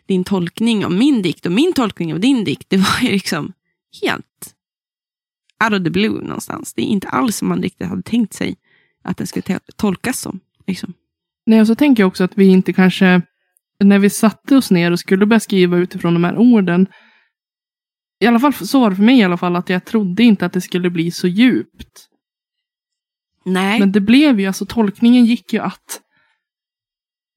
din 0.06 0.24
tolkning 0.24 0.84
av 0.84 0.92
min 0.92 1.22
dikt 1.22 1.46
och 1.46 1.52
min 1.52 1.72
tolkning 1.72 2.12
av 2.12 2.20
din 2.20 2.44
dikt, 2.44 2.70
det 2.70 2.76
var 2.76 3.00
ju 3.02 3.08
liksom 3.08 3.52
helt 4.02 4.54
out 5.64 5.80
of 5.80 5.84
the 5.84 5.90
blue 5.90 6.22
någonstans. 6.22 6.74
Det 6.74 6.82
är 6.82 6.86
inte 6.86 7.08
alls 7.08 7.36
som 7.36 7.48
man 7.48 7.62
riktigt 7.62 7.88
hade 7.88 8.02
tänkt 8.02 8.34
sig 8.34 8.56
att 9.04 9.16
den 9.16 9.26
skulle 9.26 9.60
tolkas 9.76 10.20
som. 10.20 10.40
Liksom. 10.66 10.94
Nej, 11.46 11.60
och 11.60 11.66
så 11.66 11.74
tänker 11.74 12.02
jag 12.02 12.08
också 12.08 12.24
att 12.24 12.38
vi 12.38 12.46
inte 12.46 12.72
kanske, 12.72 13.22
när 13.84 13.98
vi 13.98 14.10
satte 14.10 14.56
oss 14.56 14.70
ner 14.70 14.90
och 14.90 15.00
skulle 15.00 15.26
börja 15.26 15.40
skriva 15.40 15.76
utifrån 15.76 16.14
de 16.14 16.24
här 16.24 16.36
orden, 16.36 16.86
i 18.20 18.26
alla 18.26 18.40
fall 18.40 18.52
så 18.54 18.80
var 18.80 18.90
det 18.90 18.96
för 18.96 19.02
mig 19.02 19.18
i 19.18 19.22
alla 19.22 19.36
fall, 19.36 19.56
att 19.56 19.68
jag 19.68 19.84
trodde 19.84 20.22
inte 20.22 20.46
att 20.46 20.52
det 20.52 20.60
skulle 20.60 20.90
bli 20.90 21.10
så 21.10 21.28
djupt. 21.28 22.08
Nej. 23.46 23.80
Men 23.80 23.92
det 23.92 24.00
blev 24.00 24.40
ju, 24.40 24.46
alltså 24.46 24.66
tolkningen 24.66 25.24
gick 25.26 25.52
ju 25.52 25.58
att 25.60 26.00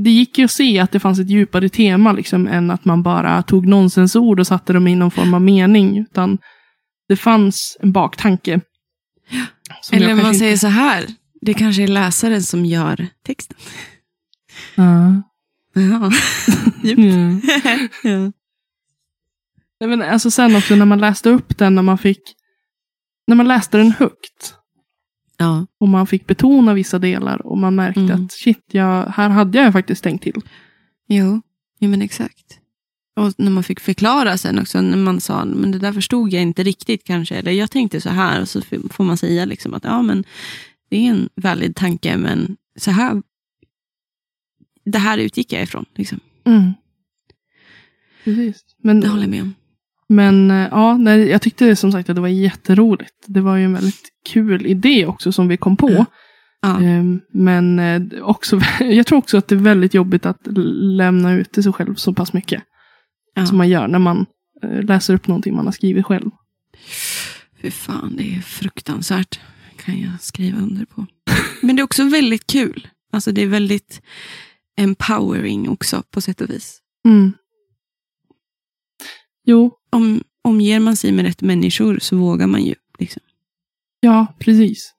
det 0.03 0.10
gick 0.12 0.38
ju 0.38 0.45
att 0.45 0.51
se 0.51 0.80
att 0.80 0.91
det 0.91 0.99
fanns 0.99 1.20
ett 1.20 1.30
djupare 1.30 1.70
tema 1.70 2.12
liksom 2.12 2.47
än 2.47 2.72
att 2.72 2.86
man 2.86 3.03
bara 3.03 3.43
tog 3.43 3.68
nonsensord 3.68 4.39
och 4.39 4.47
satte 4.47 4.74
dem 4.74 4.88
i 4.88 4.95
någon 4.95 5.12
form 5.12 5.34
av 5.34 5.41
mening. 5.41 5.97
Utan 5.97 6.38
det 7.07 7.16
fanns 7.16 7.78
en 7.80 7.91
baktanke. 7.91 8.62
Eller 9.91 10.07
man 10.16 10.20
kanske 10.24 10.39
säger 10.39 10.51
inte- 10.51 10.60
så 10.62 10.68
här, 10.68 11.05
det 11.41 11.53
kanske 11.53 11.84
är 11.84 11.88
läsaren 11.88 12.43
som 12.43 12.66
gör 12.66 13.07
texten. 13.26 13.57
Ja. 14.76 15.22
Ja. 15.74 16.12
Mm. 16.97 17.41
ja. 18.03 18.32
Men 19.88 20.01
alltså 20.01 20.32
sen 20.32 20.55
också 20.55 20.76
när 20.76 20.86
man 20.86 20.99
läste 20.99 21.30
upp 21.30 21.57
den, 21.57 21.76
när 21.76 21.82
man 21.82 21.97
fick 21.97 22.22
när 23.28 23.36
man 23.36 23.47
läste 23.47 23.78
den 23.78 23.91
högt 23.91 24.55
Ja. 25.41 25.65
och 25.77 25.87
man 25.87 26.07
fick 26.07 26.27
betona 26.27 26.73
vissa 26.73 26.99
delar 26.99 27.45
och 27.45 27.57
man 27.57 27.75
märkte 27.75 27.99
Mm. 28.01 28.25
att 28.25 28.31
shit, 28.31 28.63
jag, 28.71 29.05
här 29.05 29.29
hade 29.29 29.57
jag 29.57 29.73
faktiskt 29.73 30.03
tänkt 30.03 30.23
till. 30.23 30.41
Jo, 31.07 31.41
ja, 31.79 31.87
men 31.87 32.01
exakt. 32.01 32.59
Och 33.15 33.33
när 33.37 33.51
man 33.51 33.63
fick 33.63 33.79
förklara 33.79 34.37
sen 34.37 34.59
också, 34.59 34.81
när 34.81 34.97
man 34.97 35.21
sa, 35.21 35.45
men 35.45 35.71
det 35.71 35.79
där 35.79 35.93
förstod 35.93 36.33
jag 36.33 36.41
inte 36.41 36.63
riktigt 36.63 37.03
kanske, 37.03 37.35
eller 37.35 37.51
jag 37.51 37.71
tänkte 37.71 38.01
så 38.01 38.09
här, 38.09 38.41
och 38.41 38.49
så 38.49 38.61
får 38.89 39.03
man 39.03 39.17
säga 39.17 39.45
liksom 39.45 39.73
att 39.73 39.83
ja, 39.83 40.01
men 40.01 40.23
det 40.89 40.97
är 40.97 41.09
en 41.09 41.29
valid 41.35 41.75
tanke, 41.75 42.17
men 42.17 42.57
så 42.79 42.91
här, 42.91 43.21
det 44.85 44.99
här 44.99 45.17
utgick 45.17 45.53
jag 45.53 45.63
ifrån. 45.63 45.85
Liksom. 45.95 46.19
Mm. 46.45 46.71
Precis. 48.23 48.63
Men, 48.83 48.99
Det 48.99 49.07
håller 49.07 49.23
jag 49.23 49.29
med 49.31 49.41
om. 49.41 49.53
Men 50.10 50.51
eh, 50.51 50.68
ja, 50.72 50.97
nej, 50.97 51.28
jag 51.30 51.41
tyckte 51.41 51.76
som 51.76 51.91
sagt 51.91 52.10
att 52.10 52.16
det 52.16 52.22
var 52.22 52.28
jätteroligt. 52.28 53.16
Det 53.26 53.41
var 53.41 53.55
ju 53.55 53.66
en 53.66 53.74
väldigt 53.74 54.10
kul 54.30 54.66
idé 54.66 55.05
också 55.05 55.32
som 55.32 55.47
vi 55.47 55.57
kom 55.57 55.78
på. 55.78 55.89
Ja. 55.89 56.05
Ja. 56.62 56.82
Ehm, 56.82 57.22
Men 57.34 57.80
eh, 57.80 58.01
också, 58.22 58.60
jag 58.80 59.07
tror 59.07 59.18
också 59.18 59.38
att 59.38 59.47
det 59.47 59.55
är 59.55 59.60
väldigt 59.60 59.93
jobbigt 59.93 60.26
att 60.26 60.39
lämna 60.97 61.34
ut 61.34 61.51
till 61.51 61.64
sig 61.64 61.74
själv 61.74 61.95
så 61.95 62.14
pass 62.14 62.34
mycket. 62.34 62.64
Ja. 63.36 63.45
Som 63.45 63.57
man 63.57 63.70
gör 63.70 63.88
när 63.88 63.99
man 63.99 64.26
eh, 64.64 64.84
läser 64.84 65.14
upp 65.14 65.28
någonting 65.28 65.55
man 65.55 65.66
har 65.66 65.72
skrivit 65.72 66.05
själv. 66.05 66.30
Fy 67.62 67.72
fan, 67.72 68.16
det 68.18 68.36
är 68.36 68.41
fruktansvärt. 68.41 69.39
kan 69.86 70.01
jag 70.01 70.22
skriva 70.22 70.57
under 70.57 70.86
på. 70.86 71.05
Men 71.62 71.76
det 71.76 71.82
är 71.82 71.84
också 71.84 72.03
väldigt 72.03 72.47
kul. 72.47 72.88
Alltså 73.12 73.32
det 73.32 73.41
är 73.41 73.47
väldigt 73.47 74.01
empowering 74.78 75.70
också 75.70 76.03
på 76.12 76.22
sätt 76.22 76.41
och 76.41 76.49
vis. 76.49 76.80
Mm. 77.05 77.34
Jo, 79.45 79.78
Om, 79.89 80.23
omger 80.41 80.79
man 80.79 80.95
sig 80.97 81.11
med 81.11 81.25
rätt 81.25 81.41
människor 81.41 81.99
så 81.99 82.17
vågar 82.17 82.47
man 82.47 82.63
ju. 82.63 82.75
Liksom. 82.99 83.21
ja, 83.99 84.27
precis. 84.39 84.93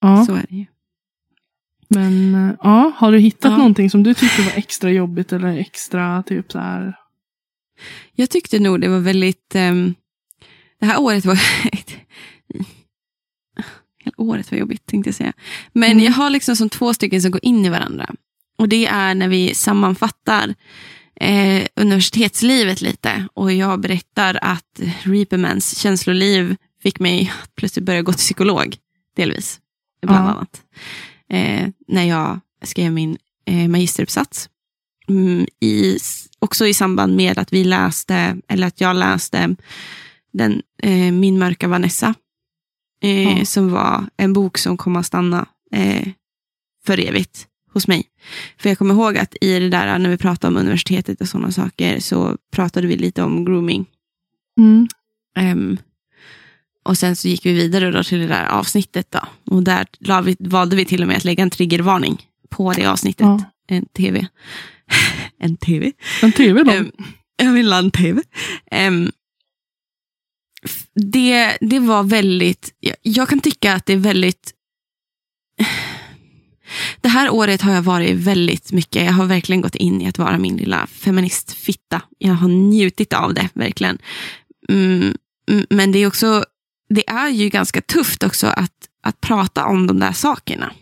Ja, 0.00 0.24
Så 0.26 0.34
är 0.34 0.46
det 0.48 0.56
ju. 0.56 0.66
men 1.88 2.34
eh, 2.34 2.54
ja, 2.62 2.92
har 2.96 3.12
du 3.12 3.18
hittat 3.18 3.50
Ja. 3.50 3.56
någonting 3.56 3.90
som 3.90 4.02
du 4.02 4.14
tyckte 4.14 4.42
var 4.42 4.52
extra 4.52 4.90
jobbigt 4.90 5.32
eller 5.32 5.48
extra 5.58 6.22
typ 6.22 6.52
så 6.52 6.58
här? 6.58 6.96
Jag 8.12 8.30
tyckte 8.30 8.58
nog 8.58 8.80
det 8.80 8.88
var 8.88 8.98
väldigt... 9.00 9.54
ehm, 9.54 9.94
det 10.80 10.86
här 10.86 11.00
året 11.00 11.24
var... 11.24 11.34
Hela 14.04 14.14
året 14.16 14.50
var 14.50 14.58
jobbigt 14.58 14.86
tänkte 14.86 15.08
jag 15.08 15.14
säga. 15.14 15.32
Men 15.72 15.90
Mm. 15.92 16.04
jag 16.04 16.12
har 16.12 16.30
liksom 16.30 16.56
som 16.56 16.68
två 16.68 16.94
stycken 16.94 17.22
som 17.22 17.30
går 17.30 17.44
in 17.44 17.64
i 17.64 17.68
varandra. 17.68 18.14
Och 18.58 18.68
det 18.68 18.86
är 18.86 19.14
när 19.14 19.28
vi 19.28 19.54
sammanfattar 19.54 20.54
eh, 21.20 21.66
universitetslivet 21.76 22.80
lite. 22.80 23.28
Och 23.34 23.52
jag 23.52 23.80
berättar 23.80 24.38
att 24.42 24.80
Reapermans 25.02 25.78
känsloliv 25.78 26.56
fick 26.82 27.00
mig 27.00 27.32
att 27.42 27.54
plötsligt 27.54 27.84
börja 27.84 28.02
gå 28.02 28.12
till 28.12 28.18
psykolog. 28.18 28.76
Delvis. 29.16 29.60
Bland 30.02 30.26
Ja. 30.26 30.30
annat. 30.30 30.62
Eh, 31.30 31.68
när 31.88 32.04
jag 32.04 32.40
skrev 32.62 32.92
min 32.92 33.16
eh, 33.46 33.68
magisteruppsats. 33.68 34.48
Mm, 35.08 35.46
i, 35.60 35.98
också 36.38 36.66
i 36.66 36.74
samband 36.74 37.16
med 37.16 37.38
att 37.38 37.52
vi 37.52 37.64
läste, 37.64 38.36
eller 38.48 38.66
att 38.66 38.80
jag 38.80 38.96
läste 38.96 39.56
den, 40.32 40.62
eh, 40.82 41.12
Min 41.12 41.38
mörka 41.38 41.68
Vanessa. 41.68 42.14
Eh, 43.02 43.38
Ja. 43.38 43.44
Som 43.44 43.70
var 43.72 44.04
en 44.16 44.32
bok 44.32 44.58
som 44.58 44.76
kom 44.76 44.96
att 44.96 45.06
stanna 45.06 45.46
eh, 45.72 46.08
för 46.86 47.00
evigt 47.00 47.46
hos 47.74 47.88
mig. 47.88 48.04
För 48.58 48.68
jag 48.68 48.78
kommer 48.78 48.94
ihåg 48.94 49.18
att 49.18 49.34
i 49.40 49.58
det 49.58 49.68
där, 49.68 49.98
när 49.98 50.10
vi 50.10 50.16
pratade 50.16 50.48
om 50.54 50.60
universitetet 50.60 51.20
och 51.20 51.28
sådana 51.28 51.52
saker, 51.52 52.00
så 52.00 52.36
pratade 52.52 52.86
vi 52.86 52.96
lite 52.96 53.22
om 53.22 53.44
grooming. 53.44 53.86
Mm. 54.58 54.88
Ehm, 55.36 55.78
och 56.84 56.98
sen 56.98 57.16
så 57.16 57.28
gick 57.28 57.46
vi 57.46 57.52
vidare 57.52 57.90
då 57.90 58.02
till 58.04 58.18
det 58.18 58.26
där 58.26 58.46
avsnittet. 58.46 59.10
Då. 59.10 59.20
Och 59.54 59.62
där 59.62 60.22
vi, 60.22 60.36
valde 60.40 60.76
vi 60.76 60.84
till 60.84 61.02
och 61.02 61.08
med 61.08 61.16
att 61.16 61.24
lägga 61.24 61.42
en 61.42 61.50
triggervarning 61.50 62.22
på 62.50 62.72
det 62.72 62.86
avsnittet. 62.86 63.26
Ja. 63.26 63.42
En 63.68 63.86
tv. 63.86 64.26
en 65.38 65.56
tv? 65.56 65.92
En 66.22 66.32
tv 66.32 66.62
då? 66.62 66.70
Ehm, 66.70 66.90
jag 67.36 67.52
vill 67.52 67.72
ha 67.72 67.78
en 67.78 67.90
tv. 67.90 68.22
Ehm, 68.70 69.10
f- 70.64 70.86
det, 70.94 71.58
det 71.60 71.78
var 71.78 72.02
väldigt, 72.02 72.74
jag, 72.80 72.96
jag 73.02 73.28
kan 73.28 73.40
tycka 73.40 73.74
att 73.74 73.86
det 73.86 73.92
är 73.92 73.96
väldigt 73.96 74.52
det 77.00 77.08
här 77.08 77.30
året 77.30 77.62
har 77.62 77.72
jag 77.72 77.82
varit 77.82 78.16
väldigt 78.16 78.72
mycket, 78.72 79.04
jag 79.04 79.12
har 79.12 79.26
verkligen 79.26 79.60
gått 79.60 79.74
in 79.74 80.00
i 80.02 80.08
att 80.08 80.18
vara 80.18 80.38
min 80.38 80.56
lilla 80.56 80.86
feministfitta. 80.86 82.02
Jag 82.18 82.34
har 82.34 82.48
njutit 82.48 83.12
av 83.12 83.34
det, 83.34 83.48
verkligen. 83.54 83.98
Mm, 84.68 85.16
mm, 85.50 85.66
men 85.70 85.92
det 85.92 85.98
är 85.98 86.06
också, 86.06 86.44
det 86.88 87.10
är 87.10 87.28
ju 87.28 87.48
ganska 87.48 87.80
tufft 87.80 88.22
också 88.22 88.46
att, 88.46 88.72
att 89.02 89.20
prata 89.20 89.66
om 89.66 89.86
de 89.86 90.00
där 90.00 90.12
sakerna, 90.12 90.72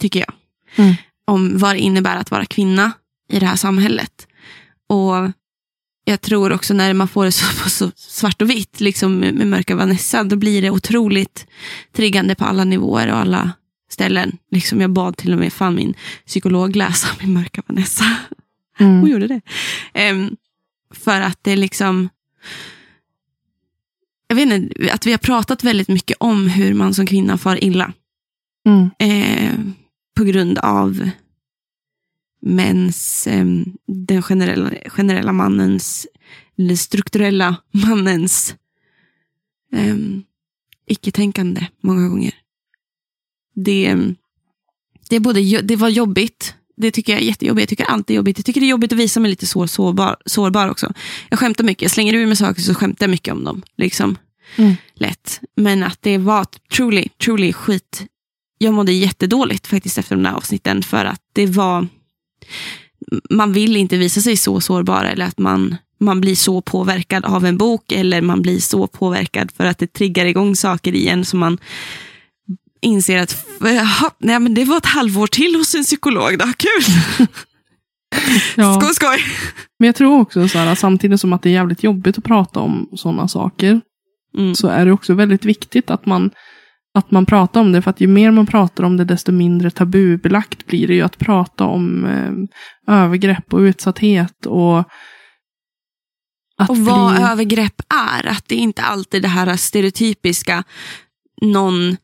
tycker 0.00 0.20
jag. 0.20 0.32
Mm. 0.76 0.94
Om 1.24 1.58
vad 1.58 1.74
det 1.74 1.80
innebär 1.80 2.16
att 2.16 2.30
vara 2.30 2.46
kvinna 2.46 2.92
i 3.32 3.38
det 3.38 3.46
här 3.46 3.56
samhället. 3.56 4.26
Och 4.88 5.30
jag 6.04 6.20
tror 6.20 6.52
också 6.52 6.74
när 6.74 6.94
man 6.94 7.08
får 7.08 7.24
det 7.24 7.32
så, 7.32 7.68
så 7.68 7.90
svart 7.96 8.42
och 8.42 8.50
vitt, 8.50 8.80
liksom 8.80 9.18
med, 9.18 9.34
med 9.34 9.46
mörka 9.46 9.76
Vanessa, 9.76 10.24
då 10.24 10.36
blir 10.36 10.62
det 10.62 10.70
otroligt 10.70 11.46
triggande 11.92 12.34
på 12.34 12.44
alla 12.44 12.64
nivåer 12.64 13.08
och 13.08 13.18
alla 13.18 13.52
ställen. 13.98 14.38
Liksom 14.50 14.80
jag 14.80 14.90
bad 14.90 15.16
till 15.16 15.32
och 15.32 15.38
med 15.38 15.52
fan 15.52 15.74
min 15.74 15.94
psykolog 16.26 16.76
läsa 16.76 17.08
min 17.20 17.32
mörka 17.32 17.62
Vanessa. 17.66 18.04
Hon 18.78 18.98
Mm. 18.98 19.10
gjorde 19.10 19.26
det. 19.26 19.40
Ehm, 19.94 20.36
för 20.90 21.20
att 21.20 21.38
det 21.42 21.56
liksom... 21.56 22.08
Jag 24.28 24.36
vet 24.36 24.52
inte, 24.52 24.92
att 24.92 25.06
vi 25.06 25.10
har 25.10 25.18
pratat 25.18 25.64
väldigt 25.64 25.88
mycket 25.88 26.16
om 26.20 26.46
hur 26.48 26.74
man 26.74 26.94
som 26.94 27.06
kvinna 27.06 27.38
far 27.38 27.64
illa. 27.64 27.92
Mm. 28.66 28.90
Eh, 28.98 29.54
på 30.16 30.24
grund 30.24 30.58
av 30.58 31.10
mäns, 32.42 33.26
eh, 33.26 33.46
den 33.86 34.22
generella, 34.22 34.70
generella 34.86 35.32
mannens, 35.32 36.06
eller 36.58 36.76
strukturella 36.76 37.56
mannens 37.70 38.54
eh, 39.72 39.96
icke-tänkande 40.86 41.66
många 41.82 42.08
gånger. 42.08 42.34
Det, 43.64 43.96
det, 45.08 45.20
både, 45.20 45.62
det 45.62 45.76
var 45.76 45.88
jobbigt, 45.88 46.54
det 46.76 46.90
tycker 46.90 47.12
jag 47.12 47.22
är 47.22 47.26
jättejobbigt. 47.26 47.62
Jag 47.62 47.68
tycker 47.68 47.84
allt 47.84 48.10
är 48.10 48.14
jobbigt. 48.14 48.38
Jag 48.38 48.46
tycker 48.46 48.60
det 48.60 48.66
är 48.66 48.70
jobbigt 48.70 48.92
att 48.92 48.98
visa 48.98 49.20
mig 49.20 49.30
lite 49.30 49.46
så 49.46 49.68
sårbar, 49.68 50.16
sårbar 50.26 50.68
också. 50.68 50.92
Jag 51.28 51.38
skämtar 51.38 51.64
mycket, 51.64 51.82
jag 51.82 51.90
slänger 51.90 52.14
ur 52.14 52.26
mig 52.26 52.36
saker 52.36 52.62
så 52.62 52.74
skämtar 52.74 53.06
jag 53.06 53.10
mycket 53.10 53.34
om 53.34 53.44
dem. 53.44 53.62
Liksom. 53.76 54.18
Mm. 54.56 54.74
Lätt. 54.94 55.40
Men 55.56 55.82
att 55.82 56.02
det 56.02 56.18
var 56.18 56.46
truly, 56.76 57.08
truly 57.24 57.52
skit. 57.52 58.06
Jag 58.58 58.74
mådde 58.74 58.92
jättedåligt 58.92 59.66
faktiskt 59.66 59.98
efter 59.98 60.16
de 60.16 60.22
där 60.22 60.32
avsnitten 60.32 60.82
för 60.82 61.04
att 61.04 61.20
det 61.32 61.46
var 61.46 61.86
man 63.30 63.52
vill 63.52 63.76
inte 63.76 63.96
visa 63.96 64.20
sig 64.20 64.36
så 64.36 64.60
sårbar 64.60 65.04
eller 65.04 65.26
att 65.26 65.38
man, 65.38 65.76
man 66.00 66.20
blir 66.20 66.36
så 66.36 66.60
påverkad 66.60 67.24
av 67.24 67.46
en 67.46 67.58
bok 67.58 67.92
eller 67.92 68.20
man 68.22 68.42
blir 68.42 68.60
så 68.60 68.86
påverkad 68.86 69.50
för 69.56 69.64
att 69.64 69.78
det 69.78 69.92
triggar 69.92 70.26
igång 70.26 70.56
saker 70.56 70.94
igen 70.94 71.24
som 71.24 71.40
man 71.40 71.58
inser 72.80 73.22
att 73.22 73.46
nej, 74.18 74.38
men 74.40 74.54
det 74.54 74.64
var 74.64 74.76
ett 74.76 74.86
halvår 74.86 75.26
till 75.26 75.56
hos 75.56 75.74
en 75.74 75.82
psykolog. 75.84 76.38
Då. 76.38 76.44
Kul! 76.44 77.28
Ja. 78.56 78.74
Skoj, 78.80 78.94
skoj! 78.94 79.18
Men 79.78 79.86
jag 79.86 79.96
tror 79.96 80.20
också 80.20 80.48
så 80.48 80.58
här, 80.58 80.74
samtidigt 80.74 81.20
som 81.20 81.32
att 81.32 81.42
det 81.42 81.48
är 81.48 81.52
jävligt 81.52 81.82
jobbigt 81.82 82.18
att 82.18 82.24
prata 82.24 82.60
om 82.60 82.88
sådana 82.96 83.28
saker, 83.28 83.80
Mm. 84.38 84.54
så 84.54 84.68
är 84.68 84.86
det 84.86 84.92
också 84.92 85.14
väldigt 85.14 85.44
viktigt 85.44 85.90
att 85.90 86.06
man, 86.06 86.30
att 86.94 87.10
man 87.10 87.26
pratar 87.26 87.60
om 87.60 87.72
det. 87.72 87.82
För 87.82 87.90
att 87.90 88.00
ju 88.00 88.06
mer 88.06 88.30
man 88.30 88.46
pratar 88.46 88.84
om 88.84 88.96
det, 88.96 89.04
desto 89.04 89.32
mindre 89.32 89.70
tabubelagt 89.70 90.66
blir 90.66 90.86
det 90.86 90.94
ju 90.94 91.02
att 91.02 91.18
prata 91.18 91.64
om 91.64 92.04
eh, 92.04 92.94
övergrepp 92.96 93.54
och 93.54 93.58
utsatthet. 93.58 94.46
Och, 94.46 94.78
att 96.58 96.70
Och 96.70 96.76
vad 96.76 97.14
bli, 97.14 97.24
övergrepp 97.24 97.82
är. 97.88 98.26
Att 98.26 98.48
det 98.48 98.54
inte 98.54 98.82
alltid 98.82 99.22
det 99.22 99.28
här 99.28 99.56
stereotypiska, 99.56 100.64
någon, 101.42 101.96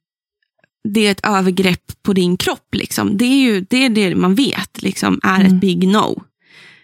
det 0.89 1.07
är 1.07 1.11
ett 1.11 1.26
övergrepp 1.26 2.03
på 2.03 2.12
din 2.12 2.37
kropp. 2.37 2.74
Liksom. 2.74 3.16
Det 3.16 3.24
är 3.24 3.41
ju 3.43 3.61
det, 3.61 3.85
är 3.85 3.89
det 3.91 4.14
man 4.14 4.35
vet 4.35 4.82
liksom, 4.82 5.20
är 5.22 5.41
Mm. 5.41 5.55
ett 5.55 5.61
big 5.61 5.89
no. 5.89 6.22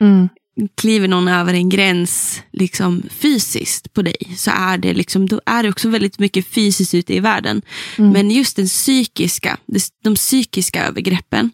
Mm, 0.01 0.29
kliver 0.75 1.09
någon 1.09 1.29
över 1.29 1.55
en 1.55 1.69
gräns 1.69 2.43
liksom, 2.53 3.03
fysiskt 3.11 3.93
på 3.93 4.03
dig 4.03 4.17
så 4.37 4.51
är 4.51 4.79
det, 4.79 4.95
liksom, 4.95 5.29
då 5.29 5.41
är 5.47 5.63
det 5.63 5.69
också 5.69 5.89
väldigt 5.89 6.19
mycket 6.19 6.47
fysiskt 6.47 6.95
ute 6.95 7.15
i 7.15 7.21
världen. 7.21 7.63
Mm. 7.99 8.11
Men 8.11 8.31
just 8.31 8.57
den 8.57 8.67
psykiska, 8.67 9.59
de, 10.03 10.15
psykiska 10.15 10.85
övergreppen, 10.85 11.51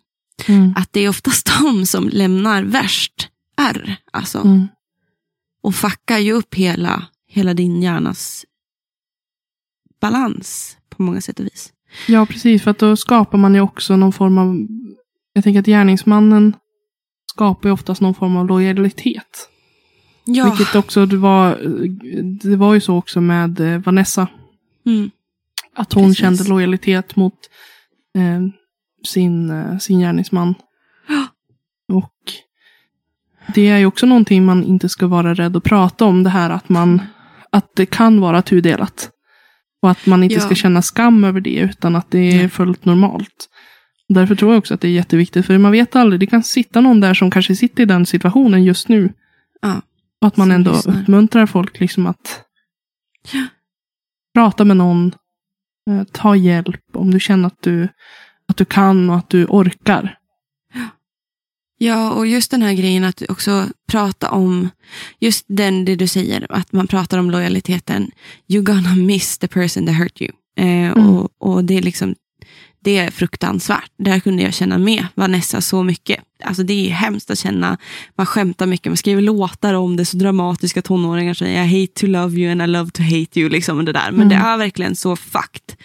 mm, 0.46 0.74
att 0.76 0.92
det 0.92 1.00
är 1.00 1.08
oftast 1.08 1.50
de 1.60 1.86
som 1.86 2.08
lämnar 2.08 2.62
värst 2.62 3.28
ärr. 3.56 3.96
Alltså, 4.12 4.38
mm, 4.38 4.68
Och 5.62 5.74
fuckar 5.74 6.18
ju 6.18 6.32
upp 6.32 6.54
hela, 6.54 7.06
hela 7.28 7.54
din 7.54 7.82
hjärnas 7.82 8.44
balans 10.00 10.76
på 10.90 11.02
många 11.02 11.20
sätt 11.20 11.40
och 11.40 11.46
vis. 11.46 11.72
Ja, 12.08 12.26
precis. 12.26 12.62
För 12.62 12.70
att 12.70 12.78
då 12.78 12.96
skapar 12.96 13.38
man 13.38 13.54
ju 13.54 13.60
också 13.60 13.96
någon 13.96 14.12
form 14.12 14.38
av... 14.38 14.66
Jag 15.32 15.44
tänker 15.44 15.60
att 15.60 15.66
gärningsmannen 15.66 16.56
skapar 17.32 17.68
ju 17.68 17.72
oftast 17.72 18.00
någon 18.00 18.14
form 18.14 18.36
av 18.36 18.46
lojalitet. 18.46 19.48
Ja, 20.24 20.44
Vilket 20.44 20.74
också 20.74 21.06
det 21.06 21.16
var, 21.16 21.58
det 22.48 22.56
var 22.56 22.74
ju 22.74 22.80
så 22.80 22.96
också 22.96 23.20
med 23.20 23.60
eh, 23.60 23.78
Vanessa. 23.78 24.28
Mm. 24.86 25.10
Att 25.74 25.92
hon 25.92 26.04
Precis. 26.04 26.18
kände 26.18 26.44
lojalitet 26.44 27.16
mot 27.16 27.34
eh, 28.14 28.40
sin, 29.06 29.50
eh, 29.50 29.78
sin 29.78 30.00
gärningsman. 30.00 30.54
Ja. 31.08 31.26
Och 31.96 32.12
det 33.54 33.68
är 33.68 33.78
ju 33.78 33.86
också 33.86 34.06
någonting 34.06 34.44
man 34.44 34.64
inte 34.64 34.88
ska 34.88 35.06
vara 35.06 35.34
rädd 35.34 35.56
att 35.56 35.64
prata 35.64 36.04
om. 36.04 36.22
Det 36.22 36.30
här 36.30 36.50
att 36.50 36.68
man 36.68 37.02
att 37.50 37.70
det 37.74 37.86
kan 37.86 38.20
vara 38.20 38.42
tudelat. 38.42 39.10
Och 39.86 39.90
att 39.92 40.06
man 40.06 40.22
inte 40.22 40.34
Ja. 40.34 40.40
ska 40.40 40.54
känna 40.54 40.82
skam 40.82 41.24
över 41.24 41.40
det 41.40 41.54
utan 41.54 41.96
att 41.96 42.10
det 42.10 42.18
är 42.18 42.36
Nej. 42.36 42.48
fullt 42.48 42.84
normalt. 42.84 43.48
Därför 44.08 44.34
tror 44.34 44.52
jag 44.52 44.58
också 44.58 44.74
att 44.74 44.80
det 44.80 44.88
är 44.88 44.92
jätteviktigt. 44.92 45.46
För 45.46 45.58
man 45.58 45.72
vet 45.72 45.96
aldrig, 45.96 46.20
det 46.20 46.26
kan 46.26 46.42
sitta 46.42 46.80
någon 46.80 47.00
där 47.00 47.14
som 47.14 47.30
kanske 47.30 47.56
sitter 47.56 47.82
i 47.82 47.86
den 47.86 48.06
situationen 48.06 48.64
just 48.64 48.88
nu. 48.88 49.12
Ja. 49.62 49.82
Och 50.20 50.26
att 50.28 50.36
man 50.36 50.50
ändå 50.50 50.72
lyssnar. 50.72 51.00
uppmuntrar 51.02 51.46
folk 51.46 51.80
liksom 51.80 52.06
att 52.06 52.44
Ja. 53.32 53.46
prata 54.34 54.64
med 54.64 54.76
någon. 54.76 55.14
eh, 55.90 56.02
Ta 56.12 56.36
hjälp 56.36 56.80
om 56.92 57.10
du 57.10 57.20
känner 57.20 57.46
att 57.46 57.62
du, 57.62 57.88
att 58.48 58.56
du 58.56 58.64
kan 58.64 59.10
och 59.10 59.16
att 59.16 59.30
du 59.30 59.44
orkar. 59.46 60.15
Ja, 61.78 62.10
och 62.10 62.26
just 62.26 62.50
den 62.50 62.62
här 62.62 62.72
grejen 62.72 63.04
att 63.04 63.22
också 63.28 63.66
prata 63.88 64.30
om, 64.30 64.70
just 65.20 65.44
den 65.48 65.84
det 65.84 65.96
du 65.96 66.06
säger, 66.06 66.46
att 66.50 66.72
man 66.72 66.86
pratar 66.86 67.18
om 67.18 67.30
lojaliteten. 67.30 68.10
You're 68.48 68.62
gonna 68.62 68.94
miss 68.94 69.38
the 69.38 69.48
person 69.48 69.86
that 69.86 69.94
hurt 69.94 70.20
you. 70.20 70.30
Eh, 70.58 70.92
och, 70.92 71.30
och 71.38 71.64
det 71.64 71.74
är 71.78 71.82
liksom, 71.82 72.14
det 72.84 72.98
är 72.98 73.10
fruktansvärt. 73.10 73.90
Där 73.98 74.20
kunde 74.20 74.42
jag 74.42 74.54
känna 74.54 74.78
med 74.78 75.06
Vanessa 75.14 75.60
så 75.60 75.82
mycket. 75.82 76.20
Alltså 76.44 76.62
det 76.62 76.86
är 76.86 76.90
hemskt 76.90 77.30
att 77.30 77.38
känna, 77.38 77.78
man 78.16 78.26
skämtar 78.26 78.66
mycket, 78.66 78.86
man 78.90 78.96
skriver 78.96 79.22
låtar 79.22 79.74
om 79.74 79.96
det, 79.96 80.04
så 80.04 80.16
dramatiska 80.16 80.82
tonåringar 80.82 81.34
säger 81.34 81.64
I 81.64 81.80
hate 81.80 81.92
to 82.00 82.06
love 82.06 82.40
you 82.40 82.52
and 82.52 82.62
I 82.62 82.66
love 82.66 82.90
to 82.90 83.02
hate 83.02 83.40
you. 83.40 83.48
Liksom, 83.48 83.84
det 83.84 83.92
där. 83.92 84.10
Men 84.10 84.14
Mm. 84.14 84.28
det 84.28 84.34
är 84.34 84.56
verkligen 84.56 84.96
så 84.96 85.16
fucked 85.16 85.76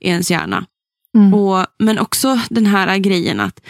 i 0.00 0.08
ens 0.08 0.30
hjärna. 0.30 0.64
Mm. 1.16 1.34
Och, 1.34 1.66
men 1.78 1.98
också 1.98 2.40
den 2.50 2.66
här 2.66 2.98
grejen 2.98 3.40
att 3.40 3.60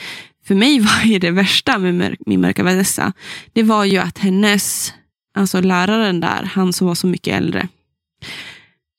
för 0.52 0.58
mig 0.58 0.80
var 0.80 1.02
ju 1.04 1.18
det 1.18 1.30
värsta 1.30 1.78
med 1.78 2.16
min 2.26 2.40
mörka 2.40 2.64
Vanessa, 2.64 3.12
det 3.52 3.62
var 3.62 3.84
ju 3.84 3.98
att 3.98 4.18
hennes, 4.18 4.94
alltså 5.34 5.60
läraren 5.60 6.20
där, 6.20 6.42
han 6.42 6.72
som 6.72 6.86
var 6.86 6.94
så 6.94 7.06
mycket 7.06 7.34
äldre, 7.34 7.68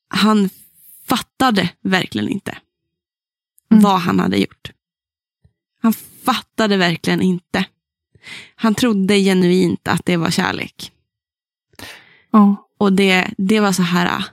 han 0.08 0.50
fattade 1.06 1.68
verkligen 1.82 2.28
inte 2.28 2.58
Mm. 3.70 3.82
vad 3.82 4.00
han 4.00 4.20
hade 4.20 4.36
gjort. 4.36 4.72
Han 5.82 5.92
fattade 6.24 6.76
verkligen 6.76 7.22
inte. 7.22 7.64
Han 8.54 8.74
trodde 8.74 9.18
genuint 9.18 9.88
att 9.88 10.06
det 10.06 10.16
var 10.16 10.30
kärlek. 10.30 10.92
Ja. 12.30 12.68
Och 12.78 12.92
det, 12.92 13.30
det 13.38 13.60
var 13.60 13.72
så 13.72 13.82
här... 13.82 14.24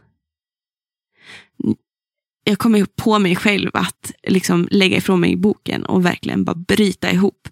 Jag 2.43 2.57
kom 2.57 2.75
ju 2.75 2.85
på 2.85 3.19
mig 3.19 3.35
själv 3.35 3.69
att 3.73 4.11
liksom 4.27 4.67
lägga 4.71 4.97
ifrån 4.97 5.19
mig 5.19 5.35
boken 5.35 5.85
och 5.85 6.05
verkligen 6.05 6.43
bara 6.43 6.55
bryta 6.55 7.11
ihop. 7.11 7.47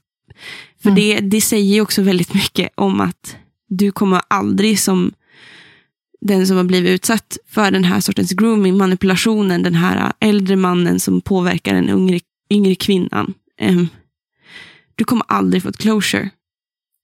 För 0.81 0.89
Mm. 0.89 0.95
det, 0.95 1.19
det 1.19 1.41
säger 1.41 1.73
ju 1.75 1.81
också 1.81 2.01
väldigt 2.01 2.33
mycket 2.33 2.69
om 2.75 3.01
att 3.01 3.35
du 3.69 3.91
kommer 3.91 4.21
aldrig 4.27 4.79
som 4.79 5.11
den 6.21 6.47
som 6.47 6.57
har 6.57 6.63
blivit 6.63 6.89
utsatt 6.89 7.37
för 7.47 7.71
den 7.71 7.83
här 7.83 7.99
sortens 7.99 8.31
grooming, 8.31 8.77
manipulationen, 8.77 9.63
den 9.63 9.75
här 9.75 10.13
äldre 10.19 10.55
mannen 10.55 10.99
som 10.99 11.21
påverkar 11.21 11.73
den 11.73 11.89
yngre, 11.89 12.19
yngre 12.49 12.75
kvinnan. 12.75 13.33
Em, 13.57 13.87
du 14.95 15.03
kommer 15.03 15.25
aldrig 15.27 15.63
få 15.63 15.69
ett 15.69 15.77
closure. 15.77 16.29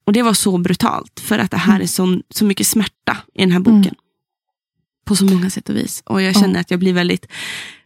Och 0.05 0.13
det 0.13 0.21
var 0.23 0.33
så 0.33 0.57
brutalt, 0.57 1.19
för 1.19 1.39
att 1.39 1.51
det 1.51 1.57
här 1.57 1.73
Mm. 1.73 1.81
är 1.83 1.87
så, 1.87 2.21
så 2.29 2.45
mycket 2.45 2.67
smärta 2.67 3.17
i 3.33 3.41
den 3.41 3.51
här 3.51 3.59
boken. 3.59 3.81
Mm. 3.81 3.95
På 5.05 5.15
så 5.15 5.25
många 5.25 5.49
sätt 5.49 5.69
och 5.69 5.75
vis. 5.75 6.03
Och 6.05 6.21
jag 6.21 6.35
Ja. 6.35 6.39
känner 6.41 6.59
att 6.59 6.71
jag 6.71 6.79
blir 6.79 6.93
väldigt 6.93 7.27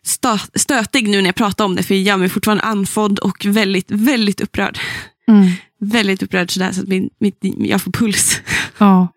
stö- 0.05 0.49
stötig 0.59 1.09
nu 1.09 1.17
när 1.21 1.25
jag 1.27 1.35
pratar 1.35 1.65
om 1.65 1.75
det, 1.75 1.83
för 1.83 1.93
jag 1.95 2.03
gör 2.03 2.17
mig 2.17 2.29
fortfarande 2.29 2.63
andfådd 2.63 3.19
och 3.19 3.45
väldigt, 3.45 3.91
väldigt 3.91 4.41
upprörd. 4.41 4.79
Mm. 5.27 5.49
Väldigt 5.81 6.23
upprörd 6.23 6.51
sådär 6.51 6.71
så 6.71 6.81
att 6.81 6.87
min, 6.87 7.09
mitt, 7.19 7.37
jag 7.57 7.81
får 7.81 7.91
puls. 7.91 8.41
Ja, 8.77 9.07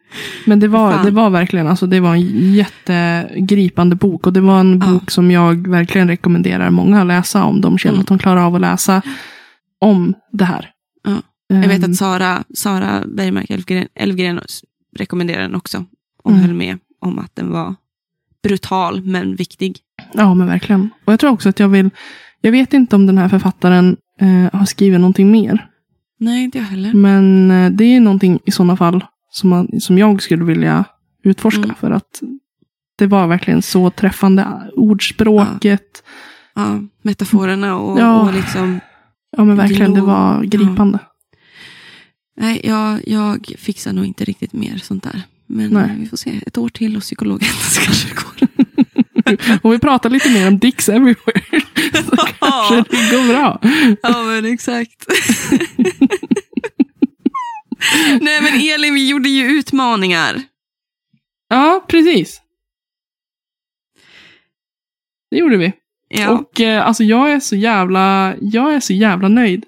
men 0.44 0.61
det 0.61 0.68
var, 0.68 0.92
Fan. 0.92 1.05
det 1.05 1.11
var 1.11 1.30
verkligen 1.30 1.66
alltså, 1.68 1.86
det 1.86 2.00
var 2.00 2.14
en 2.14 2.55
jättegripande 2.55 3.96
bok. 3.96 4.26
Och 4.26 4.32
det 4.32 4.40
var 4.40 4.61
en 4.61 4.80
Ja. 4.80 4.92
bok 4.92 5.11
som 5.11 5.30
jag 5.30 5.68
verkligen 5.68 6.09
rekommenderar 6.09 6.70
många 6.70 7.00
att 7.00 7.07
läsa 7.07 7.44
om 7.44 7.61
de 7.61 7.78
känner 7.78 7.92
Mm. 7.94 8.00
att 8.00 8.07
de 8.09 8.18
klarar 8.18 8.40
av 8.46 8.55
att 8.55 8.61
läsa 8.61 9.03
om 9.80 10.14
det 10.32 10.44
här. 10.44 10.70
Ja. 11.05 11.22
Jag 11.48 11.68
vet 11.68 11.84
Ehm, 11.84 11.90
att 11.90 11.96
Sara, 11.96 12.44
Sara 12.55 13.05
Bergmark 13.07 13.50
Elfgren, 13.50 13.88
Elfgren 13.94 14.40
rekommenderar 14.98 15.42
den 15.42 15.55
också. 15.55 15.84
Och 16.24 16.30
Mm. 16.30 16.42
höll 16.42 16.55
med 16.55 16.78
om 17.00 17.18
att 17.18 17.30
den 17.36 17.50
var 17.50 17.74
brutal 18.43 19.03
men 19.03 19.36
viktig. 19.36 19.78
Ja, 20.12 20.34
men 20.34 20.47
verkligen. 20.47 20.90
Och 21.05 21.12
jag 21.12 21.20
tror 21.20 21.30
också 21.30 21.49
att 21.49 21.61
jag 21.61 21.68
vill, 21.68 21.90
jag 22.40 22.53
vet 22.53 22.72
inte 22.74 22.97
om 22.97 23.07
den 23.07 23.18
här 23.18 23.28
författaren 23.28 23.97
eh, 24.20 24.59
har 24.59 24.64
skrivit 24.66 25.01
någonting 25.01 25.30
mer. 25.30 25.68
Nej, 26.18 26.45
inte 26.45 26.59
jag 26.59 26.64
heller. 26.64 26.93
Men 26.93 27.51
eh, 27.51 27.70
det 27.70 27.84
är 27.84 28.01
någonting 28.01 28.38
i 28.45 28.51
sådana 28.51 28.76
fall 28.76 29.05
som, 29.30 29.51
man, 29.51 29.80
som 29.80 29.99
jag 29.99 30.22
skulle 30.22 30.45
vilja 30.45 30.84
utforska. 31.24 31.62
Mm. 31.64 31.74
För 31.80 31.90
att 31.90 32.22
det 32.99 33.07
var 33.07 33.26
verkligen 33.26 33.62
så 33.62 33.90
träffande. 33.90 34.47
Ordspråket. 34.76 36.03
Ja, 36.55 36.80
metaforerna 37.03 37.76
och, 37.76 38.01
Ja. 38.01 38.20
och 38.22 38.32
liksom 38.34 38.80
Ja, 39.36 39.45
men 39.45 39.57
verkligen. 39.57 39.95
Det 39.95 40.01
Glo- 40.01 40.07
var 40.07 40.45
gripande. 40.45 40.99
Nej, 42.36 42.61
jag, 42.64 43.09
jag 43.09 43.53
fixar 43.59 43.93
nog 43.93 44.05
inte 44.05 44.24
riktigt 44.24 44.53
mer 44.53 44.76
sånt 44.76 45.03
där. 45.03 45.22
Men 45.55 45.70
Nej. 45.70 45.96
vi 45.98 46.07
får 46.07 46.16
se. 46.16 46.40
Ett 46.46 46.59
år 46.59 46.68
till 46.68 46.96
och 46.96 47.03
psykologen 47.03 47.48
så 47.70 47.80
kanske 47.80 48.09
det 48.09 48.14
går. 48.14 48.48
Om 49.62 49.70
vi 49.70 49.78
pratar 49.78 50.11
lite 50.11 50.30
mer 50.30 50.48
om 50.48 50.59
dicks 50.59 50.88
everywhere. 50.88 51.42
Så 52.05 52.16
kanske 52.16 52.76
det 52.76 53.16
går 53.16 53.28
bra. 53.28 53.61
Ja, 54.03 54.22
men 54.22 54.44
exakt. 54.44 55.07
Nej, 58.20 58.42
men 58.42 58.55
Elin, 58.61 58.94
vi 58.94 59.09
gjorde 59.09 59.28
ju 59.28 59.46
utmaningar. 59.46 60.42
Ja, 61.48 61.84
precis. 61.88 62.40
Det 65.30 65.36
gjorde 65.36 65.57
vi. 65.57 65.72
Ja, 66.09 66.30
Och 66.30 66.61
eh, 66.61 66.86
alltså 66.86 67.05
jag 67.05 67.32
är 67.32 67.40
så 67.40 67.57
jävla, 67.57 68.34
jag 68.40 68.74
är 68.74 68.80
så 68.80 68.92
jävla 68.92 69.28
nöjd. 69.28 69.64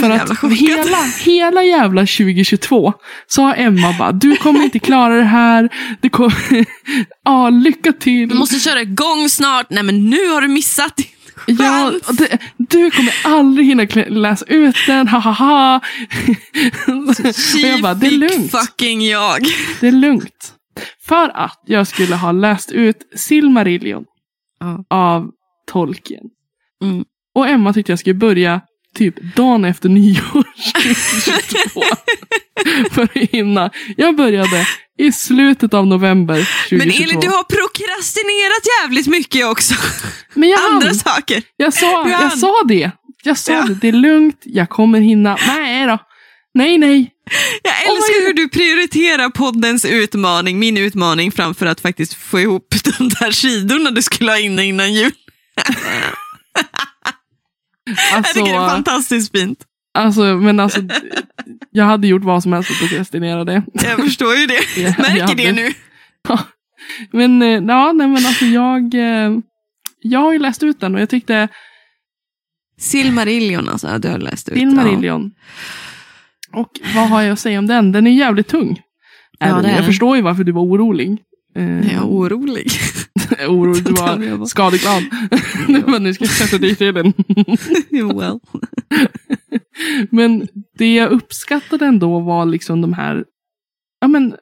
För 0.00 0.10
att 0.10 0.52
hela, 0.52 1.02
hela 1.24 1.62
jävla 1.64 2.00
2022 2.00 2.92
så 3.26 3.42
har 3.42 3.54
Emma 3.56 3.94
bara, 3.98 4.12
du 4.12 4.36
kommer 4.36 4.62
inte 4.64 4.78
klara 4.78 5.16
det 5.16 5.22
här. 5.22 5.68
Det 6.00 6.08
kommer, 6.08 6.66
ja, 7.24 7.50
lycka 7.50 7.92
till. 7.92 8.28
Du 8.28 8.34
måste 8.34 8.58
köra 8.60 8.80
igång 8.82 9.28
snart. 9.28 9.66
Nej, 9.70 9.82
men 9.82 10.10
nu 10.10 10.28
har 10.28 10.40
du 10.40 10.48
missat 10.48 10.96
din 10.96 11.06
Ja, 11.58 11.92
det, 12.12 12.38
du 12.56 12.90
kommer 12.90 13.14
aldrig 13.24 13.66
hinna 13.66 13.86
läsa 14.08 14.44
ut 14.46 14.76
den, 14.86 15.08
ha 15.08 15.18
ha 15.18 15.32
ha. 15.32 15.76
Och 16.86 17.60
jag 17.60 17.82
bara, 17.82 17.94
det 17.94 18.06
är 18.06 18.10
lugnt. 18.10 18.50
fucking 18.50 19.06
jag. 19.06 19.46
Det 19.80 19.88
är 19.88 19.92
lugnt. 19.92 20.54
För 21.06 21.30
att 21.34 21.62
jag 21.66 21.86
skulle 21.86 22.16
ha 22.16 22.32
läst 22.32 22.72
ut 22.72 22.96
Silmarillion 23.16 24.04
Ja. 24.60 24.84
av 24.90 25.30
Tolkien. 25.70 26.24
Mm. 26.84 27.04
Och 27.34 27.48
Emma 27.48 27.72
tyckte 27.72 27.92
jag 27.92 27.98
skulle 27.98 28.14
börja 28.14 28.60
typ 28.96 29.14
dagen 29.36 29.64
efter 29.64 29.88
nyår 29.88 30.44
2022. 30.72 31.82
för 32.94 33.02
att 33.02 33.12
hinna. 33.30 33.70
Jag 33.96 34.16
började 34.16 34.66
i 34.98 35.12
slutet 35.12 35.74
av 35.74 35.86
november 35.86 36.34
2022. 36.68 36.76
Men 36.76 36.90
Elin, 37.04 37.20
du 37.20 37.28
har 37.28 37.42
prokrastinerat 37.44 38.62
jävligt 38.82 39.06
mycket 39.06 39.46
också. 39.46 39.74
Men 40.34 40.48
jag, 40.48 40.60
Andra 40.70 40.94
saker. 40.94 41.42
jag, 41.56 41.74
sa, 41.74 42.08
jag 42.08 42.38
sa 42.38 42.62
det. 42.68 42.90
Jag 43.22 43.38
sa 43.38 43.52
Ja. 43.52 43.62
det. 43.68 43.74
Det 43.74 43.88
är 43.88 43.92
lugnt. 43.92 44.40
Jag 44.44 44.68
kommer 44.68 45.00
hinna. 45.00 45.36
Nej 45.46 45.86
då. 45.86 45.98
Nej, 46.54 46.78
nej. 46.78 47.10
Jag 47.62 47.74
älskar 47.82 48.22
är 48.22 48.26
hur 48.26 48.32
du 48.34 48.48
prioriterar 48.48 49.28
poddens 49.30 49.84
utmaning, 49.84 50.58
min 50.58 50.76
utmaning, 50.78 51.32
framför 51.32 51.66
att 51.66 51.80
faktiskt 51.80 52.14
få 52.14 52.40
ihop 52.40 52.74
de 52.98 53.08
där 53.08 53.30
sidorna 53.30 53.90
du 53.90 54.02
skulle 54.02 54.30
ha 54.30 54.38
inne 54.38 54.64
innan 54.64 54.94
jul. 54.94 55.12
Jag 57.88 58.16
Alltså, 58.16 58.32
tycker 58.34 58.52
det 58.52 58.64
är 58.64 58.68
fantastiskt 58.68 59.32
fint. 59.38 59.64
alltså, 59.94 60.20
men 60.22 60.60
alltså, 60.60 60.80
jag 61.70 61.84
hade 61.84 62.06
gjort 62.08 62.24
vad 62.24 62.42
som 62.42 62.52
helst 62.52 62.68
för 62.68 62.84
att 62.84 62.90
prokrastinera 62.90 63.44
det. 63.44 63.62
Jag 63.72 63.98
förstår 64.04 64.34
ju 64.36 64.46
det. 64.46 64.80
Jag- 64.80 64.90
jag 64.90 64.98
Märker 64.98 65.20
hade- 65.22 65.34
det 65.42 65.52
nu. 65.52 65.72
Men, 67.12 67.42
eh, 67.42 67.48
ja, 67.48 67.92
nej, 67.92 68.06
men 68.08 68.26
alltså 68.26 68.44
jag, 68.44 68.94
eh, 68.94 69.38
jag 70.00 70.20
har 70.20 70.32
ju 70.32 70.38
läst 70.38 70.62
ut 70.62 70.80
den 70.80 70.94
och 70.94 71.00
jag 71.00 71.08
tyckte 71.08 71.48
Silmarillion 72.80 73.68
alltså, 73.68 73.98
du 73.98 74.08
har 74.08 74.18
läst 74.18 74.48
ut. 74.48 74.54
Silmarillion. 74.54 75.30
Och 76.52 76.70
vad 76.94 77.08
har 77.08 77.22
jag 77.22 77.32
att 77.32 77.38
säga 77.40 77.58
om 77.58 77.66
den? 77.66 77.92
Den 77.92 78.06
är 78.06 78.10
jävligt 78.10 78.48
tung. 78.48 78.80
Ja, 79.38 79.46
den. 79.62 79.74
jag 79.76 79.86
förstår 79.86 80.16
ju 80.16 80.22
varför 80.22 80.44
du 80.44 80.52
var 80.52 80.62
orolig. 80.62 81.18
Ja. 81.54 81.60
Eh, 81.60 81.92
Jag 81.92 82.02
är 82.02 82.02
orolig. 82.06 82.70
orolig, 83.48 83.84
du 83.84 83.92
var 84.36 84.46
skadeglad. 84.46 85.02
Bara, 85.86 85.98
nu 85.98 86.14
ska 86.14 86.24
jag 86.24 86.32
sätta 86.32 86.58
dit 86.58 86.80
i 86.80 86.92
den. 86.92 87.12
well. 87.90 88.38
Men 90.10 90.48
det 90.78 90.94
jag 90.94 91.10
uppskattade 91.10 91.86
ändå 91.86 92.20
var 92.20 92.46
liksom 92.46 92.80
de 92.80 92.92
här 92.92 93.24
ja, 94.00 94.08
men, 94.08 94.34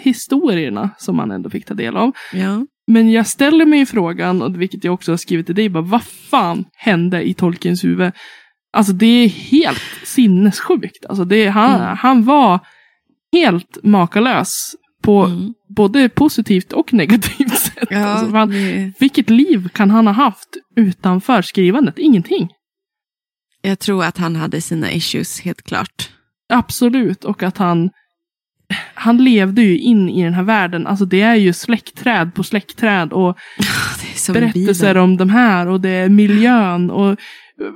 historierna 0.00 0.90
som 0.98 1.16
man 1.16 1.30
ändå 1.30 1.50
fick 1.50 1.64
ta 1.66 1.74
del 1.74 1.96
av. 1.96 2.12
Ja. 2.32 2.66
Men 2.86 3.10
jag 3.10 3.26
ställer 3.26 3.66
mig 3.66 3.86
frågan, 3.86 4.42
och 4.42 4.60
vilket 4.60 4.84
jag 4.84 4.94
också 4.94 5.12
har 5.12 5.16
skrivit 5.16 5.46
till 5.46 5.54
dig, 5.54 5.68
bara, 5.68 5.82
vad 5.82 6.02
fan 6.04 6.64
hände 6.76 7.22
i 7.28 7.34
Tolkiens 7.34 7.84
huvud? 7.84 8.12
Alltså 8.72 8.92
det 8.92 9.06
är 9.06 9.28
helt 9.28 9.82
sinnessjukt. 10.04 11.06
Alltså 11.08 11.24
det, 11.24 11.46
han, 11.46 11.80
Mm. 11.80 11.96
han 11.96 12.24
var 12.24 12.60
helt 13.32 13.78
makalös 13.82 14.74
på 15.02 15.24
Mm. 15.24 15.52
både 15.76 16.08
positivt 16.08 16.72
och 16.72 16.92
negativt. 16.94 17.51
Ja, 17.90 18.04
Alltså, 18.04 18.30
fan, 18.32 18.50
det- 18.50 18.92
vilket 19.00 19.30
liv 19.30 19.68
kan 19.68 19.90
han 19.90 20.06
ha 20.06 20.14
haft 20.14 20.48
utanför 20.76 21.42
skrivandet? 21.42 21.98
Ingenting. 21.98 22.48
jag 23.62 23.78
tror 23.78 24.04
att 24.04 24.18
han 24.18 24.36
hade 24.36 24.60
sina 24.60 24.92
issues, 24.92 25.40
helt 25.40 25.62
klart. 25.62 26.10
Absolut. 26.48 27.24
Och 27.24 27.42
att 27.42 27.58
han, 27.58 27.90
han 28.94 29.24
levde 29.24 29.62
ju 29.62 29.78
in 29.78 30.08
i 30.08 30.22
den 30.24 30.34
här 30.34 30.42
världen. 30.42 30.86
Alltså 30.86 31.04
det 31.04 31.20
är 31.20 31.34
ju 31.34 31.52
släktträd 31.52 32.34
på 32.34 32.42
släktträd 32.42 33.12
och 33.12 33.38
berättelser 34.32 34.96
om 34.96 35.16
de 35.16 35.30
här 35.30 35.66
och 35.66 35.80
det 35.80 35.88
är 35.90 36.08
miljön. 36.08 36.90
Och, 36.90 37.16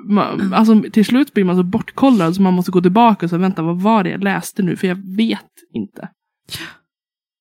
man, 0.09 0.52
alltså, 0.54 0.82
till 0.92 1.04
slut 1.04 1.34
blir 1.34 1.44
man 1.44 1.57
så 1.57 1.62
bortkollad 1.62 2.34
så 2.36 2.42
man 2.42 2.54
måste 2.54 2.70
gå 2.70 2.80
tillbaka 2.82 3.26
och 3.26 3.30
säga 3.30 3.40
vänta 3.40 3.62
vad 3.62 3.80
var 3.80 4.04
det 4.04 4.11
jag 4.11 4.24
läste 4.24 4.62
nu? 4.62 4.76
För 4.76 4.86
jag 4.86 5.16
vet 5.16 5.40
inte. 5.74 6.09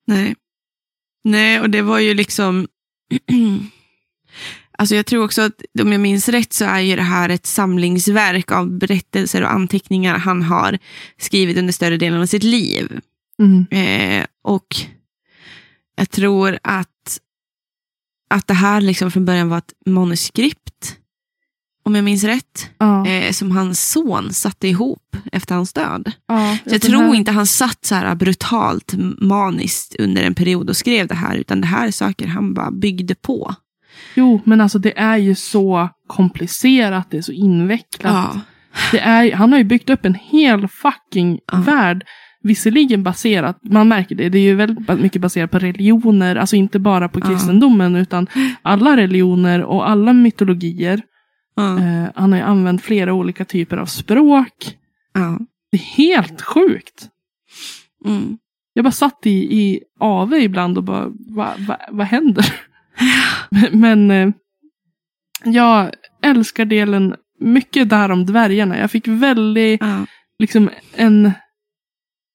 Nej. 0.07 0.35
Nej, 1.25 1.61
och 1.61 1.69
det 1.69 1.81
var 1.81 1.99
ju 1.99 2.13
liksom... 2.13 2.67
alltså 4.77 4.95
jag 4.95 5.05
tror 5.05 5.23
också 5.23 5.41
att, 5.41 5.61
om 5.81 5.91
jag 5.91 6.01
minns 6.01 6.29
rätt, 6.29 6.53
så 6.53 6.65
är 6.65 6.79
ju 6.79 6.95
det 6.95 7.01
här 7.01 7.29
ett 7.29 7.45
samlingsverk 7.45 8.51
av 8.51 8.77
berättelser 8.77 9.41
och 9.41 9.51
anteckningar 9.51 10.17
han 10.17 10.43
har 10.43 10.77
skrivit 11.17 11.57
under 11.57 11.73
större 11.73 11.97
delen 11.97 12.21
av 12.21 12.25
sitt 12.25 12.43
liv. 12.43 12.99
Mm. 13.39 13.65
Eh, 13.71 14.25
och 14.43 14.67
jag 15.95 16.09
tror 16.09 16.59
att, 16.63 17.19
att 18.29 18.47
det 18.47 18.53
här 18.53 18.81
liksom 18.81 19.11
från 19.11 19.25
början 19.25 19.49
var 19.49 19.57
ett 19.57 19.73
manuskript, 19.85 20.64
om 21.85 21.95
jag 21.95 22.03
minns 22.03 22.23
rätt, 22.23 22.69
Ja, 22.77 23.07
eh, 23.07 23.31
som 23.31 23.51
hans 23.51 23.89
son 23.91 24.33
satte 24.33 24.67
ihop 24.67 25.15
efter 25.31 25.55
hans 25.55 25.73
död. 25.73 26.11
ja, 26.27 26.57
Så 26.67 26.75
jag 26.75 26.81
tror 26.81 27.01
här- 27.03 27.15
inte 27.15 27.31
han 27.31 27.45
satt 27.47 27.85
så 27.85 27.95
här 27.95 28.15
brutalt 28.15 28.93
maniskt 29.21 29.95
under 29.99 30.23
en 30.23 30.33
period 30.33 30.69
och 30.69 30.77
skrev 30.77 31.07
det 31.07 31.15
här, 31.15 31.35
utan 31.35 31.61
det 31.61 31.67
här 31.67 31.87
är 31.87 31.91
saker 31.91 32.27
han 32.27 32.53
bara 32.53 32.71
byggde 32.71 33.15
på. 33.15 33.55
Jo, 34.15 34.41
men 34.45 34.61
alltså 34.61 34.79
det 34.79 34.99
är 34.99 35.17
ju 35.17 35.35
så 35.35 35.89
komplicerat, 36.07 37.07
det 37.11 37.17
är 37.17 37.21
så 37.21 37.31
invecklat. 37.31 38.13
Ja. 38.35 38.41
Det 38.91 38.99
är, 38.99 39.35
han 39.35 39.51
har 39.51 39.57
ju 39.59 39.63
byggt 39.65 39.89
upp 39.89 40.05
en 40.05 40.15
hel 40.15 40.67
fucking 40.67 41.39
värld. 41.65 42.03
Visserligen 42.43 43.03
baserat, 43.03 43.59
man 43.63 43.87
märker 43.87 44.15
det, 44.15 44.29
det 44.29 44.37
är 44.37 44.41
ju 44.41 44.55
väldigt 44.55 44.99
mycket 44.99 45.21
baserat 45.21 45.51
på 45.51 45.59
religioner, 45.59 46.35
alltså 46.35 46.55
inte 46.55 46.79
bara 46.79 47.09
på 47.09 47.21
kristendomen 47.21 47.95
utan 47.95 48.27
alla 48.61 48.97
religioner 48.97 49.63
och 49.63 49.89
alla 49.89 50.13
mytologier. 50.13 51.01
Eh, 51.57 52.11
han 52.15 52.31
har 52.31 52.39
ju 52.39 52.45
använt 52.45 52.81
flera 52.81 53.13
olika 53.13 53.45
typer 53.45 53.77
av 53.77 53.85
språk. 53.85 54.77
Ja. 55.13 55.39
Det 55.71 55.77
är 55.77 55.81
helt 55.81 56.41
sjukt. 56.41 57.09
Mm. 58.05 58.37
Jag 58.73 58.85
bara 58.85 58.91
satt 58.91 59.25
i, 59.25 59.59
i 59.59 59.83
AV 59.99 60.33
ibland 60.33 60.77
och 60.77 60.83
bara, 60.83 61.11
vad 61.15 61.59
va, 61.59 61.77
vad 61.91 62.07
händer? 62.07 62.55
Men 63.71 64.11
eh, 64.11 64.29
jag 65.43 65.91
älskar 66.21 66.65
delen 66.65 67.15
mycket 67.39 67.89
där 67.89 68.11
om 68.11 68.25
dvärgarna. 68.25 68.77
Jag 68.77 68.91
fick 68.91 69.07
väldigt, 69.07 69.81
liksom 70.39 70.69
en... 70.95 71.31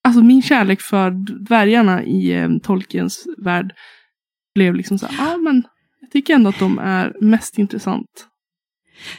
Alltså 0.04 0.22
min 0.22 0.42
kärlek 0.42 0.80
för 0.80 1.10
dvärgarna 1.44 2.02
i 2.02 2.32
eh, 2.32 2.48
Tolkiens 2.62 3.26
värld 3.38 3.74
blev 4.54 4.74
liksom 4.74 4.98
så 4.98 5.06
här, 5.06 5.26
ja 5.26 5.34
ah, 5.34 5.36
men 5.36 5.62
jag 6.00 6.10
tycker 6.10 6.34
ändå 6.34 6.48
att 6.48 6.58
de 6.58 6.78
är 6.78 7.16
mest 7.20 7.58
intressant. 7.58 8.29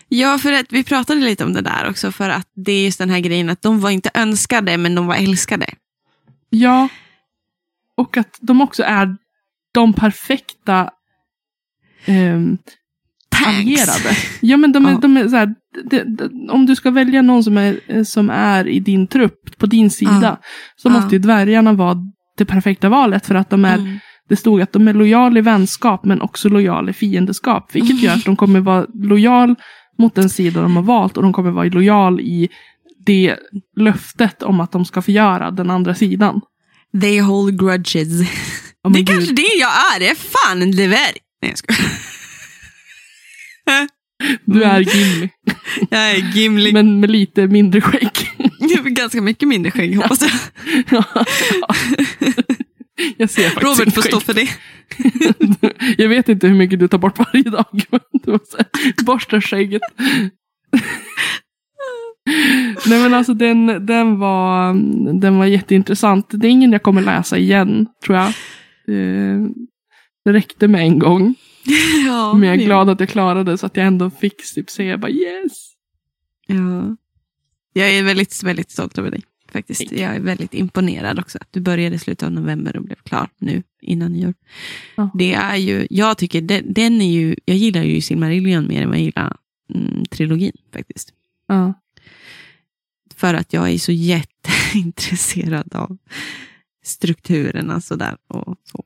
Ja, 0.08 0.38
för 0.38 0.52
att 0.54 0.66
vi 0.74 0.84
pratade 0.84 1.20
lite 1.22 1.44
om 1.44 1.54
det 1.54 1.62
där 1.62 1.90
också, 1.90 2.12
för 2.12 2.30
att 2.30 2.48
det 2.66 2.72
är 2.72 2.86
just 2.86 3.00
den 3.00 3.10
här 3.10 3.20
grejen 3.20 3.50
att 3.50 3.62
de 3.62 3.80
var 3.82 3.90
inte 3.90 4.10
önskade, 4.14 4.78
men 4.78 4.96
de 4.96 5.08
var 5.08 5.16
älskade. 5.16 5.66
Ja. 6.50 6.88
Och 7.98 8.18
att 8.18 8.38
de 8.42 8.62
också 8.62 8.84
är 8.84 9.18
de 9.74 9.94
perfekta 9.94 10.90
ehm, 12.06 12.58
allierade. 13.46 14.18
Ja, 14.42 14.58
men 14.58 14.72
de 14.72 14.86
är, 14.86 14.92
Ja. 14.92 14.98
de 14.98 15.18
är 15.18 15.28
så 15.28 15.36
här, 15.36 15.56
de, 15.90 16.04
de, 16.04 16.50
om 16.50 16.66
du 16.66 16.76
ska 16.76 16.92
välja 16.92 17.22
någon 17.22 17.44
som 17.44 17.58
är, 17.58 18.04
som 18.04 18.30
är 18.30 18.68
i 18.68 18.80
din 18.80 19.08
trupp, 19.08 19.58
på 19.58 19.66
din 19.66 19.90
sida, 19.90 20.20
Ja. 20.22 20.38
så 20.76 20.88
Ja. 20.90 20.94
måste 20.94 21.16
ju 21.16 21.20
dvärgarna 21.20 21.74
vara 21.74 21.98
det 22.38 22.46
perfekta 22.46 22.90
valet 22.90 23.26
för 23.26 23.36
att 23.36 23.50
de 23.50 23.66
är, 23.66 23.78
Mm. 23.78 24.00
Det 24.32 24.38
stod 24.38 24.62
att 24.62 24.74
de 24.74 24.88
är 24.88 24.94
lojal 24.94 25.38
i 25.38 25.42
vänskap 25.42 26.06
men 26.06 26.22
också 26.22 26.50
lojal 26.50 26.90
i 26.90 26.94
fiendeskap. 26.94 27.76
Vilket 27.76 28.02
gör 28.02 28.14
att 28.14 28.26
de 28.26 28.36
kommer 28.36 28.60
vara 28.60 28.86
lojal 28.94 29.56
mot 29.98 30.16
den 30.16 30.30
sida 30.30 30.62
de 30.62 30.76
har 30.76 30.84
valt 30.84 31.18
och 31.18 31.24
de 31.24 31.34
kommer 31.34 31.52
vara 31.52 31.66
lojal 31.70 32.20
i 32.20 32.50
det 33.06 33.36
löftet 33.78 34.44
om 34.44 34.60
att 34.60 34.72
de 34.72 34.86
ska 34.86 35.02
förgöra 35.02 35.52
den 35.52 35.70
andra 35.70 35.96
sidan. 35.96 36.42
They 37.02 37.20
hold 37.20 37.60
grudges. 37.60 38.08
Men 38.84 38.94
det 38.94 39.00
är 39.00 39.06
kanske 39.06 39.34
det 39.34 39.42
jag 39.60 39.72
är, 39.96 40.00
det 40.00 40.10
är 40.10 40.16
fan 40.16 40.62
en 40.62 40.72
dvärg. 40.72 41.18
Nej, 41.42 41.52
jag 41.52 41.58
skojar. 41.58 41.82
Du 44.46 44.64
är 44.64 44.80
Gimli, 44.80 45.30
Jag 45.90 46.12
är 46.12 46.16
Gimli. 46.36 46.74
men 46.74 47.00
med 47.00 47.12
lite 47.12 47.48
mindre 47.48 47.82
skägg. 47.82 48.12
Ganska 48.96 49.22
mycket 49.22 49.48
mindre 49.48 49.72
skägg, 49.72 49.96
hoppas 49.98 50.22
jag. 50.22 50.32
Ja. 50.90 51.26
Jag 53.18 53.30
ser 53.30 53.50
faktiskt 53.50 53.80
Robert 53.80 53.94
får 53.94 54.02
stå 54.02 54.20
för 54.20 54.34
det. 54.34 54.50
Jag 56.02 56.10
vet 56.10 56.30
inte 56.30 56.48
hur 56.48 56.56
mycket 56.56 56.80
du 56.80 56.88
tar 56.88 56.98
bort 56.98 57.18
varje 57.18 57.50
dag. 57.50 57.66
men 57.90 58.00
du 58.12 58.32
måste 58.32 58.66
Borsta 59.06 59.42
skägget. 59.42 59.82
Nej 62.88 63.04
men 63.04 63.14
alltså 63.14 63.34
den, 63.34 63.86
den, 63.86 64.20
var, 64.20 64.74
den 65.20 65.38
var 65.38 65.46
jätteintressant. 65.46 66.26
Det 66.30 66.48
är 66.48 66.52
ingen 66.52 66.72
jag 66.72 66.84
kommer 66.84 67.02
läsa 67.02 67.38
igen, 67.38 67.88
tror 68.06 68.18
jag. 68.18 68.28
Eh, 68.28 69.42
Det 70.26 70.34
räckte 70.34 70.68
med 70.68 70.82
en 70.82 71.00
gång. 71.00 71.36
Ja, 72.06 72.34
Men 72.34 72.50
jag 72.50 72.62
är 72.62 72.66
glad 72.66 72.90
att 72.90 73.00
jag 73.00 73.10
klarade 73.10 73.58
så 73.58 73.66
att 73.66 73.78
jag 73.78 73.86
ändå 73.86 74.10
fick 74.10 74.54
typ 74.56 74.70
säga 74.70 74.98
bara 74.98 75.12
yes. 75.12 75.72
Ja. 76.48 76.96
Jag 77.74 77.90
är 77.92 78.04
väldigt, 78.04 78.44
väldigt 78.44 78.72
stolt 78.72 78.98
över 78.98 79.12
dig. 79.12 79.24
Faktiskt. 79.52 79.90
Tack. 79.90 80.00
Jag 80.00 80.16
är 80.16 80.20
väldigt 80.20 80.54
imponerad 80.54 81.20
också. 81.20 81.38
Att 81.42 81.48
du 81.52 81.60
började 81.60 81.96
i 81.96 82.00
slutet 82.00 82.26
av 82.26 82.32
november 82.32 82.78
och 82.78 82.84
blev 82.84 82.96
klar 82.96 83.30
nu 83.38 83.64
innan 83.82 84.14
nyår. 84.14 84.34
Ja. 84.96 85.10
Det 85.14 85.34
är 85.34 85.56
ju, 85.56 85.88
jag 85.90 86.18
tycker 86.18 86.42
den, 86.42 86.74
den 86.74 87.02
är 87.02 87.12
ju, 87.12 87.36
jag 87.46 87.58
gillar 87.58 87.84
ju 87.84 88.02
Silmarillion 88.02 88.68
mer 88.68 88.82
än 88.82 88.90
vad 88.90 88.98
jag 88.98 89.04
gillar 89.04 89.38
mm, 89.74 90.06
trilogin 90.06 90.58
faktiskt. 90.74 91.14
Ja. 91.48 91.74
För 93.16 93.34
att 93.34 93.54
jag 93.54 93.70
är 93.70 93.78
så 93.78 93.92
jätteintresserad 93.92 95.76
av 95.76 95.98
strukturerna 96.84 97.82
sådär 97.82 98.18
och 98.28 98.58
så. 98.64 98.84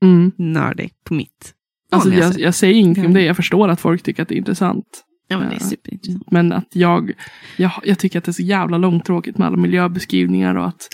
Mm. 0.00 0.32
Nördig 0.36 0.92
på 1.04 1.14
mitt 1.14 1.54
Alltså 1.90 2.10
jag, 2.10 2.40
jag 2.40 2.54
säger 2.54 2.74
ingenting 2.74 3.06
om 3.06 3.14
det. 3.14 3.22
Jag 3.22 3.36
förstår 3.36 3.68
att 3.68 3.80
folk 3.80 4.02
tycker 4.02 4.22
att 4.22 4.28
det 4.28 4.34
är 4.34 4.38
intressant. 4.38 5.05
Ja, 5.28 5.38
men 5.38 5.48
det 5.48 5.54
är 5.54 5.60
Ja. 5.60 5.66
superintressant. 5.66 6.30
Men 6.30 6.52
att 6.52 6.68
jag, 6.72 7.12
jag, 7.56 7.70
jag 7.84 7.98
tycker 7.98 8.18
att 8.18 8.24
det 8.24 8.30
är 8.30 8.32
så 8.32 8.42
jävla 8.42 8.78
långtråkigt 8.78 9.38
med 9.38 9.46
alla 9.46 9.56
miljöbeskrivningar 9.56 10.54
och 10.54 10.68
att 10.68 10.88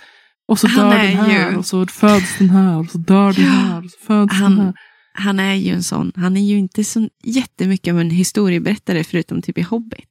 och 0.48 0.58
så 0.58 0.66
Han 0.68 0.90
dör 0.90 0.98
den 0.98 1.16
här 1.16 1.50
ju- 1.50 1.56
och 1.56 1.66
så 1.66 1.86
föds 1.86 2.38
den 2.38 2.50
här 2.50 2.78
och 2.78 2.86
så 2.90 2.98
dör 2.98 3.32
den 3.32 3.44
här 3.44 3.84
och 3.84 3.90
så 3.90 3.98
föds 4.06 4.34
han- 4.34 4.56
den 4.56 4.64
här. 4.64 4.74
Han 5.14 5.40
är 5.40 5.54
ju 5.54 5.72
en 5.72 5.82
sån, 5.82 6.12
han 6.16 6.36
är 6.36 6.40
ju 6.44 6.58
inte 6.58 6.84
så 6.84 7.08
jättemycket 7.24 7.92
av 7.94 8.00
en 8.00 8.10
historieberättare 8.10 9.04
förutom 9.04 9.42
typ 9.42 9.58
i 9.58 9.62
Hobbit. 9.62 10.08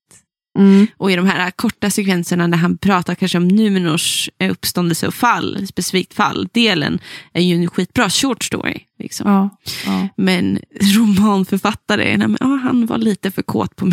Mm. 0.60 0.88
Och 0.98 1.12
i 1.12 1.16
de 1.16 1.26
här 1.26 1.52
korta 1.52 1.90
sekvenserna 1.90 2.48
när 2.48 2.58
han 2.58 2.78
pratar 2.78 3.16
kanske 3.16 3.38
om 3.38 3.48
Numenors 3.48 4.30
eh, 4.40 4.52
uppståndelse 4.52 5.08
och 5.08 5.14
fall, 5.14 5.68
specifikt 5.68 6.14
fall, 6.14 6.48
delen 6.54 7.00
är 7.34 7.42
ju 7.42 7.56
en 7.56 7.70
skitbra 7.70 8.10
short 8.10 8.44
story. 8.44 8.78
Liksom. 9.00 9.32
Ja, 9.32 9.50
ja. 9.86 10.08
Men 10.18 10.60
romanförfattare, 10.96 12.18
nej, 12.18 12.28
men, 12.28 12.38
ja, 12.40 12.60
han 12.64 12.86
var 12.86 12.98
lite 12.98 13.32
för 13.32 13.42
kåt 13.42 13.76
på 13.76 13.86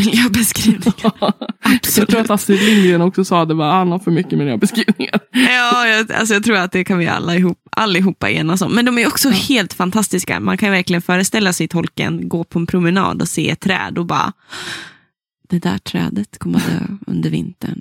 miljöbeskrivningar. 0.73 1.33
Jag 1.97 2.09
tror 2.09 2.21
att 2.21 2.31
Astrid 2.31 2.63
Lindgren 2.63 3.01
också 3.01 3.25
sa 3.25 3.45
det 3.45 3.55
var 3.55 3.71
han 3.71 3.93
har 3.93 3.99
för 3.99 4.11
mycket 4.11 4.39
miljöbeskrivningar. 4.39 5.21
ja, 5.33 5.87
jag, 5.87 6.13
alltså, 6.13 6.35
jag 6.35 6.45
tror 6.45 6.57
att 6.57 6.73
det 6.73 6.85
kan 6.85 6.99
vi 6.99 7.07
alla 7.07 7.37
ihop, 7.37 7.59
allihopa 7.73 8.31
enas 8.31 8.63
om. 8.63 8.73
Men 8.73 8.85
de 8.85 8.99
är 8.99 9.07
också 9.07 9.31
helt 9.31 9.73
fantastiska. 9.73 10.41
Man 10.41 10.59
kan 10.59 10.71
verkligen 10.71 11.03
föreställa 11.03 11.53
sig 11.53 11.69
tolken 11.69 12.29
gå 12.29 12.45
på 12.45 12.59
en 12.59 12.67
promenad 12.67 13.23
och 13.23 13.29
se 13.29 13.51
ett 13.51 13.61
träd 13.61 13.99
och 13.99 14.07
bara, 14.07 14.33
det 15.49 15.59
där 15.59 15.79
trädet 15.79 16.39
kommer 16.39 16.59
dö 16.59 16.87
under 17.07 17.31
vintern. 17.31 17.81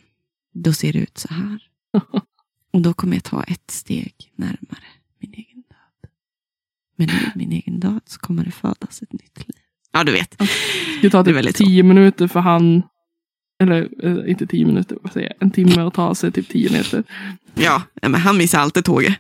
Då 0.54 0.74
ser 0.74 0.94
det 0.94 1.00
ut 1.00 1.18
så 1.18 1.28
här. 1.34 1.60
Och 2.74 2.82
då 2.82 2.94
kommer 2.94 3.16
jag 3.16 3.24
ta 3.24 3.44
ett 3.44 3.72
steg 3.72 4.14
närmare 4.36 4.84
min 5.22 5.34
egen 5.34 5.64
död. 5.70 6.10
Men 6.98 7.10
i 7.10 7.32
min 7.36 7.52
egen 7.52 7.80
död 7.80 8.02
så 8.06 8.20
kommer 8.20 8.46
det 8.46 8.52
födas 8.52 9.02
ett 9.02 9.14
nytt 9.14 9.38
liv. 9.48 9.58
Ja, 9.92 10.04
du 10.04 10.12
vet. 10.12 10.38
Det 10.38 10.48
skulle 10.98 11.10
ta 11.10 11.18
Det 11.24 11.26
typ 11.30 11.36
väldigt 11.36 11.58
så. 11.58 11.64
tio 11.64 11.84
minuter 11.84 12.28
för 12.28 12.40
han, 12.40 12.84
eller 13.64 13.90
eh, 14.04 14.32
inte 14.32 14.48
tio 14.48 14.66
minuter, 14.66 14.98
vad 15.02 15.14
säger 15.14 15.28
jag, 15.28 15.36
en 15.40 15.52
timme 15.52 15.82
att 15.82 15.94
ta 15.94 16.16
sig 16.16 16.32
typ 16.32 16.50
tio 16.50 16.72
meter. 16.72 17.04
Ja, 17.56 17.82
men 18.02 18.16
han 18.16 18.38
missar 18.38 18.60
alltid 18.60 18.86
tåget. 18.86 19.18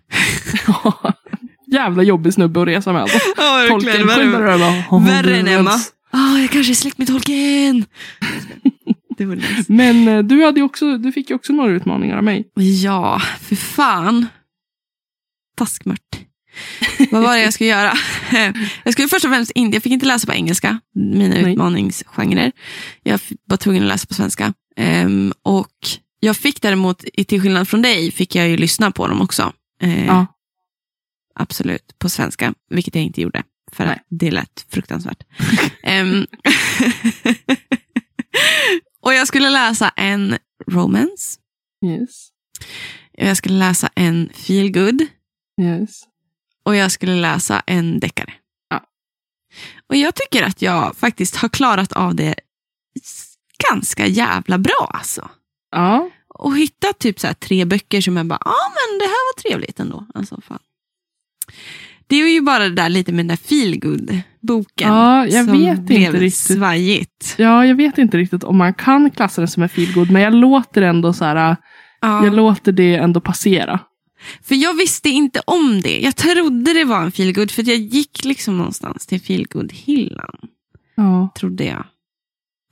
jävla 1.71 2.03
jobbig 2.03 2.33
snubbe 2.33 2.61
att 2.61 2.67
resa 2.67 2.93
med. 2.93 3.01
Alltså. 3.01 3.17
Ja, 3.37 3.65
Tolken 3.69 4.07
verkligen. 4.07 4.31
Värre, 4.31 4.53
är 4.53 4.59
bara, 4.59 4.83
"Åh, 4.91 5.05
värre 5.05 5.37
än 5.37 5.47
Emma. 5.47 5.71
Ens." 6.13 6.35
Ah, 6.35 6.39
jag 6.39 6.49
kanske 6.49 6.71
är 6.71 6.75
släkt 6.75 6.97
med 6.97 7.07
tolken. 7.07 7.85
Det 9.17 9.25
var 9.25 9.35
nice. 9.35 9.63
Men 9.73 10.07
eh, 10.07 10.23
du, 10.23 10.43
hade 10.45 10.61
också, 10.61 10.97
du 10.97 11.11
fick 11.11 11.29
ju 11.29 11.35
också 11.35 11.53
några 11.53 11.71
utmaningar 11.71 12.17
av 12.17 12.23
mig. 12.23 12.51
Ja, 12.83 13.21
för 13.41 13.55
fan. 13.55 14.25
Taskmört. 15.57 15.99
Vad 17.11 17.23
var 17.23 17.35
det 17.35 17.41
jag 17.41 17.53
skulle 17.53 17.69
göra? 17.69 17.93
Jag 18.83 18.93
skulle 18.93 19.07
först 19.07 19.25
och 19.25 19.31
främst 19.31 19.51
inte, 19.51 19.75
jag 19.75 19.83
fick 19.83 19.93
inte 19.93 20.05
läsa 20.05 20.27
på 20.27 20.33
engelska, 20.33 20.79
mina 20.95 21.35
Nej. 21.35 21.51
utmaningsgenrer. 21.51 22.51
Jag 23.03 23.19
var 23.45 23.57
tvungen 23.57 23.83
att 23.83 23.89
läsa 23.89 24.07
på 24.07 24.13
svenska. 24.13 24.53
Ehm, 24.75 25.33
och 25.43 25.73
jag 26.19 26.37
fick 26.37 26.61
däremot, 26.61 27.03
i- 27.13 27.23
till 27.23 27.41
skillnad 27.41 27.67
från 27.67 27.81
dig, 27.81 28.11
fick 28.11 28.35
jag 28.35 28.49
ju 28.49 28.57
lyssna 28.57 28.91
på 28.91 29.07
dem 29.07 29.21
också. 29.21 29.53
Eh, 29.81 30.05
Ja. 30.05 30.25
Absolut, 31.39 31.99
på 31.99 32.09
svenska, 32.09 32.53
vilket 32.69 32.95
jag 32.95 33.03
inte 33.03 33.21
gjorde. 33.21 33.43
För 33.71 33.85
Nej. 33.85 33.93
att 33.93 34.05
det 34.09 34.31
lät 34.31 34.65
fruktansvärt. 34.69 35.23
Ehm, 35.83 36.25
och 39.01 39.13
jag 39.13 39.27
skulle 39.27 39.49
läsa 39.49 39.89
en 39.95 40.37
romance. 40.67 41.39
Yes. 41.85 42.29
Jag 43.11 43.37
skulle 43.37 43.57
läsa 43.57 43.89
en 43.95 44.29
feel 44.33 44.71
good 44.71 45.01
Yes. 45.61 46.03
och 46.63 46.75
jag 46.75 46.91
skulle 46.91 47.15
läsa 47.15 47.63
en 47.67 47.99
deckare. 47.99 48.33
Ja. 48.69 48.83
Och 49.89 49.95
jag 49.95 50.15
tycker 50.15 50.43
att 50.43 50.61
jag 50.61 50.97
faktiskt 50.97 51.35
har 51.35 51.49
klarat 51.49 51.93
av 51.93 52.15
det 52.15 52.35
ganska 53.71 54.07
jävla 54.07 54.57
bra 54.57 54.91
alltså. 54.93 55.29
Ja. 55.71 56.09
Och 56.27 56.57
hittat 56.57 56.99
typ 56.99 57.19
så 57.19 57.33
tre 57.33 57.65
böcker 57.65 58.01
som 58.01 58.17
jag 58.17 58.25
bara, 58.25 58.39
ja 58.45 58.51
ah, 58.51 58.69
men 58.69 58.99
det 58.99 59.05
här 59.05 59.35
var 59.35 59.41
trevligt 59.41 59.79
ändå. 59.79 60.05
Alltså, 60.13 60.41
fan. 60.41 60.59
Det 62.07 62.15
är 62.15 62.33
ju 62.33 62.41
bara 62.41 62.63
det 62.63 62.75
där 62.75 62.89
lite 62.89 63.11
med 63.11 63.19
den 63.19 63.27
där 63.27 63.35
feel 63.35 63.79
good 63.79 64.19
boken 64.41 64.87
Ja, 64.93 65.25
jag 65.27 65.45
som 65.45 65.59
vet 65.59 65.77
inte 65.77 65.83
blev 65.93 66.13
riktigt. 66.13 66.57
svajigt. 66.57 67.35
ja, 67.37 67.65
jag 67.65 67.75
vet 67.75 67.97
inte 67.97 68.17
riktigt 68.17 68.43
om 68.43 68.57
man 68.57 68.73
kan 68.73 69.11
klassa 69.11 69.41
den 69.41 69.47
som 69.47 69.63
en 69.63 69.69
feelgood, 69.69 70.11
men 70.11 70.21
jag 70.21 70.33
låter 70.33 70.81
ändå 70.81 71.13
så 71.13 71.25
här, 71.25 71.55
Ja. 72.01 72.25
jag 72.25 72.33
låter 72.35 72.71
det 72.71 72.95
ändå 72.95 73.19
passera. 73.21 73.79
För 74.43 74.55
jag 74.55 74.73
visste 74.77 75.09
inte 75.09 75.41
om 75.45 75.81
det. 75.81 75.99
Jag 75.99 76.15
trodde 76.15 76.73
det 76.73 76.83
var 76.83 77.01
en 77.01 77.11
feel 77.11 77.33
good 77.33 77.51
för 77.51 77.69
jag 77.69 77.77
gick 77.77 78.25
liksom 78.25 78.57
någonstans 78.57 79.05
till 79.07 79.21
feel 79.21 79.45
good 79.49 79.73
hyllan 79.73 80.35
Ja. 80.95 81.29
trodde 81.39 81.63
jag. 81.63 81.85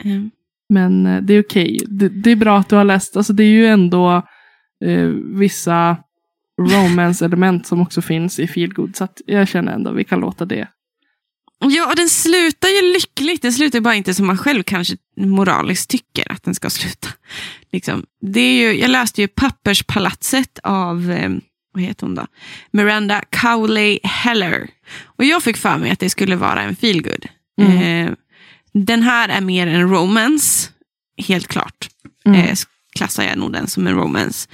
Mm. 0.03 0.31
Men 0.69 1.05
eh, 1.05 1.21
det 1.21 1.33
är 1.33 1.41
okej. 1.43 1.79
Det, 1.87 2.09
det 2.09 2.31
är 2.31 2.35
bra 2.35 2.57
att 2.59 2.69
du 2.69 2.75
har 2.75 2.83
läst. 2.83 3.17
Alltså, 3.17 3.33
det 3.33 3.43
är 3.43 3.47
ju 3.49 3.67
ändå 3.67 4.15
eh, 4.85 5.07
vissa 5.39 5.97
romance-element 6.61 7.67
som 7.67 7.81
också 7.81 8.01
finns 8.01 8.39
i 8.39 8.47
feelgood. 8.47 8.95
Så 8.95 9.07
jag 9.25 9.47
känner 9.47 9.73
ändå 9.73 9.89
att 9.89 9.97
vi 9.97 10.03
kan 10.03 10.19
låta 10.19 10.45
det. 10.45 10.67
Ja, 11.59 11.89
och 11.89 11.95
den 11.95 12.09
slutar 12.09 12.69
ju 12.69 12.93
lyckligt. 12.93 13.41
Den 13.41 13.53
slutar 13.53 13.79
bara 13.79 13.95
inte 13.95 14.13
som 14.13 14.27
man 14.27 14.37
själv 14.37 14.63
kanske 14.63 14.97
moraliskt 15.17 15.89
tycker 15.89 16.31
att 16.31 16.43
den 16.43 16.55
ska 16.55 16.69
sluta. 16.69 17.07
Liksom. 17.71 18.05
Det 18.21 18.39
är 18.39 18.53
ju, 18.53 18.79
jag 18.79 18.89
läste 18.89 19.21
ju 19.21 19.27
Papperspalatset 19.27 20.59
av, 20.63 21.11
eh, 21.11 21.29
vad 21.73 21.83
heter 21.83 22.05
hon 22.05 22.15
då? 22.15 22.27
Miranda 22.71 23.21
Cowley 23.29 23.99
Heller. 24.03 24.69
Och 25.03 25.25
jag 25.25 25.43
fick 25.43 25.57
för 25.57 25.77
mig 25.77 25.91
att 25.91 25.99
det 25.99 26.09
skulle 26.09 26.35
vara 26.35 26.61
en 26.61 26.75
feelgood. 26.75 27.25
Mm. 27.61 28.07
Eh, 28.07 28.13
den 28.73 29.03
här 29.03 29.29
är 29.29 29.41
mer 29.41 29.67
en 29.67 29.89
romance, 29.89 30.69
helt 31.27 31.47
klart. 31.47 31.89
Mm. 32.25 32.41
Eh, 32.41 32.55
klassar 32.95 33.23
jag 33.23 33.37
nog 33.37 33.53
den 33.53 33.67
som 33.67 33.87
en 33.87 33.95
romance. 33.95 34.49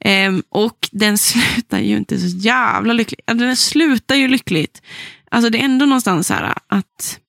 Ehm, 0.00 0.42
och 0.48 0.88
den 0.92 1.18
slutar 1.18 1.78
ju 1.78 1.96
inte 1.96 2.18
så 2.18 2.36
jävla 2.36 2.92
lyckligt. 2.92 3.26
Den 3.26 3.56
slutar 3.56 4.14
ju 4.14 4.28
lyckligt. 4.28 4.82
Alltså 5.30 5.50
det 5.50 5.60
är 5.60 5.64
ändå 5.64 5.86
någonstans 5.86 6.26
så 6.26 6.34
här 6.34 6.54
att 6.66 7.20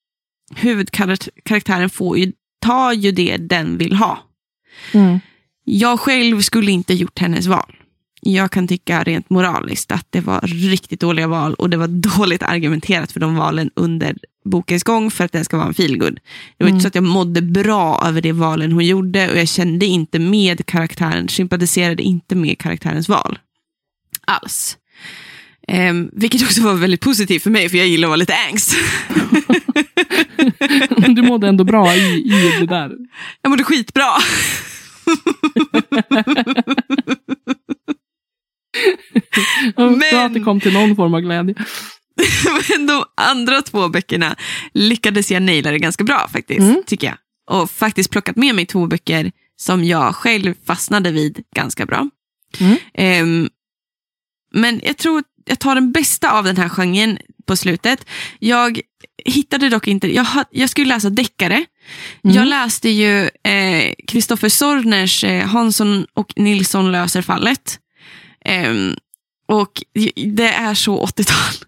huvudkaraktären 0.55 1.89
får 1.89 2.17
ju, 2.17 2.31
tar 2.61 2.93
ju 2.93 3.11
det 3.11 3.37
den 3.37 3.77
vill 3.77 3.95
ha. 3.95 4.19
Mm. 4.93 5.19
Jag 5.63 5.99
själv 5.99 6.41
skulle 6.41 6.71
inte 6.71 6.93
gjort 6.93 7.19
hennes 7.19 7.47
val. 7.47 7.75
Jag 8.21 8.51
kan 8.51 8.67
tycka 8.67 9.03
rent 9.03 9.29
moraliskt 9.29 9.91
att 9.91 10.07
det 10.09 10.21
var 10.21 10.41
riktigt 10.41 10.99
dåliga 10.99 11.27
val 11.27 11.53
och 11.53 11.69
det 11.69 11.77
var 11.77 11.87
dåligt 12.17 12.43
argumenterat 12.43 13.11
för 13.11 13.19
de 13.19 13.35
valen 13.35 13.71
under 13.75 14.17
bokens 14.47 14.83
gång 14.83 15.11
för 15.11 15.23
att 15.25 15.31
den 15.31 15.45
ska 15.45 15.57
vara 15.57 15.67
en 15.67 15.73
feelgood. 15.73 16.19
Det 16.57 16.63
var 16.63 16.67
Mm. 16.67 16.75
inte 16.75 16.81
så 16.83 16.87
att 16.87 16.95
jag 16.95 17.03
mådde 17.03 17.41
bra 17.41 18.03
över 18.05 18.21
det 18.21 18.31
valen 18.31 18.71
hon 18.71 18.85
gjorde 18.85 19.31
och 19.31 19.37
jag 19.37 19.47
kände 19.47 19.85
inte 19.85 20.19
med 20.19 20.65
karaktären, 20.65 21.29
sympatiserade 21.29 22.03
inte 22.03 22.35
med 22.35 22.59
karaktärens 22.59 23.09
val. 23.09 23.39
Alls. 24.25 24.77
Ehm, 25.67 26.09
vilket 26.13 26.43
också 26.43 26.61
var 26.61 26.73
väldigt 26.73 27.01
positivt 27.01 27.43
för 27.43 27.49
mig 27.49 27.69
för 27.69 27.77
jag 27.77 27.87
gillar 27.87 28.07
att 28.07 28.09
vara 28.09 28.15
lite 28.15 28.35
angst. 28.49 28.75
Du 31.15 31.21
mådde 31.21 31.47
ändå 31.47 31.63
bra 31.63 31.95
i, 31.95 31.99
i 32.25 32.57
det 32.59 32.65
där. 32.65 32.91
jag 33.41 33.49
mådde 33.49 33.63
skitbra. 33.63 34.05
Men... 39.77 39.99
Bra 40.11 40.25
att 40.25 40.33
det 40.33 40.39
kom 40.39 40.59
till 40.61 40.73
någon 40.73 40.95
form 40.95 41.13
av 41.13 41.21
glädje. 41.21 41.55
Men 42.69 42.87
de 42.87 43.03
andra 43.17 43.61
två 43.61 43.89
böckerna 43.89 44.35
lyckades 44.73 45.31
jag 45.31 45.41
naila 45.41 45.71
det 45.71 45.79
ganska 45.79 46.03
bra 46.03 46.29
faktiskt, 46.33 46.59
Mm. 46.59 46.83
tycker 46.85 47.07
jag. 47.07 47.17
Och 47.49 47.71
faktiskt 47.71 48.09
plockat 48.11 48.35
med 48.35 48.55
mig 48.55 48.65
två 48.65 48.87
böcker 48.87 49.31
som 49.59 49.83
jag 49.83 50.15
själv 50.15 50.53
fastnade 50.65 51.11
vid 51.11 51.43
ganska 51.55 51.85
bra. 51.85 52.09
Mm. 52.59 52.77
Ehm, 52.93 53.49
men 54.53 54.81
jag 54.83 54.97
tror 54.97 55.19
att 55.19 55.25
jag 55.45 55.59
tar 55.59 55.75
den 55.75 55.91
bästa 55.91 56.31
av 56.31 56.43
den 56.43 56.57
här 56.57 56.69
genren 56.69 57.17
på 57.45 57.55
slutet. 57.55 58.05
Jag 58.39 58.79
hittade 59.25 59.69
dock 59.69 59.87
inte, 59.87 60.13
jag, 60.15 60.27
jag 60.51 60.69
skulle 60.69 60.87
läsa 60.87 61.09
deckare. 61.09 61.65
Mm. 62.23 62.35
Jag 62.35 62.47
läste 62.47 62.89
ju 62.89 63.29
Kristoffer 64.07 64.49
Sorners 64.49 65.23
eh, 65.23 65.45
Hansson 65.47 66.05
och 66.13 66.33
Nilsson 66.35 66.91
löser 66.91 67.21
fallet. 67.21 67.79
Ehm, 68.45 68.95
och 69.47 69.83
det 70.35 70.47
är 70.49 70.73
så 70.73 71.05
80-tal. 71.05 71.67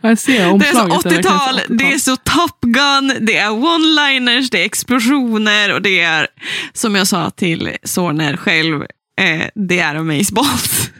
Jag 0.00 0.18
ser 0.18 0.58
Det 0.58 0.68
är 0.68 0.72
så 0.72 0.82
omslaget. 0.82 1.06
är 1.06 1.10
verkligen 1.10 1.22
så 1.22 1.28
80-tal, 1.30 1.60
det 1.78 1.92
är 1.92 1.98
så 1.98 2.16
Top 2.16 2.60
Gun, 2.60 3.26
det 3.26 3.36
är 3.36 3.50
one-liners, 3.50 4.48
det 4.50 4.60
är 4.60 4.64
explosioner 4.64 5.74
och 5.74 5.82
det 5.82 6.00
är, 6.00 6.26
som 6.72 6.94
jag 6.94 7.06
sa 7.06 7.30
till 7.30 7.76
Sorner 7.84 8.36
själv, 8.36 8.82
eh, 9.20 9.46
det 9.54 9.78
är 9.78 9.94
Amazeballs. 9.94 10.90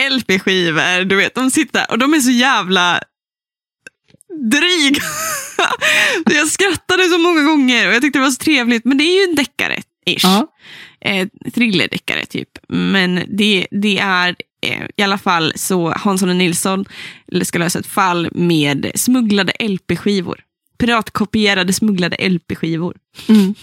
LP-skivor, 0.10 1.04
du 1.04 1.16
vet, 1.16 1.34
de 1.34 1.50
sitter 1.50 1.90
och 1.90 1.98
de 1.98 2.14
är 2.14 2.20
så 2.20 2.30
jävla 2.30 3.00
dryga. 4.50 5.02
Jag 6.30 6.48
skrattade 6.48 7.04
så 7.08 7.18
många 7.18 7.42
gånger 7.42 7.88
och 7.88 7.94
jag 7.94 8.02
tyckte 8.02 8.18
det 8.18 8.22
var 8.22 8.30
så 8.30 8.44
trevligt, 8.44 8.84
men 8.84 8.98
det 8.98 9.04
är 9.04 9.18
ju 9.26 9.30
en 9.30 9.36
deckare-ish. 9.36 10.20
Ja. 10.22 10.46
Eh, 11.04 11.28
thrillerdeckare 11.54 12.26
typ. 12.26 12.48
Men 12.68 13.22
det, 13.28 13.66
det 13.70 13.98
är 13.98 14.36
i 14.96 15.02
alla 15.02 15.18
fall 15.18 15.52
så 15.56 15.92
Hansson 15.92 16.28
och 16.28 16.36
Nilsson 16.36 16.84
ska 17.42 17.58
lösa 17.58 17.78
ett 17.78 17.86
fall 17.86 18.28
med 18.32 18.92
smugglade 18.94 19.52
LP-skivor. 19.60 20.40
Piratkopierade 20.78 21.72
smugglade 21.72 22.28
LP-skivor. 22.28 22.96
Mm. 23.28 23.54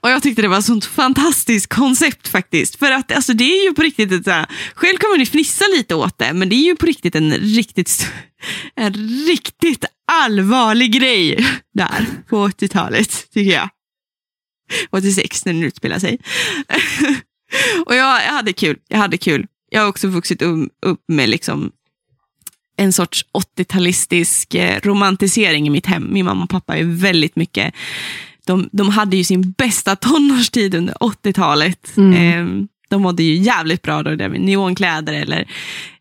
Och 0.00 0.10
jag 0.10 0.22
tyckte 0.22 0.42
det 0.42 0.48
var 0.48 0.58
ett 0.58 0.64
sånt 0.64 0.84
fantastiskt 0.84 1.66
koncept 1.66 2.28
faktiskt. 2.28 2.76
För 2.76 2.92
att 2.92 3.12
alltså, 3.12 3.32
det 3.32 3.44
är 3.44 3.64
ju 3.64 3.74
på 3.74 3.82
riktigt 3.82 4.12
ett 4.12 4.24
så 4.24 4.30
här, 4.30 4.46
själv 4.74 4.98
man 5.10 5.18
ju 5.20 5.26
fnissa 5.26 5.64
lite 5.76 5.94
åt 5.94 6.18
det, 6.18 6.32
men 6.32 6.48
det 6.48 6.54
är 6.54 6.64
ju 6.64 6.76
på 6.76 6.86
riktigt 6.86 7.14
en 7.14 7.32
riktigt, 7.32 8.12
en 8.74 8.92
riktigt 9.26 9.84
allvarlig 10.12 10.92
grej 10.92 11.46
där 11.74 12.06
på 12.28 12.48
80-talet, 12.48 13.30
tycker 13.32 13.52
jag. 13.52 13.68
86 14.90 15.44
när 15.44 15.52
den 15.52 15.62
utspelar 15.62 15.98
sig. 15.98 16.18
och 17.86 17.94
jag, 17.94 18.24
jag 18.24 18.32
hade 18.32 18.52
kul, 18.52 18.78
jag 18.88 18.98
hade 18.98 19.18
kul. 19.18 19.46
Jag 19.70 19.80
har 19.80 19.88
också 19.88 20.08
vuxit 20.08 20.42
um, 20.42 20.70
upp 20.86 21.04
med 21.08 21.28
liksom 21.28 21.72
en 22.76 22.92
sorts 22.92 23.26
80-talistisk 23.56 24.54
eh, 24.54 24.80
romantisering 24.82 25.66
i 25.66 25.70
mitt 25.70 25.86
hem. 25.86 26.08
Min 26.12 26.24
mamma 26.24 26.44
och 26.44 26.50
pappa 26.50 26.76
är 26.76 26.84
väldigt 26.84 27.36
mycket 27.36 27.74
de, 28.50 28.68
de 28.72 28.88
hade 28.88 29.16
ju 29.16 29.24
sin 29.24 29.50
bästa 29.52 29.96
tonårstid 29.96 30.74
under 30.74 30.94
80-talet. 30.94 31.96
Mm. 31.96 32.14
Eh, 32.14 32.66
de 32.88 33.02
mådde 33.02 33.22
ju 33.22 33.34
jävligt 33.34 33.82
bra 33.82 34.02
då, 34.02 34.14
där 34.14 34.28
med 34.28 34.40
neonkläder 34.40 35.12
eller, 35.12 35.48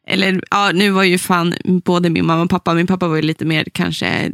eller 0.07 0.43
ja, 0.51 0.71
nu 0.73 0.89
var 0.89 1.03
ju 1.03 1.17
fan 1.17 1.53
både 1.85 2.09
min 2.09 2.25
mamma 2.25 2.43
och 2.43 2.49
pappa, 2.49 2.73
min 2.73 2.87
pappa 2.87 3.07
var 3.07 3.15
ju 3.15 3.21
lite 3.21 3.45
mer 3.45 3.63
kanske 3.73 4.31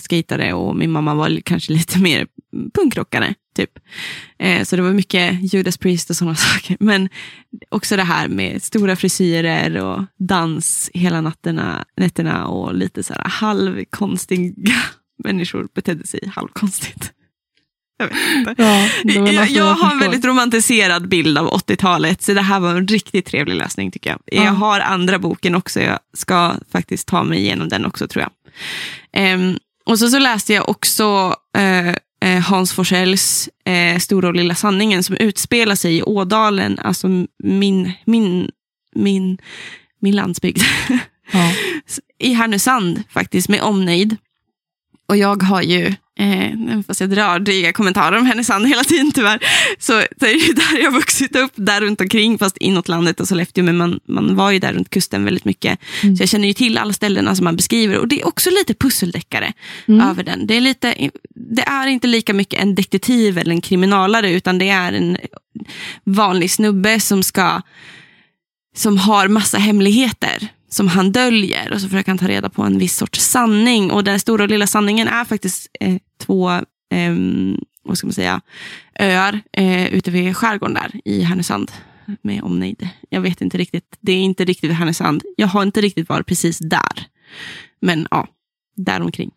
skatare 0.00 0.52
och 0.52 0.76
min 0.76 0.90
mamma 0.90 1.14
var 1.14 1.40
kanske 1.44 1.72
lite 1.72 1.98
mer 1.98 2.26
punkrockare. 2.74 3.34
Typ. 3.54 3.70
Eh, 4.38 4.64
så 4.64 4.76
det 4.76 4.82
var 4.82 4.92
mycket 4.92 5.54
Judas 5.54 5.78
Priest 5.78 6.10
och 6.10 6.16
sådana 6.16 6.34
saker. 6.34 6.76
Men 6.80 7.08
också 7.68 7.96
det 7.96 8.02
här 8.02 8.28
med 8.28 8.62
stora 8.62 8.96
frisyrer 8.96 9.76
och 9.76 10.04
dans 10.18 10.90
hela 10.94 11.20
natterna, 11.20 11.84
nätterna 11.96 12.46
och 12.46 12.74
lite 12.74 13.02
så 13.02 13.14
här 13.14 13.28
halvkonstiga 13.28 14.52
människor 15.24 15.68
betedde 15.74 16.06
sig 16.06 16.20
halvkonstigt. 16.34 17.12
jag 17.98 18.06
vet 18.06 18.16
inte. 18.34 18.54
Ja, 18.58 18.88
Jag, 19.32 19.50
jag 19.50 19.74
har 19.74 19.92
en 19.92 19.98
väldigt 19.98 20.24
romantiserad 20.24 21.08
bild 21.08 21.38
av 21.38 21.50
80-talet, 21.50 22.22
så 22.22 22.34
det 22.34 22.42
här 22.42 22.60
var 22.60 22.70
en 22.70 22.88
riktigt 22.88 23.26
trevlig 23.26 23.54
läsning 23.54 23.90
tycker 23.90 24.10
jag. 24.10 24.20
Ja. 24.26 24.44
Jag 24.44 24.52
har 24.52 24.80
andra 24.80 25.18
boken 25.18 25.54
också, 25.54 25.80
jag 25.80 25.98
ska 26.16 26.54
faktiskt 26.72 27.08
ta 27.08 27.22
mig 27.22 27.38
igenom 27.38 27.68
den 27.68 27.84
också 27.84 28.08
tror 28.08 28.22
jag. 28.22 28.30
Ehm, 29.12 29.58
och 29.86 29.98
så, 29.98 30.08
så 30.08 30.18
läste 30.18 30.52
jag 30.52 30.68
också 30.68 31.36
eh, 31.56 31.94
Hans 32.28 32.72
Forsells 32.72 33.48
eh, 33.64 33.98
Stora 33.98 34.28
och 34.28 34.34
lilla 34.34 34.54
sanningen 34.54 35.02
som 35.02 35.16
utspelar 35.16 35.74
sig 35.74 35.96
i 35.96 36.02
Ådalen, 36.02 36.78
alltså 36.78 37.08
min, 37.38 37.92
min, 38.04 38.50
min, 38.94 39.38
min 40.00 40.16
landsbygd. 40.16 40.62
Ja. 41.32 41.52
I 42.18 42.32
Härnösand 42.32 43.02
faktiskt, 43.10 43.48
med 43.48 43.62
omnejd. 43.62 44.16
Och 45.08 45.16
jag 45.16 45.42
har 45.42 45.62
ju, 45.62 45.94
eh, 46.18 46.80
fast 46.86 47.00
jag 47.00 47.10
drar 47.10 47.38
dryga 47.38 47.72
kommentarer 47.72 48.18
om 48.18 48.26
Härnösand 48.26 48.66
hela 48.66 48.84
tiden 48.84 49.12
tyvärr, 49.12 49.38
så, 49.78 49.92
så 50.20 50.26
är 50.26 50.34
det 50.34 50.46
ju 50.46 50.52
där 50.52 50.82
jag 50.82 50.92
vuxit 50.92 51.36
upp, 51.36 51.52
där 51.54 51.80
runt 51.80 52.00
omkring, 52.00 52.38
fast 52.38 52.56
inåt 52.56 52.88
landet 52.88 53.20
och 53.20 53.28
Sollefteå, 53.28 53.64
men 53.64 53.76
man, 53.76 54.00
man 54.08 54.36
var 54.36 54.50
ju 54.50 54.58
där 54.58 54.72
runt 54.72 54.90
kusten 54.90 55.24
väldigt 55.24 55.44
mycket. 55.44 55.78
Mm. 56.02 56.16
Så 56.16 56.22
jag 56.22 56.28
känner 56.28 56.48
ju 56.48 56.54
till 56.54 56.78
alla 56.78 56.92
ställena 56.92 57.36
som 57.36 57.44
man 57.44 57.56
beskriver 57.56 57.98
och 57.98 58.08
det 58.08 58.20
är 58.20 58.26
också 58.26 58.50
lite 58.50 58.74
pusseldeckare 58.74 59.52
Mm. 59.88 60.08
över 60.10 60.22
den. 60.22 60.46
Det 60.46 60.56
är, 60.56 60.60
lite, 60.60 61.10
det 61.34 61.62
är 61.62 61.86
inte 61.86 62.06
lika 62.06 62.34
mycket 62.34 62.62
en 62.62 62.74
detektiv 62.74 63.38
eller 63.38 63.50
en 63.50 63.60
kriminalare, 63.60 64.30
utan 64.30 64.58
det 64.58 64.68
är 64.68 64.92
en 64.92 65.16
vanlig 66.04 66.50
snubbe 66.50 67.00
som 67.00 67.22
ska 67.22 67.62
som 68.76 68.98
har 68.98 69.28
massa 69.28 69.58
hemligheter 69.58 70.48
som 70.74 70.88
han 70.88 71.12
döljer 71.12 71.72
och 71.72 71.80
så 71.80 71.88
försöker 71.88 72.10
han 72.10 72.18
ta 72.18 72.28
reda 72.28 72.48
på 72.48 72.62
en 72.62 72.78
viss 72.78 72.96
sorts 72.96 73.20
sanning. 73.20 73.90
Och 73.90 74.04
den 74.04 74.20
stora 74.20 74.42
och 74.42 74.50
lilla 74.50 74.66
sanningen 74.66 75.08
är 75.08 75.24
faktiskt 75.24 75.68
eh, 75.80 75.96
två 76.18 76.50
eh, 76.90 77.14
vad 77.84 77.98
ska 77.98 78.06
man 78.06 78.14
säga, 78.14 78.40
öar 79.00 79.40
eh, 79.52 79.94
ute 79.94 80.10
vid 80.10 80.36
skärgården 80.36 80.74
där 80.74 81.00
i 81.04 81.22
Härnösand 81.22 81.72
med 82.22 82.42
omnejd. 82.42 82.88
Jag 83.08 83.20
vet 83.20 83.40
inte 83.40 83.58
riktigt, 83.58 83.96
det 84.00 84.12
är 84.12 84.20
inte 84.20 84.44
riktigt 84.44 84.72
Härnösand. 84.72 85.22
Jag 85.36 85.46
har 85.46 85.62
inte 85.62 85.80
riktigt 85.80 86.08
varit 86.08 86.26
precis 86.26 86.58
där. 86.58 87.06
Men 87.80 88.08
ja, 88.10 88.28
däromkring. 88.76 89.30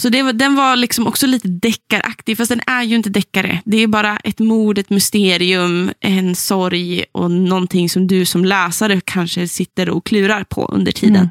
Så 0.00 0.08
det 0.08 0.32
den 0.32 0.54
var 0.54 0.76
liksom 0.76 1.06
också 1.06 1.26
lite 1.26 1.48
deckaraktig, 1.48 2.36
fast 2.36 2.48
den 2.48 2.60
är 2.66 2.82
ju 2.82 2.96
inte 2.96 3.10
deckare. 3.10 3.60
Det 3.64 3.76
är 3.76 3.86
bara 3.86 4.16
ett 4.16 4.38
mord, 4.38 4.78
ett 4.78 4.90
mysterium, 4.90 5.90
en 6.00 6.36
sorg 6.36 7.04
och 7.12 7.30
någonting 7.30 7.88
som 7.90 8.06
du 8.06 8.24
som 8.24 8.44
läsare 8.44 9.00
kanske 9.04 9.48
sitter 9.48 9.88
och 9.90 10.06
klurar 10.06 10.44
på 10.44 10.66
under 10.66 10.92
tiden. 10.92 11.16
Mm. 11.16 11.28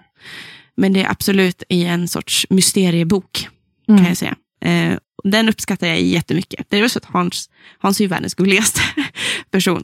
Men 0.77 0.93
det 0.93 1.03
är 1.03 1.09
absolut 1.11 1.63
i 1.69 1.83
en 1.83 2.07
sorts 2.07 2.45
mysteriebok, 2.49 3.47
Mm. 3.87 3.99
kan 3.99 4.07
jag 4.07 4.17
säga. 4.17 4.35
Eh, 4.65 4.97
den 5.23 5.49
uppskattar 5.49 5.87
jag 5.87 6.01
jättemycket. 6.01 6.65
Det 6.69 6.79
är 6.79 6.87
så 6.87 6.99
att 6.99 7.05
Hans, 7.05 7.49
Hans 7.79 7.99
är 7.99 8.03
ju 8.03 8.07
världens 8.07 8.35
gulligaste 8.35 8.81
person. 9.51 9.83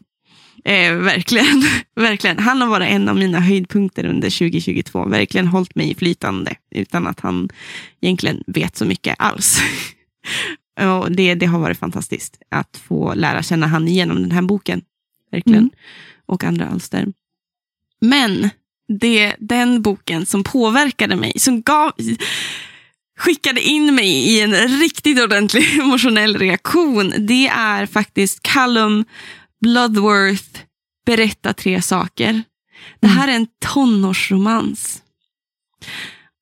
Eh, 0.66 0.96
verkligen, 0.96 1.64
verkligen. 1.96 2.40
Han 2.40 2.62
har 2.62 2.68
varit 2.68 2.88
en 2.88 3.10
av 3.10 3.16
mina 3.16 3.40
höjdpunkter 3.40 4.06
under 4.06 4.30
2022. 4.30 5.06
Verkligen 5.06 5.48
hållit 5.48 5.76
mig 5.76 5.96
flytande 5.96 6.56
utan 6.72 7.08
att 7.08 7.20
han 7.20 7.50
egentligen 8.02 8.44
vet 8.48 8.78
så 8.78 8.86
mycket 8.86 9.16
alls. 9.20 9.60
och 11.00 11.12
det, 11.12 11.36
det 11.36 11.46
har 11.46 11.60
varit 11.60 11.80
fantastiskt 11.80 12.38
att 12.50 12.82
få 12.88 13.14
lära 13.14 13.44
känna 13.44 13.68
han 13.68 13.88
genom 13.88 14.22
den 14.22 14.32
här 14.32 14.42
boken. 14.42 14.82
Verkligen. 15.32 15.60
Mm. 15.60 15.72
Och 16.26 16.44
andra 16.44 16.68
alster. 16.68 17.08
Men 18.02 18.50
det, 18.88 19.36
den 19.40 19.82
boken 19.82 20.26
som 20.26 20.44
påverkade 20.44 21.16
mig, 21.16 21.34
som 21.40 21.62
gav, 21.62 21.92
skickade 23.18 23.62
in 23.62 23.96
mig 23.96 24.10
i 24.10 24.42
en 24.42 24.54
riktigt 24.54 25.24
ordentlig 25.24 25.80
emotionell 25.80 26.38
reaktion, 26.38 27.14
det 27.18 27.48
är 27.48 27.86
faktiskt 27.86 28.44
Callum 28.44 29.06
Bloodworth 29.62 30.66
Berätta 31.06 31.54
tre 31.54 31.82
saker. 31.82 32.44
Det 33.00 33.08
här 33.08 33.28
är 33.28 33.36
en 33.36 33.48
tonårsromans. 33.60 35.04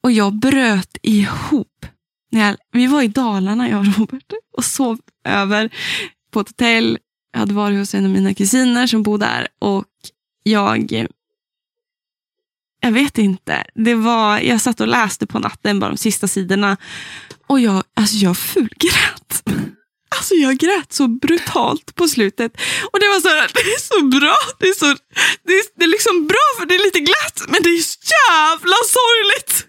Och 0.03 0.11
jag 0.11 0.34
bröt 0.34 0.97
ihop. 1.01 1.86
Jag, 2.30 2.57
vi 2.72 2.88
var 2.88 3.01
i 3.01 3.07
Dalarna, 3.07 3.70
jag 3.70 3.80
och 3.80 3.97
Robert, 3.97 4.34
och 4.57 4.66
sov 4.66 4.99
över 5.24 5.70
på 6.32 6.39
ett 6.39 6.47
hotell. 6.47 6.97
Jag 7.32 7.39
hade 7.39 7.53
varit 7.53 7.80
hos 7.80 7.93
en 7.93 8.05
av 8.05 8.11
mina 8.11 8.34
kusiner 8.34 8.88
som 8.88 9.03
bor 9.03 9.18
där 9.18 9.47
och 9.59 9.86
jag 10.43 11.07
jag 12.80 12.91
vet 12.91 13.18
inte. 13.18 13.64
Det 13.76 13.95
var, 13.95 14.39
jag 14.39 14.61
satt 14.61 14.80
och 14.80 14.88
läste 14.88 15.28
på 15.28 15.39
natten, 15.39 15.80
bara 15.80 15.89
de 15.89 15.97
sista 15.97 16.28
sidorna. 16.28 16.78
Och 17.47 17.59
jag, 17.59 17.84
alltså 17.93 18.16
jag 18.16 18.38
fulgrät. 18.38 19.43
Alltså 20.18 20.34
jag 20.36 20.57
grät 20.57 20.93
så 20.93 21.07
brutalt 21.07 21.95
på 21.95 22.07
slutet. 22.07 22.51
Och 22.91 22.99
det 22.99 23.07
var 23.07 23.22
så 23.22 23.28
här, 23.30 23.51
det 23.53 23.59
är 23.59 23.80
så 23.80 24.05
bra. 24.20 24.36
Det 24.59 24.68
är, 24.68 24.74
så, 24.74 24.86
det 25.47 25.53
är, 25.53 25.64
det 25.78 25.84
är 25.84 25.89
liksom 25.89 26.28
bra 26.28 26.45
för 26.59 26.66
det 26.66 26.76
är 26.76 26.84
lite 26.84 26.99
glatt, 26.99 27.41
men 27.47 27.64
det 27.64 27.70
är 27.70 27.78
så 27.82 27.99
jävla 28.30 28.76
sorgligt. 28.97 29.68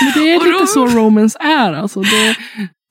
Men 0.00 0.12
det 0.14 0.30
är 0.32 0.38
Och 0.38 0.44
lite 0.46 0.58
då- 0.58 0.66
så 0.66 0.86
romance 0.86 1.38
är. 1.40 1.72
Alltså. 1.72 2.00
Det, 2.00 2.36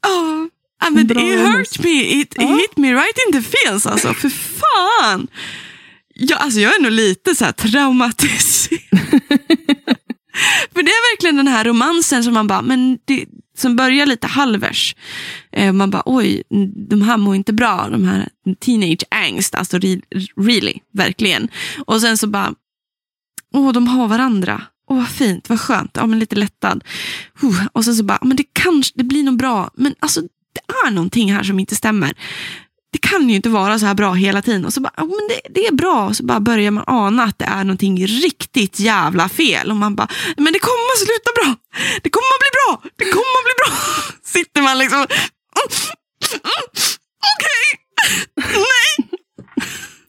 Ja, 0.07 0.49
ja, 0.83 0.89
men 0.89 1.05
it 1.11 1.17
hurt 1.17 1.79
me. 1.83 2.01
It, 2.21 2.33
it 2.35 2.49
hit 2.49 2.77
me 2.77 2.93
right 2.93 3.17
in 3.27 3.33
the 3.33 3.41
feels 3.49 3.85
alltså. 3.85 4.13
För 4.13 4.29
fan. 4.29 5.27
Ja, 6.13 6.35
alltså 6.37 6.59
jag 6.59 6.75
är 6.75 6.79
nog 6.81 6.91
lite 6.91 7.35
så 7.35 7.45
här 7.45 7.51
traumatiserad. 7.51 8.79
För 10.73 10.83
det 10.83 10.91
är 10.91 11.13
verkligen 11.15 11.35
den 11.35 11.47
här 11.47 11.63
romansen 11.65 12.23
som 12.23 12.33
man 12.33 12.47
bara, 12.47 12.61
men 12.61 12.97
det, 13.05 13.25
som 13.55 13.75
börjar 13.75 14.05
lite 14.05 14.27
halvers. 14.27 14.95
Eh, 15.51 15.73
man 15.73 15.89
bara, 15.89 16.03
oj, 16.05 16.43
de 16.89 17.01
här 17.01 17.17
mår 17.17 17.35
inte 17.35 17.53
bra. 17.53 17.89
De 17.91 18.03
här 18.03 18.29
teenage 18.59 19.03
angst, 19.09 19.55
alltså 19.55 19.77
re, 19.77 20.01
really, 20.41 20.73
verkligen. 20.91 21.47
Och 21.85 22.01
sen 22.01 22.17
så 22.17 22.27
bara, 22.27 22.53
åh, 23.53 23.71
de 23.71 23.87
har 23.87 24.07
varandra. 24.07 24.61
Åh, 24.87 24.97
vad 24.97 25.09
fint, 25.09 25.49
vad 25.49 25.59
skönt. 25.59 25.91
Ja, 25.93 26.05
men 26.05 26.19
lite 26.19 26.35
lättad. 26.35 26.83
Uh, 27.43 27.67
och 27.73 27.85
sen 27.85 27.95
så 27.95 28.03
bara, 28.03 28.19
men 28.21 28.37
det 28.37 28.45
kanske, 28.53 28.93
det 28.95 29.03
blir 29.03 29.23
nog 29.23 29.37
bra. 29.37 29.71
Men 29.73 29.95
alltså, 29.99 30.21
det 30.21 30.87
är 30.87 30.91
någonting 30.91 31.33
här 31.33 31.43
som 31.43 31.59
inte 31.59 31.75
stämmer. 31.75 32.13
Det 32.95 32.99
kan 32.99 33.29
ju 33.29 33.35
inte 33.35 33.49
vara 33.49 33.79
så 33.79 33.85
här 33.85 33.93
bra 33.93 34.13
hela 34.13 34.41
tiden. 34.41 34.65
Och 34.65 34.73
så 34.73 34.81
bara, 34.81 34.93
ja, 34.97 35.03
men 35.05 35.27
det, 35.29 35.41
det 35.49 35.67
är 35.67 35.71
bra. 35.71 36.05
Och 36.05 36.15
så 36.15 36.23
bara 36.25 36.39
börjar 36.39 36.71
man 36.71 36.83
ana 36.87 37.23
att 37.23 37.39
det 37.39 37.45
är 37.45 37.63
någonting 37.63 38.07
riktigt 38.07 38.79
jävla 38.79 39.29
fel. 39.29 39.71
Och 39.71 39.77
man 39.77 39.95
bara, 39.95 40.07
men 40.37 40.53
det 40.53 40.59
kommer 40.59 40.87
att 40.93 40.99
sluta 41.05 41.31
bra. 41.39 41.55
Det 42.03 42.09
kommer 42.09 42.31
att 42.35 42.43
bli 42.45 42.51
bra. 42.59 42.71
Det 42.99 43.05
kommer 43.15 43.35
att 43.39 43.45
bli 43.47 43.55
bra. 43.61 43.71
Sitter 44.35 44.61
man 44.61 44.77
liksom, 44.77 44.97
mm, 44.97 45.07
mm, 46.49 46.67
okej, 47.33 47.63
nej. 48.69 48.89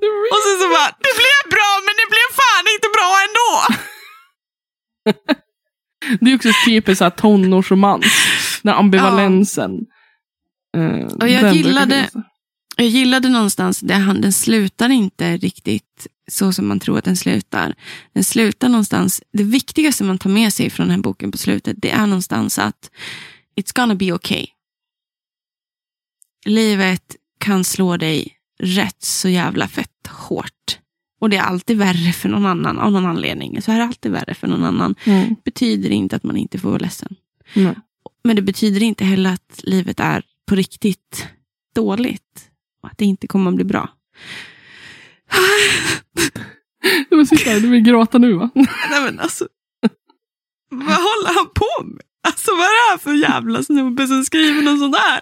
Och 0.32 0.40
sen 0.44 0.56
så 0.62 0.66
bara, 0.76 0.90
det 1.06 1.14
blev 1.22 1.40
bra 1.54 1.70
men 1.86 1.94
det 2.00 2.08
blev 2.14 2.28
fan 2.40 2.64
inte 2.74 2.88
bra 2.96 3.10
ändå. 3.26 3.50
det 6.20 6.30
är 6.30 6.34
också 6.36 6.50
typiskt 6.66 7.16
tonårsromans. 7.16 8.06
Den 8.62 8.74
ambivalensen. 8.74 9.70
Eh, 10.76 11.06
Och 11.20 11.28
jag 11.28 11.54
gillade-. 11.54 12.10
Jag 12.76 12.88
gillade 12.88 13.28
någonstans, 13.28 13.80
det, 13.80 13.94
han, 13.94 14.20
den 14.20 14.32
slutar 14.32 14.88
inte 14.88 15.36
riktigt 15.36 16.06
så 16.30 16.52
som 16.52 16.68
man 16.68 16.80
tror 16.80 16.98
att 16.98 17.04
den 17.04 17.16
slutar. 17.16 17.74
Den 18.12 18.24
slutar 18.24 18.68
någonstans, 18.68 19.22
det 19.32 19.42
viktigaste 19.42 20.04
man 20.04 20.18
tar 20.18 20.30
med 20.30 20.52
sig 20.52 20.70
från 20.70 20.86
den 20.86 20.96
här 20.96 21.02
boken 21.02 21.32
på 21.32 21.38
slutet, 21.38 21.76
det 21.78 21.90
är 21.90 22.06
någonstans 22.06 22.58
att 22.58 22.90
it's 23.60 23.76
gonna 23.76 23.94
be 23.94 24.12
okay. 24.12 24.46
Livet 26.46 27.16
kan 27.38 27.64
slå 27.64 27.96
dig 27.96 28.32
rätt 28.58 29.02
så 29.02 29.28
jävla 29.28 29.68
fett 29.68 30.06
hårt. 30.06 30.78
Och 31.20 31.30
det 31.30 31.36
är 31.36 31.42
alltid 31.42 31.78
värre 31.78 32.12
för 32.12 32.28
någon 32.28 32.46
annan 32.46 32.78
av 32.78 32.92
någon 32.92 33.06
anledning. 33.06 33.62
Så 33.62 33.72
är 33.72 33.78
det 33.78 33.84
alltid 33.84 34.12
värre 34.12 34.34
för 34.34 34.46
någon 34.46 34.64
annan. 34.64 34.94
Mm. 35.04 35.36
betyder 35.44 35.90
inte 35.90 36.16
att 36.16 36.22
man 36.22 36.36
inte 36.36 36.58
får 36.58 36.68
vara 36.68 36.78
ledsen. 36.78 37.16
Nej. 37.54 37.74
Men 38.24 38.36
det 38.36 38.42
betyder 38.42 38.82
inte 38.82 39.04
heller 39.04 39.32
att 39.32 39.60
livet 39.62 40.00
är 40.00 40.22
på 40.46 40.54
riktigt 40.54 41.26
dåligt. 41.74 42.50
Att 42.82 42.98
det 42.98 43.04
inte 43.04 43.26
kommer 43.26 43.50
att 43.50 43.56
bli 43.56 43.64
bra. 43.64 43.88
Du 47.10 47.16
vill 47.16 47.62
du 47.62 47.68
vill 47.68 47.82
gråta 47.82 48.18
nu 48.18 48.32
va? 48.32 48.50
Nej 48.54 49.04
men 49.04 49.20
alltså. 49.20 49.48
Vad 50.70 50.96
håller 50.96 51.34
han 51.34 51.46
på 51.54 51.84
med? 51.84 52.02
Alltså 52.26 52.50
vad 52.50 52.60
är 52.64 52.88
det 52.88 52.90
här 52.90 52.98
för 52.98 53.14
jävla 53.14 53.62
snubbe 53.62 54.06
som 54.06 54.24
skriver 54.24 54.62
något 54.62 54.78
sånt 54.78 54.94
där? 54.94 55.20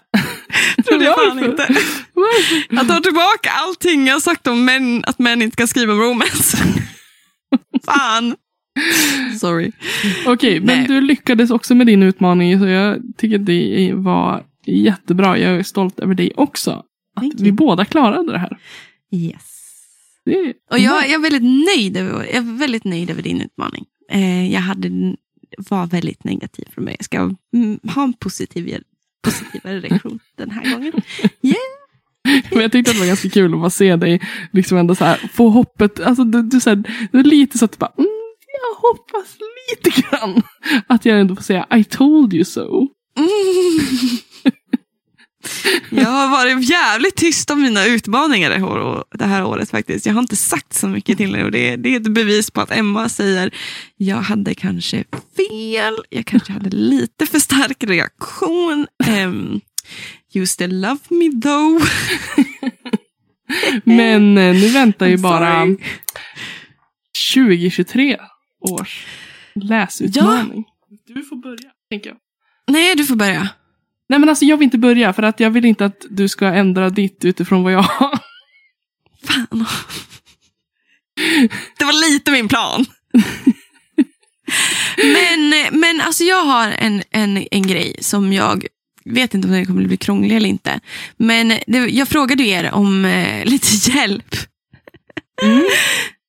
Trodde 0.83 1.05
jag 1.05 1.15
fan 1.15 1.39
inte. 1.39 1.67
Varför? 2.13 2.75
Jag 2.75 2.89
tar 2.89 3.01
tillbaka 3.01 3.51
allting 3.51 4.07
jag 4.07 4.23
sagt 4.23 4.47
om 4.47 4.65
män, 4.65 5.05
att 5.07 5.19
män 5.19 5.43
inte 5.43 5.55
ska 5.55 5.67
skriva 5.67 5.93
om 5.93 6.01
romance. 6.01 6.57
fan. 7.87 8.37
Sorry. 9.41 9.73
Okej, 10.27 10.61
men 10.61 10.79
Nej. 10.79 10.87
du 10.87 11.01
lyckades 11.01 11.51
också 11.51 11.75
med 11.75 11.87
din 11.87 12.03
utmaning 12.03 12.59
så 12.59 12.67
jag 12.67 13.03
tycker 13.17 13.39
det 13.39 13.93
var 13.95 14.45
jättebra. 14.67 15.39
Jag 15.39 15.55
är 15.57 15.63
stolt 15.63 16.01
över 16.01 16.15
dig 16.15 16.33
också. 16.37 16.83
Att 17.15 17.41
vi 17.41 17.53
båda 17.53 17.85
klarade 17.85 18.33
det 18.33 18.39
här. 18.39 18.59
Yes. 19.12 19.55
Det 20.25 20.55
Och 20.71 20.79
jag, 20.79 21.09
jag, 21.09 21.11
är 21.11 21.19
väldigt 21.19 21.67
nöjd 21.77 21.97
över, 21.97 22.25
jag 22.25 22.35
är 22.35 22.59
väldigt 22.59 22.85
nöjd 22.85 23.11
över 23.11 23.23
din 23.23 23.41
utmaning. 23.41 23.85
Eh, 24.11 24.53
jag 24.53 24.61
hade, 24.61 25.17
var 25.59 25.87
väldigt 25.87 26.25
negativ 26.25 26.65
från 26.75 26.85
mig. 26.85 26.97
Jag 26.99 27.05
ska 27.05 27.17
mm, 27.55 27.81
ha 27.95 28.03
en 28.03 28.12
positiv 28.12 28.83
positivare 29.25 29.81
reaktion 29.81 30.19
den 30.37 30.51
här 30.51 30.73
gången. 30.75 30.93
Men 32.51 32.61
jag 32.61 32.73
tyckte 32.73 32.91
att 32.91 32.97
det 32.97 33.01
var 33.01 33.07
ganska 33.07 33.29
kul 33.29 33.55
att 33.55 33.61
bara 33.61 33.71
se 33.71 33.97
dig 33.97 34.21
liksom 34.53 34.79
ändå 34.79 34.95
så 34.95 35.05
här, 35.05 35.31
få 35.33 35.49
hoppet. 35.49 36.01
Alltså, 36.01 36.25
du, 36.25 36.43
du, 36.43 36.61
så 36.61 36.71
här, 36.71 37.09
du 37.12 37.19
är 37.19 37.25
lite 37.25 37.59
så 37.59 37.65
att 37.65 37.73
du 37.73 37.79
bara, 37.79 37.93
mm, 37.99 38.09
jag 38.47 38.89
hoppas 38.89 39.37
lite 39.71 40.01
grann 40.01 40.43
att 40.87 41.05
jag 41.05 41.21
ändå 41.21 41.35
får 41.35 41.43
säga 41.43 41.67
I 41.75 41.85
told 41.85 42.35
you 42.35 42.45
so. 42.45 42.89
Jag 45.91 46.11
har 46.11 46.31
varit 46.31 46.71
jävligt 46.71 47.17
tyst 47.17 47.51
om 47.51 47.63
mina 47.63 47.87
utmaningar 47.87 48.51
det 49.19 49.25
här, 49.25 49.45
året 49.45 49.71
faktiskt. 49.71 50.07
Jag 50.07 50.15
har 50.15 50.21
inte 50.21 50.37
sagt 50.37 50.75
så 50.75 50.89
mycket 50.89 51.19
till 51.19 51.37
er 51.37 51.45
och 51.45 51.51
det, 51.51 51.77
det 51.77 51.89
är 51.89 52.01
ett 52.01 52.15
bevis 52.15 52.51
på 52.51 52.61
att 52.61 52.71
Emma 52.71 53.09
säger 53.09 53.55
jag 53.97 54.17
hade 54.17 54.55
kanske 54.55 55.05
fel, 55.37 55.95
jag 56.11 56.27
kanske 56.27 56.53
hade 56.53 56.71
lite 56.71 57.27
för 57.27 57.39
stark 57.39 57.85
reaktion. 57.85 58.87
Um, 59.09 59.61
you 60.35 60.47
still 60.47 60.81
love 60.81 61.01
me 61.09 61.41
though. 61.41 61.85
Men 63.85 64.39
eh, 64.39 64.55
nu 64.55 64.69
väntar 64.69 65.07
ju 65.07 65.17
bara 65.23 65.61
sorry. 65.61 65.77
2023 67.35 68.19
års 68.61 69.07
läsutmaning. 69.55 70.65
Du 71.07 71.23
får 71.23 71.37
börja, 71.37 71.71
tänker 71.91 72.11
jag. 72.11 72.17
Nej, 72.69 72.95
du 72.95 73.05
får 73.05 73.17
börja. 73.17 73.49
Nej 74.09 74.19
men 74.19 74.29
alltså 74.29 74.45
jag 74.45 74.57
vill 74.57 74.65
inte 74.65 74.79
börja 74.79 75.13
för 75.13 75.23
att 75.23 75.41
jag 75.41 75.51
vill 75.51 75.65
inte 75.65 75.85
att 75.85 76.07
du 76.11 76.29
ska 76.29 76.47
ändra 76.47 76.91
ditt 76.91 77.25
utifrån 77.25 77.63
vad 77.63 77.73
jag 77.73 77.83
har. 77.83 78.19
Fan. 79.25 79.67
Det 81.79 81.85
var 81.85 82.11
lite 82.11 82.31
min 82.31 82.49
plan. 82.49 82.85
men, 84.97 85.55
men 85.81 86.01
alltså 86.01 86.25
jag 86.25 86.45
har 86.45 86.69
en, 86.69 87.03
en, 87.11 87.47
en 87.51 87.63
grej 87.63 87.97
som 88.01 88.33
jag 88.33 88.67
vet 89.05 89.35
inte 89.35 89.49
om 89.49 89.55
den 89.55 89.67
kommer 89.67 89.85
bli 89.85 89.97
krånglig 89.97 90.37
eller 90.37 90.49
inte. 90.49 90.81
Men 91.17 91.49
det, 91.67 91.79
jag 91.79 92.09
frågade 92.09 92.43
er 92.43 92.73
om 92.73 93.05
eh, 93.05 93.45
lite 93.45 93.91
hjälp. 93.91 94.37
Mm. 95.43 95.65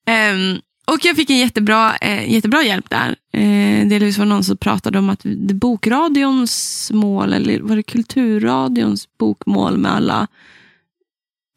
Ehm, 0.08 0.60
och 0.86 1.06
jag 1.06 1.16
fick 1.16 1.30
en 1.30 1.38
jättebra, 1.38 1.96
eh, 1.96 2.34
jättebra 2.34 2.64
hjälp 2.64 2.90
där. 2.90 3.16
Eh, 3.34 3.88
delvis 3.88 4.18
var 4.18 4.26
någon 4.26 4.44
som 4.44 4.58
pratade 4.58 5.00
om 5.00 5.10
att 5.10 5.22
det 5.24 5.54
bokradions 5.54 6.92
mål, 6.94 7.34
eller 7.34 7.60
var 7.60 7.76
det 7.76 7.84
kulturradions 7.84 9.08
bokmål 9.18 9.78
med 9.78 9.92
alla 9.92 10.28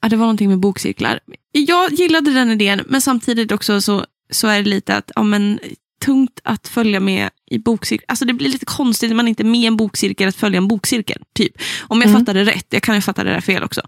Ja, 0.01 0.09
det 0.09 0.17
var 0.17 0.25
någonting 0.25 0.49
med 0.49 0.59
bokcirklar. 0.59 1.21
Jag 1.53 1.93
gillade 1.93 2.33
den 2.33 2.51
idén, 2.51 2.81
men 2.87 3.01
samtidigt 3.01 3.53
också 3.53 3.81
så, 3.81 4.07
så 4.31 4.49
är 4.49 4.63
det 4.63 4.71
lite 4.71 4.97
att, 4.97 5.11
ja, 5.15 5.23
men, 5.23 5.59
tungt 6.05 6.41
att 6.45 6.69
följa 6.69 7.01
med 7.01 7.31
i 7.51 7.59
bokcirkel. 7.59 8.05
Alltså 8.09 8.25
det 8.25 8.33
blir 8.33 8.49
lite 8.49 8.67
konstigt 8.67 9.11
när 9.11 9.17
man 9.17 9.29
inte 9.29 9.43
är 9.43 9.45
med 9.45 9.61
i 9.61 9.67
en 9.67 9.77
bokcirkel 9.77 10.29
att 10.29 10.37
följa 10.37 10.59
en 10.59 10.69
bokcirkel. 10.69 11.23
Typ. 11.35 11.53
Om 11.83 12.01
jag 12.01 12.09
Mm. 12.09 12.21
fattar 12.21 12.35
det 12.35 12.45
rätt, 12.45 12.67
jag 12.71 12.83
kan 12.83 12.95
ju 12.95 13.01
fatta 13.01 13.25
det 13.25 13.31
där 13.31 13.41
fel 13.41 13.63
också. 13.63 13.83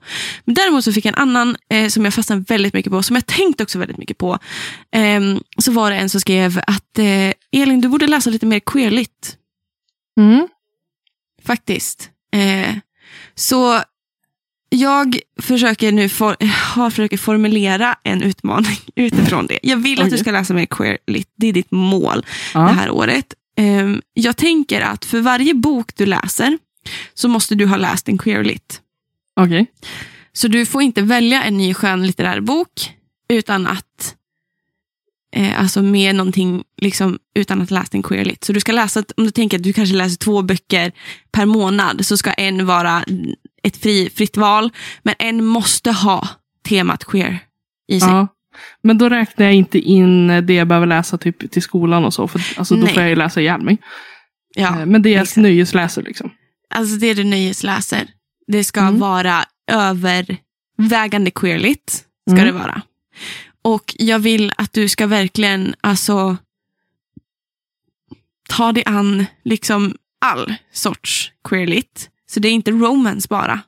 Men 0.44 0.54
däremot 0.54 0.84
så 0.84 0.92
fick 0.92 1.04
jag 1.04 1.12
en 1.18 1.22
annan 1.22 1.56
eh, 1.70 1.88
som 1.88 2.04
jag 2.04 2.14
fastnade 2.14 2.44
väldigt 2.48 2.74
mycket 2.74 2.92
på, 2.92 3.02
som 3.02 3.16
jag 3.16 3.26
tänkt 3.26 3.61
också 3.61 3.78
väldigt 3.78 3.98
mycket 3.98 4.18
på. 4.18 4.38
Ehm, 4.92 5.40
så 5.58 5.72
var 5.72 5.90
det 5.90 5.96
en 5.96 6.08
som 6.11 6.20
skrev 6.20 6.61
att 6.66 6.98
eh, 6.98 7.32
Elin, 7.62 7.80
du 7.80 7.88
borde 7.88 8.06
läsa 8.06 8.30
lite 8.30 8.46
mer 8.46 8.61
queerligt. 8.61 9.36
Mm. 10.20 10.48
Faktiskt. 11.46 12.11
Eh, 12.32 12.74
så 13.34 13.82
jag 14.73 15.18
försöker 15.43 15.93
nu 15.93 16.09
for, 16.09 16.37
har 16.75 16.91
försöker 16.91 17.16
formulera 17.16 17.97
en 18.03 18.23
utmaning 18.23 18.79
utifrån 18.97 19.47
det. 19.47 19.59
Jag 19.62 19.77
vill 19.77 20.03
att 20.03 20.11
du 20.11 20.18
ska 20.18 20.31
läsa 20.31 20.55
mer 20.55 20.66
queerligt. 20.66 21.31
Det 21.37 21.47
är 21.47 21.53
ditt 21.53 21.71
mål 21.71 22.27
Ja. 22.55 22.61
det 22.61 22.73
här 22.73 22.91
året. 22.91 23.35
Ehm, 23.57 24.03
jag 24.14 24.37
tänker 24.37 24.81
att 24.81 25.05
för 25.05 25.21
varje 25.21 25.55
bok 25.55 25.91
du 25.97 26.07
läser 26.07 26.59
så 27.14 27.29
måste 27.29 27.55
du 27.55 27.66
ha 27.66 27.77
läst 27.77 28.09
en 28.09 28.18
queerlit. 28.18 28.81
Okej. 29.41 29.66
Så 30.33 30.49
du 30.49 30.66
får 30.66 30.83
inte 30.83 31.03
välja 31.03 31.43
en 31.43 31.57
ny 31.57 31.75
skönlitterär 31.75 32.41
bok 32.41 32.93
utan 33.29 33.66
att 33.66 34.14
eh, 35.37 35.61
alltså 35.61 35.83
med 35.83 36.14
någonting 36.14 36.64
liksom, 36.81 37.18
utan 37.35 37.62
att 37.62 37.71
läsa 37.71 37.89
en 37.93 38.03
queerlit. 38.03 38.45
Så 38.45 38.53
du 38.53 38.61
ska 38.61 38.73
läsa, 38.73 39.05
om 39.16 39.25
du 39.25 39.31
tänker 39.31 39.57
att 39.57 39.62
du 39.62 39.73
kanske 39.73 39.95
läser 39.95 40.16
två 40.16 40.43
böcker 40.43 40.93
per 41.33 41.47
månad 41.47 42.07
så 42.07 42.16
ska 42.16 42.33
en 42.33 42.66
vara 42.66 43.05
ett 43.62 43.76
fri, 43.76 44.11
fritt 44.14 44.36
val 44.36 44.70
men 45.02 45.14
en 45.18 45.44
måste 45.44 45.92
ha 45.92 46.28
temat 46.68 47.04
queer 47.04 47.38
i 47.88 48.00
sig. 48.00 48.08
Ja. 48.11 48.28
Men 48.82 48.98
då 48.98 49.08
räknar 49.08 49.46
jag 49.46 49.54
inte 49.54 49.78
in 49.78 50.26
det 50.46 50.52
jag 50.54 50.68
behöver 50.68 50.86
läsa 50.86 51.18
typ 51.18 51.50
till 51.50 51.62
skolan 51.62 52.04
och 52.04 52.14
så. 52.14 52.28
För 52.28 52.40
alltså, 52.56 52.74
då 52.74 52.82
Nej. 52.84 52.94
får 52.94 53.02
jag 53.02 53.11
ju 53.11 53.16
läsa 53.16 53.40
ihjäl 53.40 53.61
mig. 53.62 53.78
Ja, 54.56 54.80
Eh, 54.80 54.86
Men 54.86 55.02
det 55.02 55.08
är 55.08 55.12
jag 55.14 55.22
exakt. 55.22 55.36
nöjesläser 55.36 56.02
liksom. 56.02 56.30
Alltså 56.74 56.96
det 56.96 57.14
du 57.14 57.24
nöjesläser. 57.24 58.08
Det 58.46 58.64
ska 58.64 58.80
Mm. 58.80 58.98
vara 58.98 59.44
övervägande 59.72 61.30
queerligt. 61.30 61.90
Ska 62.30 62.40
Mm. 62.40 62.46
det 62.46 62.52
vara. 62.52 62.82
Och 63.62 63.94
jag 63.98 64.18
vill 64.18 64.52
att 64.56 64.72
du 64.72 64.88
ska 64.88 65.06
verkligen 65.06 65.74
alltså 65.80 66.36
ta 68.48 68.72
dig 68.72 68.82
an 68.86 69.26
liksom 69.44 69.94
all 70.20 70.54
sorts 70.72 71.32
queerligt. 71.48 72.11
Så 72.31 72.41
det 72.41 72.49
är 72.49 72.53
inte 72.53 72.70
romance 72.70 73.26
bara. 73.31 73.61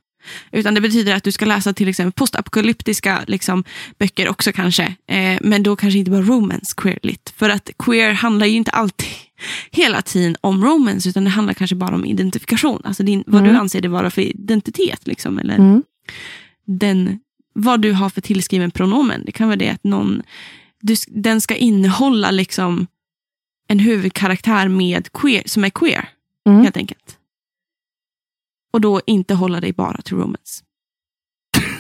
Utan 0.53 0.75
det 0.75 0.81
betyder 0.81 1.15
att 1.15 1.25
du 1.25 1.33
ska 1.33 1.45
läsa 1.45 1.73
till 1.73 1.89
exempel 1.89 2.13
postapokalyptiska 2.13 3.21
liksom, 3.27 3.65
böcker 3.99 4.29
också 4.29 4.53
kanske. 4.53 4.83
Eh, 5.09 5.39
men 5.41 5.63
då 5.63 5.77
kanske 5.77 5.99
inte 5.99 6.11
bara 6.11 6.23
romance 6.23 6.75
queerligt. 6.77 7.35
För 7.37 7.51
att 7.51 7.71
queer 7.79 8.13
handlar 8.13 8.47
ju 8.47 8.57
inte 8.57 8.71
alltid 8.71 9.09
hela 9.71 10.03
tiden 10.03 10.37
om 10.41 10.65
romance, 10.65 11.09
utan 11.09 11.25
det 11.25 11.31
handlar 11.31 11.55
kanske 11.55 11.77
bara 11.77 11.95
om 11.95 12.05
identifikation. 12.05 12.81
Alltså 12.85 13.03
din, 13.03 13.25
vad 13.27 13.41
Mm. 13.41 13.53
du 13.55 13.59
anser 13.61 13.81
det 13.81 13.89
vara 13.89 14.11
för 14.11 14.23
identitet. 14.23 15.07
Liksom, 15.07 15.39
eller 15.39 15.55
Mm. 15.55 15.83
den, 16.67 17.19
vad 17.55 17.81
du 17.81 17.93
har 17.93 18.11
för 18.11 18.21
tillskriven 18.21 18.71
pronomen. 18.71 19.23
Det 19.27 19.33
kan 19.33 19.49
vara 19.49 19.57
det 19.57 19.69
att 19.69 19.85
någon, 19.85 20.23
du, 20.81 20.95
den 21.09 21.41
ska 21.41 21.55
innehålla 21.55 22.31
liksom 22.31 22.87
en 23.69 23.79
huvudkaraktär 23.79 24.69
med 24.69 25.13
queer, 25.13 25.43
som 25.47 25.65
är 25.65 25.71
queer, 25.71 26.09
Mm. 26.47 26.63
helt 26.63 26.77
enkelt. 26.77 27.02
Och 28.73 28.81
då 28.81 29.01
inte 29.07 29.35
hålla 29.35 29.61
dig 29.61 29.73
bara 29.73 30.03
till 30.03 30.17
romance. 30.17 30.65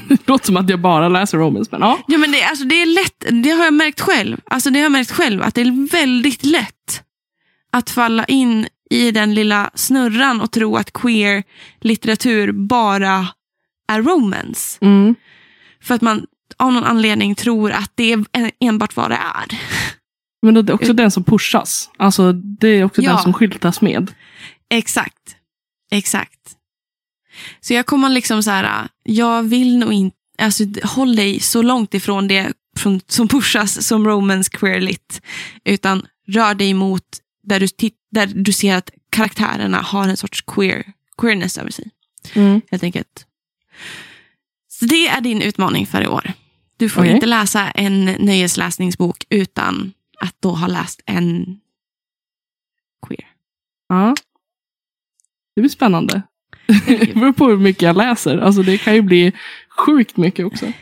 Det 0.08 0.18
låter 0.28 0.46
som 0.46 0.56
att 0.56 0.68
jag 0.68 0.80
bara 0.80 1.08
läser 1.08 1.38
romance. 1.38 1.68
Men 1.72 1.80
ja. 1.80 1.98
Ja, 2.08 2.18
men 2.18 2.32
det, 2.32 2.42
alltså, 2.44 2.64
det 2.64 2.74
är 2.82 2.86
lätt, 2.86 3.42
det 3.44 3.50
har 3.50 3.64
jag 3.64 3.74
märkt 3.74 4.00
själv. 4.00 4.40
Alltså, 4.46 4.70
det 4.70 4.78
har 4.78 4.82
jag 4.82 4.92
märkt 4.92 5.10
själv, 5.10 5.42
att 5.42 5.54
det 5.54 5.60
är 5.60 5.90
väldigt 5.90 6.44
lätt 6.44 7.02
att 7.72 7.90
falla 7.90 8.24
in 8.24 8.66
i 8.90 9.10
den 9.10 9.34
lilla 9.34 9.70
snurran 9.74 10.40
och 10.40 10.50
tro 10.50 10.76
att 10.76 10.92
queer 10.92 11.42
litteratur 11.80 12.52
bara 12.52 13.28
är 13.88 14.02
romance. 14.02 14.78
Mm. 14.80 15.14
För 15.82 15.94
att 15.94 16.02
man 16.02 16.26
av 16.56 16.72
någon 16.72 16.84
anledning 16.84 17.34
tror 17.34 17.70
att 17.72 17.92
det 17.94 18.12
är 18.12 18.24
en- 18.32 18.50
enbart 18.60 18.96
vad 18.96 19.10
det 19.10 19.14
är. 19.16 19.58
Men 20.42 20.54
då 20.54 20.60
är 20.60 20.62
det 20.64 20.72
också 20.72 20.92
den 20.92 21.10
som 21.10 21.24
pushas. 21.24 21.90
Alltså 21.96 22.32
det 22.32 22.68
är 22.68 22.84
också 22.84 23.02
Ja. 23.02 23.12
den 23.12 23.22
som 23.22 23.32
skyltas 23.32 23.80
med. 23.80 24.12
Exakt. 24.70 25.36
Exakt. 25.92 26.38
Så 27.60 27.74
jag 27.74 27.86
kommer 27.86 28.08
liksom 28.08 28.42
så 28.42 28.50
här, 28.50 28.88
jag 29.02 29.42
vill 29.42 29.78
nog 29.78 29.92
inte, 29.92 30.16
alltså 30.38 30.64
håll 30.84 31.16
dig 31.16 31.40
så 31.40 31.62
långt 31.62 31.94
ifrån 31.94 32.28
det 32.28 32.52
som 33.06 33.28
pushas 33.28 33.86
som 33.86 34.06
romance 34.06 34.50
queer 34.50 34.80
lit. 34.80 35.22
Utan 35.64 36.06
rör 36.28 36.54
dig 36.54 36.74
mot 36.74 37.04
där 37.42 37.60
du, 37.60 37.68
titt, 37.68 37.96
där 38.10 38.26
du 38.26 38.52
ser 38.52 38.76
att 38.76 38.90
karaktärerna 39.10 39.80
har 39.80 40.08
en 40.08 40.16
sorts 40.16 40.42
queer, 40.42 40.92
queerness 41.18 41.58
över 41.58 41.70
sig. 41.70 41.90
Mm. 42.32 42.60
Helt 42.70 42.82
enkelt. 42.82 43.26
Så 44.68 44.84
det 44.84 45.08
är 45.08 45.20
din 45.20 45.42
utmaning 45.42 45.86
för 45.86 46.02
i 46.02 46.06
år. 46.06 46.32
Du 46.76 46.88
får 46.88 47.00
Okej. 47.00 47.14
inte 47.14 47.26
läsa 47.26 47.70
en 47.70 48.04
nöjesläsningsbok 48.04 49.24
utan 49.28 49.92
att 50.20 50.36
då 50.40 50.50
ha 50.50 50.66
läst 50.66 51.00
en 51.06 51.60
queer. 53.06 53.26
Ja. 53.88 54.14
Det 55.54 55.60
blir 55.60 55.70
spännande. 55.70 56.22
Det 56.86 57.14
beror 57.14 57.32
på 57.32 57.48
hur 57.48 57.56
mycket 57.56 57.82
jag 57.82 57.96
läser. 57.96 58.38
Alltså 58.38 58.62
det 58.62 58.78
kan 58.78 58.94
ju 58.94 59.02
bli 59.02 59.32
sjukt 59.78 60.16
mycket 60.16 60.46
också. 60.46 60.72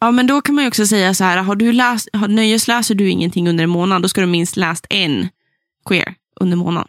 Ja, 0.00 0.10
men 0.10 0.26
då 0.26 0.40
kan 0.40 0.54
man 0.54 0.64
ju 0.64 0.68
också 0.68 0.86
säga 0.86 1.14
så 1.14 1.24
här, 1.24 1.36
har 1.42 1.56
du 1.56 1.72
läst, 1.72 2.08
har, 2.12 2.28
nöjesläser 2.28 2.94
du 2.94 3.08
ingenting 3.10 3.48
under 3.48 3.64
en 3.64 3.70
månad, 3.70 4.02
då 4.02 4.08
ska 4.08 4.20
du 4.20 4.26
minst 4.26 4.56
läst 4.56 4.86
en 4.90 5.28
queer 5.84 6.14
under 6.40 6.56
månaden. 6.56 6.88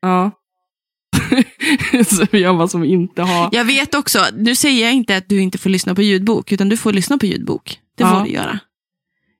Ja. 0.00 0.30
Så 2.06 2.26
jag 2.36 2.56
bara 2.56 2.68
som 2.68 2.84
inte 2.84 3.22
har... 3.22 3.48
Jag 3.52 3.64
vet 3.64 3.94
också, 3.94 4.26
nu 4.36 4.54
säger 4.54 4.84
jag 4.84 4.94
inte 4.94 5.16
att 5.16 5.28
du 5.28 5.40
inte 5.40 5.58
får 5.58 5.70
lyssna 5.70 5.94
på 5.94 6.02
ljudbok, 6.02 6.52
utan 6.52 6.68
du 6.68 6.76
får 6.76 6.92
lyssna 6.92 7.18
på 7.18 7.26
ljudbok. 7.26 7.80
Det 7.94 8.04
Ja. 8.04 8.18
får 8.18 8.24
du 8.26 8.30
göra. 8.32 8.58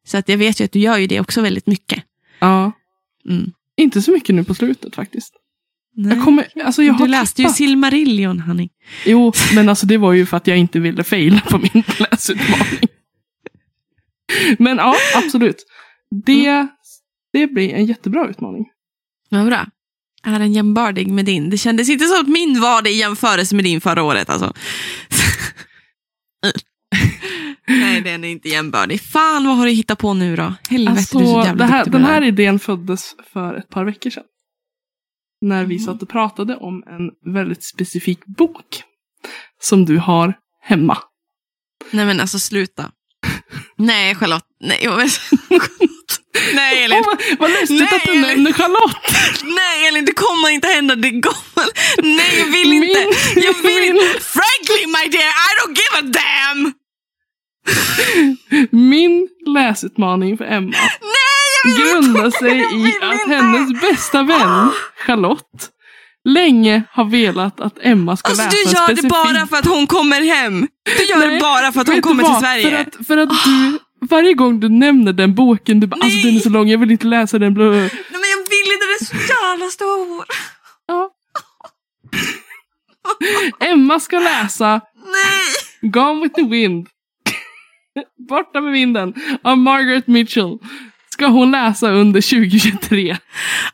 Så 0.07 0.19
att 0.19 0.29
jag 0.29 0.37
vet 0.39 0.61
ju 0.61 0.65
att 0.65 0.73
du 0.73 0.79
gör 0.79 0.99
ju 0.99 1.07
det 1.07 1.21
också 1.21 1.41
väldigt 1.43 1.67
mycket. 1.67 2.05
Ja. 2.39 2.73
Mm. 3.29 3.53
Inte 3.77 4.03
så 4.03 4.11
mycket 4.11 4.35
nu 4.35 4.45
på 4.45 4.55
slutet 4.55 4.95
faktiskt. 4.95 5.35
Nej. 5.97 6.17
Jag 6.17 6.25
kommer, 6.25 6.47
alltså 6.65 6.83
jag 6.83 6.99
du 6.99 7.07
läste 7.07 7.43
ju 7.43 7.47
tappat. 7.47 7.57
Silmarillion, 7.57 8.41
honey. 8.41 8.69
Jo, 9.05 9.33
men 9.55 9.69
alltså 9.69 9.87
det 9.87 9.99
var 9.99 10.13
ju 10.13 10.27
för 10.27 10.37
att 10.37 10.47
jag 10.47 10.59
inte 10.59 10.79
ville 10.79 11.05
faila 11.05 11.41
på 11.41 11.59
min 11.59 11.83
läsutmaning. 11.99 12.89
Men 14.59 14.77
ja, 14.77 14.95
absolut. 15.15 15.67
Det, 16.25 16.67
det 17.33 17.47
blir 17.47 17.75
en 17.75 17.87
jättebra 17.87 18.29
utmaning. 18.29 18.65
Vad 19.29 19.47
bra. 19.47 19.67
är 20.25 20.39
den 20.39 20.53
jämbördig 20.53 21.09
med 21.09 21.25
din? 21.25 21.51
Det 21.51 21.59
kändes 21.59 21.89
inte 21.89 22.05
som 22.05 22.21
att 22.21 22.29
min 22.29 22.61
var 22.61 22.83
det 22.83 22.91
i 22.91 22.99
jämförelse 22.99 23.55
med 23.55 23.65
din 23.65 23.81
förra 23.81 24.03
året. 24.03 24.31
Alltså. 24.31 24.53
Nej, 27.69 28.01
den 28.01 28.25
är 28.25 28.29
inte 28.29 28.49
jämbördig. 28.49 29.01
Fan, 29.01 29.47
vad 29.47 29.57
har 29.57 29.67
du 29.67 29.73
hittat 29.73 29.99
på 29.99 30.15
nu 30.15 30.37
då? 30.37 30.55
Helvete, 30.69 30.99
Alltså, 30.99 31.19
du 31.19 31.25
är 31.25 31.29
så 31.29 31.43
jävla 31.47 31.67
det 31.67 31.73
här, 31.73 31.85
den 31.85 32.05
här 32.05 32.23
idén 32.23 32.59
föddes 32.59 33.15
för 33.33 33.55
ett 33.55 33.69
par 33.69 33.85
veckor 33.85 34.11
sedan. 34.11 34.25
När 35.49 35.65
vi 35.65 35.79
satt 35.79 36.03
och 36.03 36.09
pratade 36.09 36.57
om 36.57 36.83
en 36.87 37.33
väldigt 37.35 37.65
specifik 37.65 38.27
bok. 38.27 38.83
Som 39.61 39.85
du 39.85 39.99
har 39.99 40.35
hemma. 40.63 40.99
Nej, 41.91 42.07
men 42.07 42.21
alltså 42.21 42.39
sluta. 42.39 42.91
Nej, 43.77 44.15
Charlotte. 44.15 44.45
Nej, 44.61 44.79
jag. 44.83 44.99
Nej, 46.55 46.85
Elin. 46.85 47.03
Åh, 47.07 47.15
vad, 47.39 47.51
lustigt 47.51 47.71
Nej, 47.81 47.89
att 47.97 48.05
du 48.05 48.11
Elin. 48.11 48.23
nämner 48.23 48.53
Charlotte! 48.53 49.13
Nej, 49.45 49.89
Elin, 49.89 50.05
det 50.05 50.13
kommer 50.13 50.51
inte 50.51 50.69
hända. 50.69 50.95
Det 50.97 51.11
kommer... 51.11 51.67
Nej, 52.17 52.39
jag 52.39 52.47
vill 52.47 52.73
inte. 52.73 53.01
Min- 53.05 53.45
Jag 53.45 53.55
vill 53.55 53.81
min- 53.83 53.97
inte. 53.97 54.21
Frankly, 54.37 54.87
my 54.87 55.11
dear, 55.11 55.29
I 55.47 55.51
don't 55.59 55.77
give 55.81 55.95
a 55.99 56.03
damn! 56.21 56.73
Min 58.91 59.29
läsutmaning 59.47 60.39
för 60.39 60.45
Emma 60.45 60.71
Nej, 60.71 60.91
grundar 61.67 62.31
sig 62.31 62.59
i 62.59 62.93
att 63.03 63.29
hennes 63.29 63.81
bästa 63.81 64.23
vän, 64.23 64.71
Charlotte, 65.07 65.71
länge 66.25 66.83
har 66.91 67.05
velat 67.05 67.61
att 67.61 67.79
Emma 67.81 68.17
ska 68.17 68.29
Alltså, 68.29 68.45
läsa 68.45 68.57
du 68.57 68.69
en 68.69 68.75
gör 68.75 68.81
det 68.81 68.97
specifik 68.97 69.11
bara 69.11 69.47
för 69.47 69.57
att 69.57 69.67
hon 69.67 69.87
kommer 69.87 70.21
hem. 70.35 70.69
Du 70.99 71.05
gör 71.05 71.21
det 71.21 71.27
Nej, 71.27 71.41
bara 71.41 71.73
för 71.73 71.81
att 71.81 71.87
hon 71.87 71.97
du 71.97 72.03
kommer 72.03 72.23
till 72.25 72.33
vad? 72.33 72.41
Sverige. 72.41 72.71
För 72.71 72.77
att, 73.01 73.07
för 73.07 73.17
att 73.17 73.29
du, 73.45 73.79
varje 74.09 74.35
gång 74.35 74.61
du 74.61 74.69
nämner 74.69 75.13
den 75.13 75.35
boken, 75.35 75.81
du 75.81 75.87
bara 75.87 76.01
alltså 76.03 76.27
den 76.27 76.37
är 76.37 76.41
så 76.41 76.49
lång, 76.51 76.69
jag 76.69 76.79
vill 76.79 76.91
inte 76.91 77.07
läsa 77.07 77.39
den. 77.39 77.55
Bla, 77.55 77.65
bla. 77.69 77.79
Nej, 77.79 77.91
men 78.11 78.31
jag 78.31 78.39
vill 78.51 78.73
inte, 78.73 78.87
den 78.87 78.97
är 79.01 79.05
så 79.05 79.33
jävla 79.33 79.67
stor. 79.71 80.25
Ja. 80.87 81.11
Emma 83.61 84.01
ska 84.01 84.19
läsa 84.19 84.81
Nej. 85.05 85.91
Gone 85.91 86.23
with 86.23 86.35
the 86.35 86.43
wind. 86.43 86.87
Borta 88.29 88.61
med 88.61 88.73
vinden 88.73 89.15
av 89.43 89.59
Margaret 89.59 90.07
Mitchell. 90.07 90.59
Ska 91.17 91.27
hon 91.27 91.51
läsa 91.51 91.91
under 91.91 92.21
2023. 92.21 93.17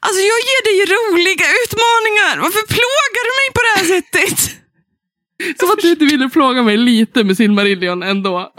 Alltså 0.01 0.21
jag 0.33 0.39
ger 0.49 0.63
dig 0.69 0.77
roliga 0.97 1.47
utmaningar. 1.63 2.35
Varför 2.45 2.67
plågar 2.77 3.23
du 3.29 3.33
mig 3.41 3.49
på 3.57 3.61
det 3.67 3.73
här 3.79 3.87
sättet? 3.95 4.39
Som 5.61 5.71
att 5.71 5.79
du 5.83 5.91
inte 5.91 6.05
ville 6.05 6.29
plåga 6.29 6.63
mig 6.63 6.77
lite 6.77 7.25
med 7.25 7.37
Silmarillion 7.37 8.03
ändå. 8.03 8.53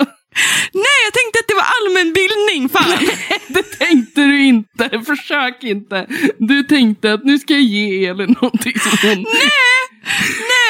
Nej, 0.74 1.00
jag 1.06 1.14
tänkte 1.14 1.40
att 1.40 1.48
det 1.48 1.54
var 1.54 1.68
allmänbildning. 1.78 2.70
Fan. 2.70 3.08
Det 3.48 3.64
tänkte 3.64 4.22
du 4.22 4.44
inte. 4.46 5.04
Försök 5.06 5.64
inte. 5.64 6.08
Du 6.38 6.64
tänkte 6.64 7.14
att 7.14 7.24
nu 7.24 7.40
ska 7.40 7.54
jag 7.54 7.62
ge 7.62 8.06
Elin 8.06 8.36
någonting 8.42 8.80
som 8.80 9.10
hon... 9.10 9.26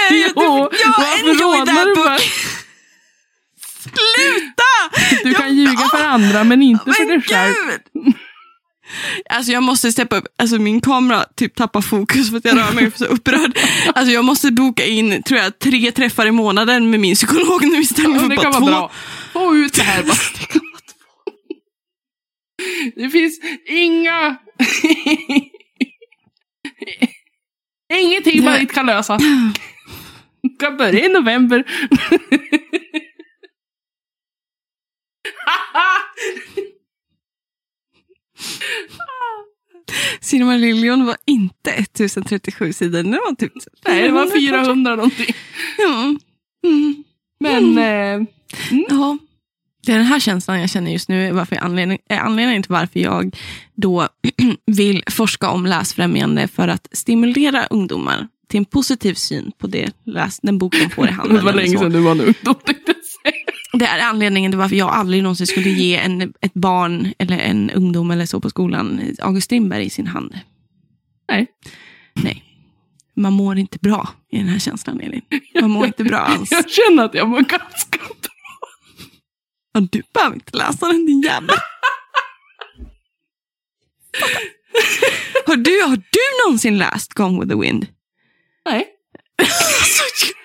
Nej, 0.09 0.21
jag, 0.21 0.31
Jo, 0.35 0.69
jag 0.71 1.67
du 1.67 1.95
book. 1.95 1.97
för? 1.97 2.62
Sluta! 3.93 5.23
Du 5.23 5.29
Jag- 5.31 5.37
kan 5.41 5.55
ljuga 5.55 5.77
för 5.91 6.03
andra 6.03 6.43
men 6.43 6.61
inte 6.61 6.93
för 6.93 7.05
Men 7.05 7.07
dig 7.07 7.21
själv. 7.21 7.55
gud! 7.93 8.13
Alltså 9.29 9.51
jag 9.51 9.63
måste 9.63 9.91
steppa 9.91 10.17
upp, 10.17 10.25
alltså 10.37 10.57
min 10.59 10.81
kamera 10.81 11.25
typ 11.35 11.55
tappar 11.55 11.81
fokus 11.81 12.29
för 12.29 12.37
att 12.37 12.45
jag 12.45 12.57
rör 12.57 12.71
mig 12.73 12.91
så 12.95 13.05
upprörd. 13.05 13.59
Alltså 13.95 14.13
jag 14.13 14.25
måste 14.25 14.51
boka 14.51 14.85
in, 14.85 15.23
tror 15.23 15.39
jag, 15.39 15.59
tre 15.59 15.91
träffar 15.91 16.25
i 16.25 16.31
månaden 16.31 16.89
med 16.89 16.99
min 16.99 17.15
psykolog 17.15 17.65
nu 17.65 17.77
istället 17.81 18.11
Ja, 18.15 18.19
för 18.19 18.29
det 18.29 18.35
bara 18.35 18.43
kan 18.43 18.53
två. 18.53 18.59
vara 18.59 18.71
bra. 18.71 18.91
Få 19.33 19.55
ut 19.55 19.73
det 19.73 19.83
här 19.83 20.03
bara. 20.03 20.17
Det 22.95 23.09
finns 23.09 23.39
inga... 23.69 24.35
Ingenting 27.93 28.43
man 28.45 28.59
inte 28.61 28.73
kan 28.73 28.85
lösa. 28.85 29.17
Du 30.43 30.55
kan 30.59 30.77
börja 30.77 31.05
i 31.05 31.09
november. 31.09 31.63
Silmarillion 40.21 41.05
var 41.05 41.17
inte 41.25 41.71
1037 41.71 42.73
sidor, 42.73 43.03
det 43.03 43.09
var 43.09 43.35
typ 43.35 43.53
Nej, 43.87 44.01
det 44.01 44.11
var 44.11 44.27
400 44.27 44.95
någonting. 44.95 45.35
Ja. 45.77 46.15
Mm. 46.67 47.03
Men 47.39 47.77
eh, 47.77 48.27
Ja. 48.89 49.17
Det 49.85 49.91
är 49.91 49.97
den 49.97 50.05
här 50.05 50.19
känslan 50.19 50.61
jag 50.61 50.69
känner 50.69 50.91
just 50.91 51.09
nu, 51.09 51.31
varför 51.31 51.55
jag 51.55 51.65
anledning, 51.65 51.99
är 52.09 52.17
anledningen 52.17 52.63
till 52.63 52.71
varför 52.71 52.99
jag 52.99 53.35
då 53.75 54.07
vill 54.65 55.03
forska 55.11 55.49
om 55.49 55.65
läsfrämjande 55.65 56.47
för 56.47 56.67
att 56.67 56.87
stimulera 56.91 57.65
ungdomar 57.65 58.27
till 58.49 58.57
en 58.57 58.65
positiv 58.65 59.13
syn 59.13 59.51
på 59.57 59.67
det, 59.67 59.91
läs, 60.05 60.39
den 60.39 60.57
bok 60.57 60.75
de 60.83 60.89
får 60.89 61.07
i 61.07 61.11
handen. 61.11 61.35
det 61.37 61.43
var 61.43 61.53
länge 61.53 61.77
sedan 61.77 61.91
du 61.91 61.99
var 61.99 62.11
en 62.11 62.21
ungdom 62.21 62.55
tänkte 62.65 62.93
jag 62.95 63.33
säga. 63.33 63.52
Det 63.73 63.85
är 63.85 63.99
anledningen 63.99 64.51
till 64.51 64.57
varför 64.59 64.75
jag 64.75 64.89
aldrig 64.89 65.23
någonsin 65.23 65.47
skulle 65.47 65.69
ge 65.69 65.95
en, 65.95 66.33
ett 66.41 66.53
barn 66.53 67.13
eller 67.17 67.37
en 67.37 67.69
ungdom 67.69 68.11
eller 68.11 68.25
så 68.25 68.39
på 68.41 68.49
skolan 68.49 69.01
August 69.21 69.45
Strindberg 69.45 69.85
i 69.85 69.89
sin 69.89 70.07
hand. 70.07 70.39
Nej. 71.29 71.47
Nej. 72.13 72.43
Man 73.15 73.33
mår 73.33 73.57
inte 73.57 73.77
bra 73.81 74.09
i 74.31 74.37
den 74.37 74.47
här 74.47 74.59
känslan, 74.59 74.99
Elin. 74.99 75.21
Man 75.61 75.71
mår 75.71 75.85
inte 75.85 76.03
bra 76.03 76.17
alls. 76.19 76.51
Jag 76.51 76.69
känner 76.69 77.03
att 77.03 77.13
jag 77.13 77.29
mår 77.29 77.39
ganska 77.41 77.97
bra. 77.97 78.07
Ja, 79.73 79.81
du 79.91 80.01
behöver 80.13 80.35
inte 80.35 80.57
läsa 80.57 80.87
den, 80.87 81.05
din 81.05 81.21
jävel. 81.21 81.55
har, 85.45 85.55
du, 85.55 85.81
har 85.81 85.95
du 85.97 86.45
någonsin 86.45 86.77
läst 86.77 87.13
Gone 87.13 87.39
with 87.39 87.51
the 87.51 87.59
Wind? 87.59 87.87
Nej. 88.65 88.87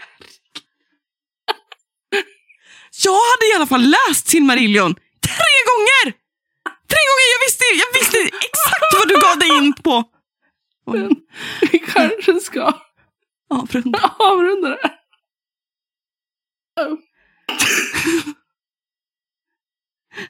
jag 3.05 3.13
hade 3.13 3.47
i 3.53 3.55
alla 3.57 3.67
fall 3.67 3.83
läst 4.09 4.29
Silmarillion 4.29 4.95
tre 4.95 5.57
gånger! 5.71 6.05
Tre 6.93 7.01
gånger! 7.09 7.29
Jag 7.35 7.41
visste, 7.47 7.65
jag 7.83 8.01
visste 8.01 8.19
exakt 8.47 8.95
vad 8.99 9.09
du 9.09 9.15
gav 9.21 9.39
dig 9.39 9.49
in 9.59 9.73
på. 9.75 10.05
Oj, 10.87 11.09
Vi 11.73 11.79
kanske 11.79 12.41
ska 12.41 12.73
avrunda. 13.51 14.15
avrunda 14.19 14.69
det. 14.69 14.91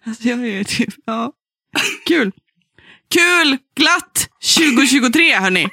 Alltså, 0.07 0.29
jag 0.29 0.49
är 0.49 0.65
typ, 0.65 0.95
ja. 1.07 1.33
Kul. 2.07 2.33
Kul! 3.11 3.59
Glatt 3.77 4.29
2023 4.57 5.35
hörni. 5.35 5.69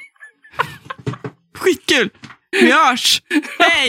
Skitkul. 1.54 2.10
Vi 2.50 2.72
hörs. 2.72 3.22
Hej! 3.58 3.88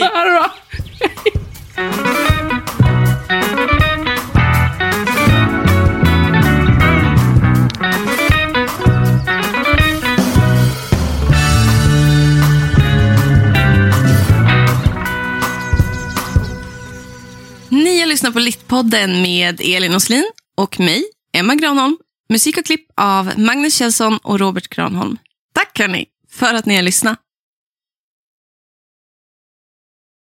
Lyssnar. 18.08 18.30
Ni 18.30 18.34
har 18.34 18.34
lyssnat 18.34 18.34
på 18.34 18.38
Littpodden 18.38 19.22
med 19.22 19.60
Elin 19.60 19.94
Oslin 19.94 20.24
och 20.56 20.80
mig, 20.80 21.04
Emma 21.32 21.54
Granholm. 21.54 21.96
Musik 22.30 22.58
och 22.58 22.64
klipp 22.64 22.86
av 22.96 23.32
Magnus 23.36 23.74
Kjellson 23.74 24.18
och 24.22 24.40
Robert 24.40 24.68
Granholm. 24.68 25.16
Tack 25.54 25.78
hörni 25.78 26.06
för 26.30 26.54
att 26.54 26.66
ni 26.66 26.76
har 26.76 26.82
lyssnat. 26.82 27.18